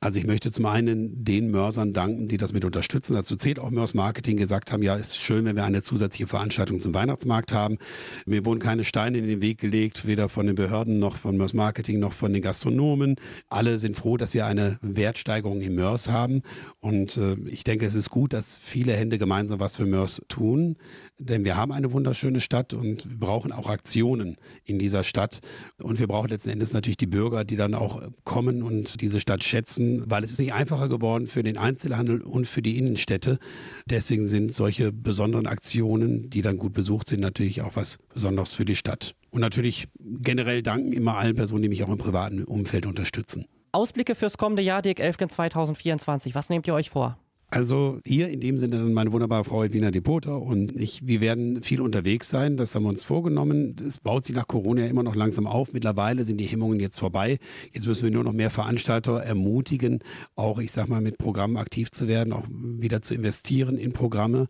Also 0.00 0.20
ich 0.20 0.26
möchte 0.26 0.52
zum 0.52 0.64
einen 0.66 1.24
den 1.24 1.50
Mörsern 1.50 1.92
danken, 1.92 2.28
die 2.28 2.36
das 2.36 2.52
mit 2.52 2.64
unterstützen. 2.64 3.14
Dazu 3.14 3.34
zählt 3.34 3.58
auch 3.58 3.70
Mörs 3.70 3.94
Marketing 3.94 4.36
gesagt 4.36 4.70
haben, 4.70 4.80
ja, 4.82 4.94
ist 4.94 5.20
schön, 5.20 5.44
wenn 5.44 5.56
wir 5.56 5.64
eine 5.64 5.82
zusätzliche 5.82 6.28
Veranstaltung 6.28 6.80
zum 6.80 6.94
Weihnachtsmarkt 6.94 7.52
haben. 7.52 7.78
Mir 8.24 8.44
wurden 8.44 8.60
keine 8.60 8.84
Steine 8.84 9.18
in 9.18 9.26
den 9.26 9.42
Weg 9.42 9.58
gelegt, 9.58 10.06
weder 10.06 10.28
von 10.28 10.46
den 10.46 10.54
Behörden 10.54 11.00
noch 11.00 11.16
von 11.16 11.36
Mörs 11.36 11.52
Marketing 11.52 11.98
noch 11.98 12.12
von 12.12 12.32
den 12.32 12.42
Gastronomen. 12.42 13.16
Alle 13.48 13.80
sind 13.80 13.96
froh, 13.96 14.16
dass 14.16 14.34
wir 14.34 14.46
eine 14.46 14.78
Wertsteigerung 14.82 15.62
im 15.62 15.74
Mörs 15.74 16.08
haben. 16.08 16.42
Und 16.78 17.16
äh, 17.16 17.34
ich 17.46 17.64
denke, 17.64 17.84
es 17.84 17.96
ist 17.96 18.10
gut, 18.10 18.32
dass 18.32 18.56
viele 18.56 18.92
Hände 18.92 19.18
gemeinsam 19.18 19.58
was 19.58 19.74
für 19.74 19.86
Mörs 19.86 20.22
tun. 20.28 20.76
Denn 21.20 21.44
wir 21.44 21.56
haben 21.56 21.72
eine 21.72 21.92
wunderschöne 21.92 22.40
Stadt 22.40 22.74
und 22.74 23.10
wir 23.10 23.18
brauchen 23.18 23.50
auch 23.50 23.68
Aktionen 23.68 24.36
in 24.64 24.78
dieser 24.78 25.02
Stadt. 25.02 25.40
Und 25.82 25.98
wir 25.98 26.06
brauchen 26.06 26.28
letzten 26.28 26.50
Endes 26.50 26.72
natürlich 26.72 26.96
die 26.96 27.06
Bürger, 27.06 27.44
die 27.44 27.56
dann 27.56 27.74
auch 27.74 28.02
kommen 28.24 28.62
und 28.62 29.00
diese 29.00 29.20
Stadt 29.20 29.42
schätzen, 29.42 30.04
weil 30.08 30.22
es 30.22 30.30
ist 30.30 30.38
nicht 30.38 30.52
einfacher 30.52 30.88
geworden 30.88 31.26
für 31.26 31.42
den 31.42 31.58
Einzelhandel 31.58 32.22
und 32.22 32.46
für 32.46 32.62
die 32.62 32.78
Innenstädte. 32.78 33.38
Deswegen 33.86 34.28
sind 34.28 34.54
solche 34.54 34.92
besonderen 34.92 35.46
Aktionen, 35.46 36.30
die 36.30 36.42
dann 36.42 36.56
gut 36.56 36.72
besucht 36.72 37.08
sind, 37.08 37.20
natürlich 37.20 37.62
auch 37.62 37.74
was 37.74 37.98
Besonderes 38.14 38.54
für 38.54 38.64
die 38.64 38.76
Stadt. 38.76 39.14
Und 39.30 39.40
natürlich 39.40 39.88
generell 39.98 40.62
danken 40.62 40.92
immer 40.92 41.16
allen 41.16 41.34
Personen, 41.34 41.62
die 41.62 41.68
mich 41.68 41.82
auch 41.82 41.90
im 41.90 41.98
privaten 41.98 42.44
Umfeld 42.44 42.86
unterstützen. 42.86 43.46
Ausblicke 43.72 44.14
fürs 44.14 44.38
kommende 44.38 44.62
Jahr, 44.62 44.82
Dirk 44.82 45.00
Elfgen 45.00 45.28
2024. 45.28 46.34
Was 46.34 46.48
nehmt 46.48 46.66
ihr 46.66 46.74
euch 46.74 46.90
vor? 46.90 47.18
Also 47.50 47.98
ihr 48.04 48.28
in 48.28 48.40
dem 48.40 48.58
Sinne 48.58 48.76
dann 48.76 48.92
meine 48.92 49.10
wunderbare 49.10 49.42
Frau 49.42 49.64
Edwina 49.64 49.90
Depoter 49.90 50.42
und 50.42 50.78
ich, 50.78 51.06
wir 51.06 51.22
werden 51.22 51.62
viel 51.62 51.80
unterwegs 51.80 52.28
sein, 52.28 52.58
das 52.58 52.74
haben 52.74 52.82
wir 52.82 52.90
uns 52.90 53.04
vorgenommen. 53.04 53.74
Es 53.86 54.00
baut 54.00 54.26
sich 54.26 54.36
nach 54.36 54.46
Corona 54.46 54.86
immer 54.86 55.02
noch 55.02 55.14
langsam 55.14 55.46
auf. 55.46 55.72
Mittlerweile 55.72 56.24
sind 56.24 56.36
die 56.36 56.44
Hemmungen 56.44 56.78
jetzt 56.78 56.98
vorbei. 56.98 57.38
Jetzt 57.72 57.86
müssen 57.86 58.04
wir 58.04 58.12
nur 58.12 58.24
noch 58.24 58.34
mehr 58.34 58.50
Veranstalter 58.50 59.22
ermutigen, 59.22 60.00
auch 60.36 60.58
ich 60.58 60.72
sag 60.72 60.88
mal 60.90 61.00
mit 61.00 61.16
Programmen 61.16 61.56
aktiv 61.56 61.90
zu 61.90 62.06
werden, 62.06 62.34
auch 62.34 62.44
wieder 62.50 63.00
zu 63.00 63.14
investieren 63.14 63.78
in 63.78 63.94
Programme. 63.94 64.48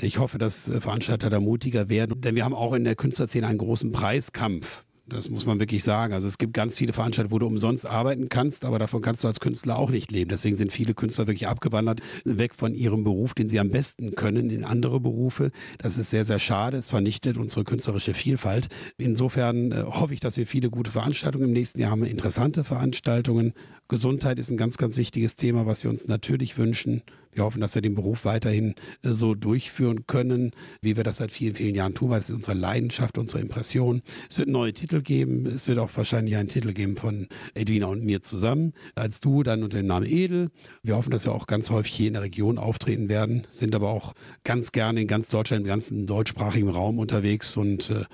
Ich 0.00 0.20
hoffe, 0.20 0.38
dass 0.38 0.70
Veranstalter 0.70 1.30
da 1.30 1.40
mutiger 1.40 1.88
werden, 1.88 2.20
denn 2.20 2.36
wir 2.36 2.44
haben 2.44 2.54
auch 2.54 2.74
in 2.74 2.84
der 2.84 2.94
Künstlerszene 2.94 3.48
einen 3.48 3.58
großen 3.58 3.90
Preiskampf. 3.90 4.85
Das 5.08 5.30
muss 5.30 5.46
man 5.46 5.60
wirklich 5.60 5.84
sagen. 5.84 6.12
Also 6.12 6.26
es 6.26 6.36
gibt 6.36 6.52
ganz 6.52 6.76
viele 6.76 6.92
Veranstaltungen, 6.92 7.32
wo 7.32 7.38
du 7.38 7.46
umsonst 7.46 7.86
arbeiten 7.86 8.28
kannst, 8.28 8.64
aber 8.64 8.80
davon 8.80 9.02
kannst 9.02 9.22
du 9.22 9.28
als 9.28 9.38
Künstler 9.38 9.78
auch 9.78 9.90
nicht 9.90 10.10
leben. 10.10 10.30
Deswegen 10.30 10.56
sind 10.56 10.72
viele 10.72 10.94
Künstler 10.94 11.28
wirklich 11.28 11.46
abgewandert, 11.46 12.00
weg 12.24 12.54
von 12.56 12.74
ihrem 12.74 13.04
Beruf, 13.04 13.32
den 13.32 13.48
sie 13.48 13.60
am 13.60 13.70
besten 13.70 14.16
können, 14.16 14.50
in 14.50 14.64
andere 14.64 14.98
Berufe. 14.98 15.52
Das 15.78 15.96
ist 15.96 16.10
sehr, 16.10 16.24
sehr 16.24 16.40
schade. 16.40 16.76
Es 16.76 16.88
vernichtet 16.88 17.36
unsere 17.36 17.62
künstlerische 17.62 18.14
Vielfalt. 18.14 18.68
Insofern 18.98 19.70
äh, 19.70 19.84
hoffe 19.84 20.12
ich, 20.12 20.18
dass 20.18 20.36
wir 20.36 20.46
viele 20.46 20.70
gute 20.70 20.90
Veranstaltungen 20.90 21.46
im 21.46 21.52
nächsten 21.52 21.80
Jahr 21.80 21.92
haben, 21.92 22.04
interessante 22.04 22.64
Veranstaltungen. 22.64 23.52
Gesundheit 23.86 24.40
ist 24.40 24.50
ein 24.50 24.56
ganz, 24.56 24.76
ganz 24.76 24.96
wichtiges 24.96 25.36
Thema, 25.36 25.66
was 25.66 25.84
wir 25.84 25.90
uns 25.90 26.08
natürlich 26.08 26.58
wünschen. 26.58 27.02
Wir 27.36 27.44
hoffen, 27.44 27.60
dass 27.60 27.74
wir 27.74 27.82
den 27.82 27.94
Beruf 27.94 28.24
weiterhin 28.24 28.74
äh, 29.02 29.10
so 29.10 29.34
durchführen 29.34 30.06
können, 30.06 30.52
wie 30.80 30.96
wir 30.96 31.04
das 31.04 31.18
seit 31.18 31.30
vielen, 31.30 31.54
vielen 31.54 31.74
Jahren 31.74 31.94
tun, 31.94 32.10
weil 32.10 32.20
es 32.20 32.30
ist 32.30 32.36
unsere 32.36 32.56
Leidenschaft, 32.56 33.18
unsere 33.18 33.42
Impression. 33.42 34.02
Es 34.30 34.38
wird 34.38 34.48
neue 34.48 34.72
Titel 34.72 35.02
geben. 35.02 35.44
Es 35.44 35.68
wird 35.68 35.78
auch 35.78 35.90
wahrscheinlich 35.94 36.36
einen 36.36 36.48
Titel 36.48 36.72
geben 36.72 36.96
von 36.96 37.28
Edwina 37.54 37.86
und 37.86 38.02
mir 38.02 38.22
zusammen, 38.22 38.72
als 38.94 39.20
du 39.20 39.42
dann 39.42 39.62
unter 39.62 39.76
dem 39.76 39.86
Namen 39.86 40.06
Edel. 40.06 40.50
Wir 40.82 40.96
hoffen, 40.96 41.10
dass 41.10 41.26
wir 41.26 41.34
auch 41.34 41.46
ganz 41.46 41.68
häufig 41.68 41.92
hier 41.92 42.08
in 42.08 42.14
der 42.14 42.22
Region 42.22 42.56
auftreten 42.56 43.10
werden, 43.10 43.46
sind 43.50 43.74
aber 43.74 43.90
auch 43.90 44.14
ganz 44.42 44.72
gerne 44.72 45.02
in 45.02 45.06
ganz 45.06 45.28
Deutschland, 45.28 45.62
im 45.62 45.68
ganzen 45.68 46.06
deutschsprachigen 46.06 46.70
Raum 46.70 46.98
unterwegs 46.98 47.54
und 47.58 47.90
äh, 47.90 48.04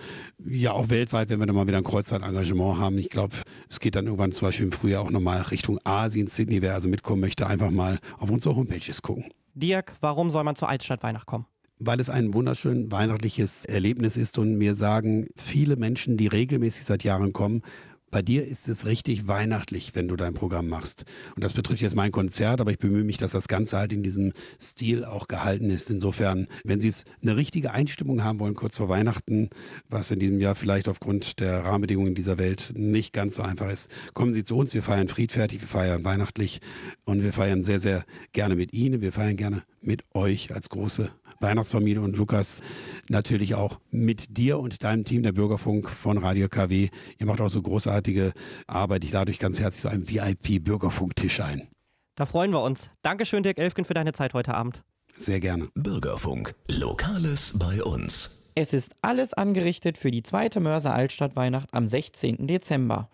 ja 0.45 0.73
auch 0.73 0.91
weltweit, 0.91 1.29
wenn 1.29 1.39
wir 1.39 1.47
dann 1.47 1.55
mal 1.55 1.69
wieder 1.69 1.79
ein 1.79 1.85
Kreuzfahrtengagement 1.85 2.79
haben. 2.79 2.99
Ich 2.99 3.09
glaube, 3.09 3.37
es 3.69 3.79
geht 3.79 3.95
dann 3.95 4.07
irgendwann 4.07 4.33
zum 4.33 4.49
Beispiel 4.49 4.67
im 4.67 4.73
Frühjahr 4.73 5.03
auch 5.03 5.13
nochmal 5.13 5.43
Richtung 5.43 5.79
Asien, 5.85 6.27
Sydney. 6.27 6.61
Wer 6.61 6.75
also 6.75 6.89
mitkommen 6.89 7.21
möchte, 7.21 7.47
einfach 7.47 7.71
mal 7.71 8.01
auf 8.19 8.29
unsere 8.29 8.57
Homepages 8.57 9.01
gucken. 9.01 9.12
Dirk, 9.55 9.95
warum 10.01 10.31
soll 10.31 10.45
man 10.45 10.57
zur 10.57 10.69
Altstadt 10.69 11.03
Weihnacht 11.03 11.27
kommen? 11.27 11.47
weil 11.85 12.01
es 12.01 12.11
ein 12.11 12.33
wunderschön 12.33 12.93
weihnachtliches 12.93 13.65
Erlebnis 13.65 14.17
ist 14.17 14.39
und 14.39 14.55
mir 14.57 14.75
sagen 14.75 15.27
viele 15.37 15.77
Menschen, 15.77 16.17
die 16.17 16.29
regelmäßig 16.29 16.85
seit 16.85 17.03
Jahren 17.03 17.33
kommen, 17.33 17.63
bei 18.13 18.23
dir 18.23 18.47
ist 18.47 18.69
es 18.69 18.85
richtig 18.85 19.27
weihnachtlich, 19.27 19.95
wenn 19.95 20.07
du 20.07 20.17
dein 20.17 20.35
Programm 20.35 20.69
machst. 20.69 21.07
Und 21.35 21.43
das 21.43 21.55
betrifft 21.55 21.81
jetzt 21.81 21.97
mein 21.97 22.13
Konzert, 22.13 22.61
aber 22.61 22.71
ich 22.71 22.79
bemühe 22.79 23.05
mich, 23.05 23.17
dass 23.17 23.33
das 23.33 23.49
Ganze 23.49 23.79
halt 23.79 23.93
in 23.93 24.03
diesem 24.03 24.35
Stil 24.61 25.05
auch 25.07 25.29
gehalten 25.29 25.71
ist. 25.71 25.91
Insofern, 25.91 26.47
wenn 26.63 26.79
Sie 26.79 26.89
es 26.89 27.05
eine 27.23 27.37
richtige 27.37 27.73
Einstimmung 27.73 28.23
haben 28.23 28.39
wollen, 28.39 28.55
kurz 28.55 28.77
vor 28.77 28.91
Weihnachten, 28.91 29.49
was 29.89 30.11
in 30.11 30.19
diesem 30.19 30.41
Jahr 30.41 30.55
vielleicht 30.55 30.89
aufgrund 30.89 31.41
der 31.41 31.65
Rahmenbedingungen 31.65 32.15
dieser 32.15 32.37
Welt 32.37 32.75
nicht 32.77 33.15
ganz 33.15 33.37
so 33.37 33.43
einfach 33.43 33.71
ist, 33.71 33.91
kommen 34.13 34.35
Sie 34.35 34.45
zu 34.45 34.57
uns. 34.59 34.75
Wir 34.75 34.83
feiern 34.83 35.09
friedfertig, 35.09 35.63
wir 35.63 35.69
feiern 35.69 36.05
weihnachtlich 36.05 36.61
und 37.07 37.23
wir 37.23 37.33
feiern 37.33 37.65
sehr, 37.65 37.81
sehr 37.81 38.05
gerne 38.35 38.57
mit 38.57 38.75
Ihnen. 38.75 39.01
Wir 39.01 39.13
feiern 39.13 39.39
gerne 39.39 39.63
mit 39.81 40.05
euch 40.13 40.55
als 40.55 40.69
große 40.69 41.11
Weihnachtsfamilie 41.43 42.01
und 42.01 42.17
Lukas 42.17 42.63
natürlich 43.09 43.55
auch 43.55 43.81
mit 43.91 44.39
dir 44.39 44.59
und 44.59 44.83
deinem 44.85 45.05
Team 45.05 45.23
der 45.23 45.33
Bürgerfunk 45.33 45.91
von 45.91 46.19
Radio 46.19 46.49
KW. 46.49 46.89
Ihr 47.19 47.27
macht 47.27 47.41
auch 47.41 47.51
so 47.51 47.61
großartige 47.61 48.33
Arbeit. 48.67 49.05
Ich 49.05 49.13
lade 49.13 49.31
euch 49.31 49.39
ganz 49.39 49.61
herzlich 49.61 49.83
zu 49.83 49.89
einem 49.89 50.09
VIP-Bürgerfunktisch 50.09 51.41
ein. 51.41 51.69
Da 52.15 52.27
freuen 52.27 52.53
wir 52.53 52.63
uns. 52.63 52.91
Dankeschön, 53.03 53.43
Dirk 53.43 53.59
Elfgen, 53.59 53.85
für 53.85 53.95
deine 53.95 54.13
Zeit 54.13 54.35
heute 54.35 54.55
Abend. 54.55 54.85
Sehr 55.19 55.41
gerne. 55.41 55.69
Bürgerfunk, 55.75 56.55
Lokales 56.69 57.59
bei 57.59 57.83
uns. 57.83 58.31
Es 58.55 58.73
ist 58.73 58.95
alles 59.01 59.33
angerichtet 59.33 59.97
für 59.97 60.11
die 60.11 60.23
zweite 60.23 60.61
Mörser 60.61 60.95
Altstadt 60.95 61.37
Weihnacht 61.37 61.69
am 61.73 61.89
16. 61.89 62.47
Dezember. 62.47 63.09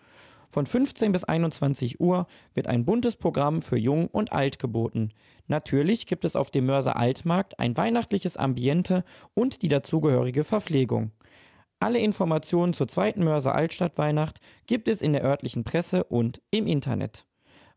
Von 0.51 0.65
15 0.65 1.11
bis 1.11 1.23
21 1.23 1.99
Uhr 1.99 2.25
wird 2.55 2.67
ein 2.67 2.83
buntes 2.83 3.15
Programm 3.15 3.61
für 3.61 3.77
Jung 3.77 4.07
und 4.07 4.31
Alt 4.31 4.57
geboten. 4.57 5.11
Natürlich 5.47 6.07
gibt 6.07 6.25
es 6.25 6.35
auf 6.35 6.49
dem 6.49 6.65
Mörser 6.65 6.97
Altmarkt 6.97 7.59
ein 7.59 7.77
weihnachtliches 7.77 8.35
Ambiente 8.35 9.03
und 9.35 9.61
die 9.61 9.69
dazugehörige 9.69 10.43
Verpflegung. 10.43 11.11
Alle 11.79 11.99
Informationen 11.99 12.73
zur 12.73 12.87
zweiten 12.87 13.23
Mörser 13.23 13.53
Altstadt 13.53 13.97
Weihnacht 13.97 14.39
gibt 14.65 14.87
es 14.87 15.01
in 15.01 15.13
der 15.13 15.23
örtlichen 15.23 15.63
Presse 15.63 16.03
und 16.03 16.41
im 16.49 16.65
Internet. 16.65 17.25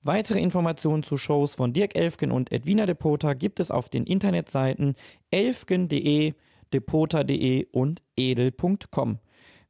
Weitere 0.03 0.41
Informationen 0.41 1.05
zu 1.05 1.17
Shows 1.17 1.55
von 1.55 1.73
Dirk 1.73 1.95
Elfgen 1.95 2.33
und 2.33 2.51
Edwina 2.51 2.87
Depota 2.87 3.35
gibt 3.35 3.61
es 3.61 3.71
auf 3.71 3.89
den 3.89 4.05
Internetseiten 4.05 4.97
elfgen.de, 5.31 6.35
depota.de 6.73 7.67
und 7.71 8.03
edel.com. 8.17 9.19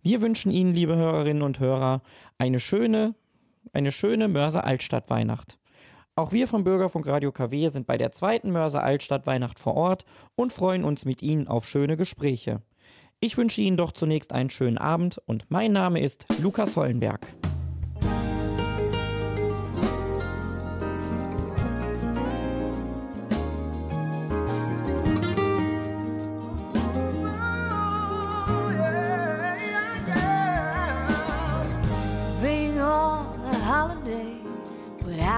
Wir 0.05 0.21
wünschen 0.21 0.51
Ihnen, 0.51 0.75
liebe 0.75 0.97
Hörerinnen 0.97 1.45
und 1.45 1.61
Hörer, 1.61 2.03
eine 2.37 2.59
schöne, 2.59 3.15
eine 3.73 3.93
schöne 3.93 4.27
Mörser 4.27 4.65
Altstadt 4.65 5.09
Weihnacht. 5.11 5.61
Auch 6.17 6.33
wir 6.33 6.49
vom 6.49 6.65
Bürgerfunk 6.65 7.07
Radio 7.07 7.31
KW 7.31 7.69
sind 7.69 7.87
bei 7.87 7.97
der 7.97 8.11
zweiten 8.11 8.51
Mörser 8.51 8.83
Altstadt 8.83 9.29
Weihnacht 9.29 9.61
vor 9.61 9.75
Ort 9.75 10.05
und 10.35 10.53
freuen 10.53 10.83
uns 10.83 11.05
mit 11.05 11.23
Ihnen 11.23 11.47
auf 11.47 11.69
schöne 11.69 11.97
Gespräche. 11.97 12.63
Ich 13.21 13.37
wünsche 13.37 13.61
Ihnen 13.61 13.77
doch 13.77 13.93
zunächst 13.93 14.33
einen 14.33 14.51
schönen 14.51 14.77
Abend 14.77 15.19
und 15.27 15.47
mein 15.51 15.71
Name 15.71 16.01
ist 16.01 16.27
Lukas 16.41 16.75
Hollenberg. 16.75 17.25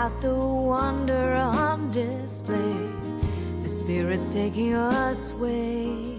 Without 0.05 0.21
the 0.21 0.35
wonder 0.35 1.33
on 1.33 1.91
display. 1.91 2.77
The 3.63 3.69
spirit's 3.69 4.33
taking 4.35 4.75
us 4.75 5.31
away. 5.31 6.19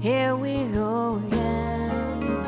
Here 0.00 0.34
we 0.34 0.64
go 0.74 1.22
again. 1.26 2.42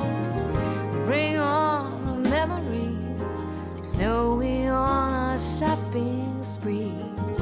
Bring 1.07 1.39
on 1.39 2.07
the 2.07 2.31
memories, 2.31 3.45
snowy 3.83 4.67
on 4.67 5.13
our 5.13 5.39
shopping 5.39 6.43
sprees. 6.43 7.41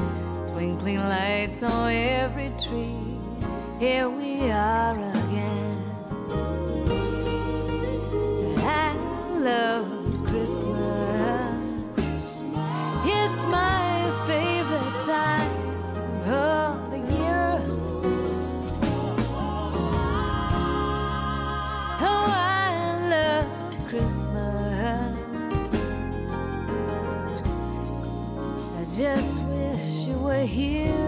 Twinkling 0.52 0.98
lights 0.98 1.62
on 1.62 1.90
every 1.92 2.52
tree. 2.58 3.18
Here 3.78 4.10
we 4.10 4.50
are 4.50 4.94
again. 4.94 5.84
I 8.58 8.92
love 9.38 9.88
Christmas. 10.26 11.15
The 16.26 16.98
year. 16.98 17.62
Oh, 22.00 22.26
I 22.28 22.68
love 23.10 23.48
Christmas. 23.88 25.70
I 28.74 28.84
just 28.96 29.40
wish 29.42 30.08
you 30.08 30.18
were 30.18 30.44
here. 30.44 31.05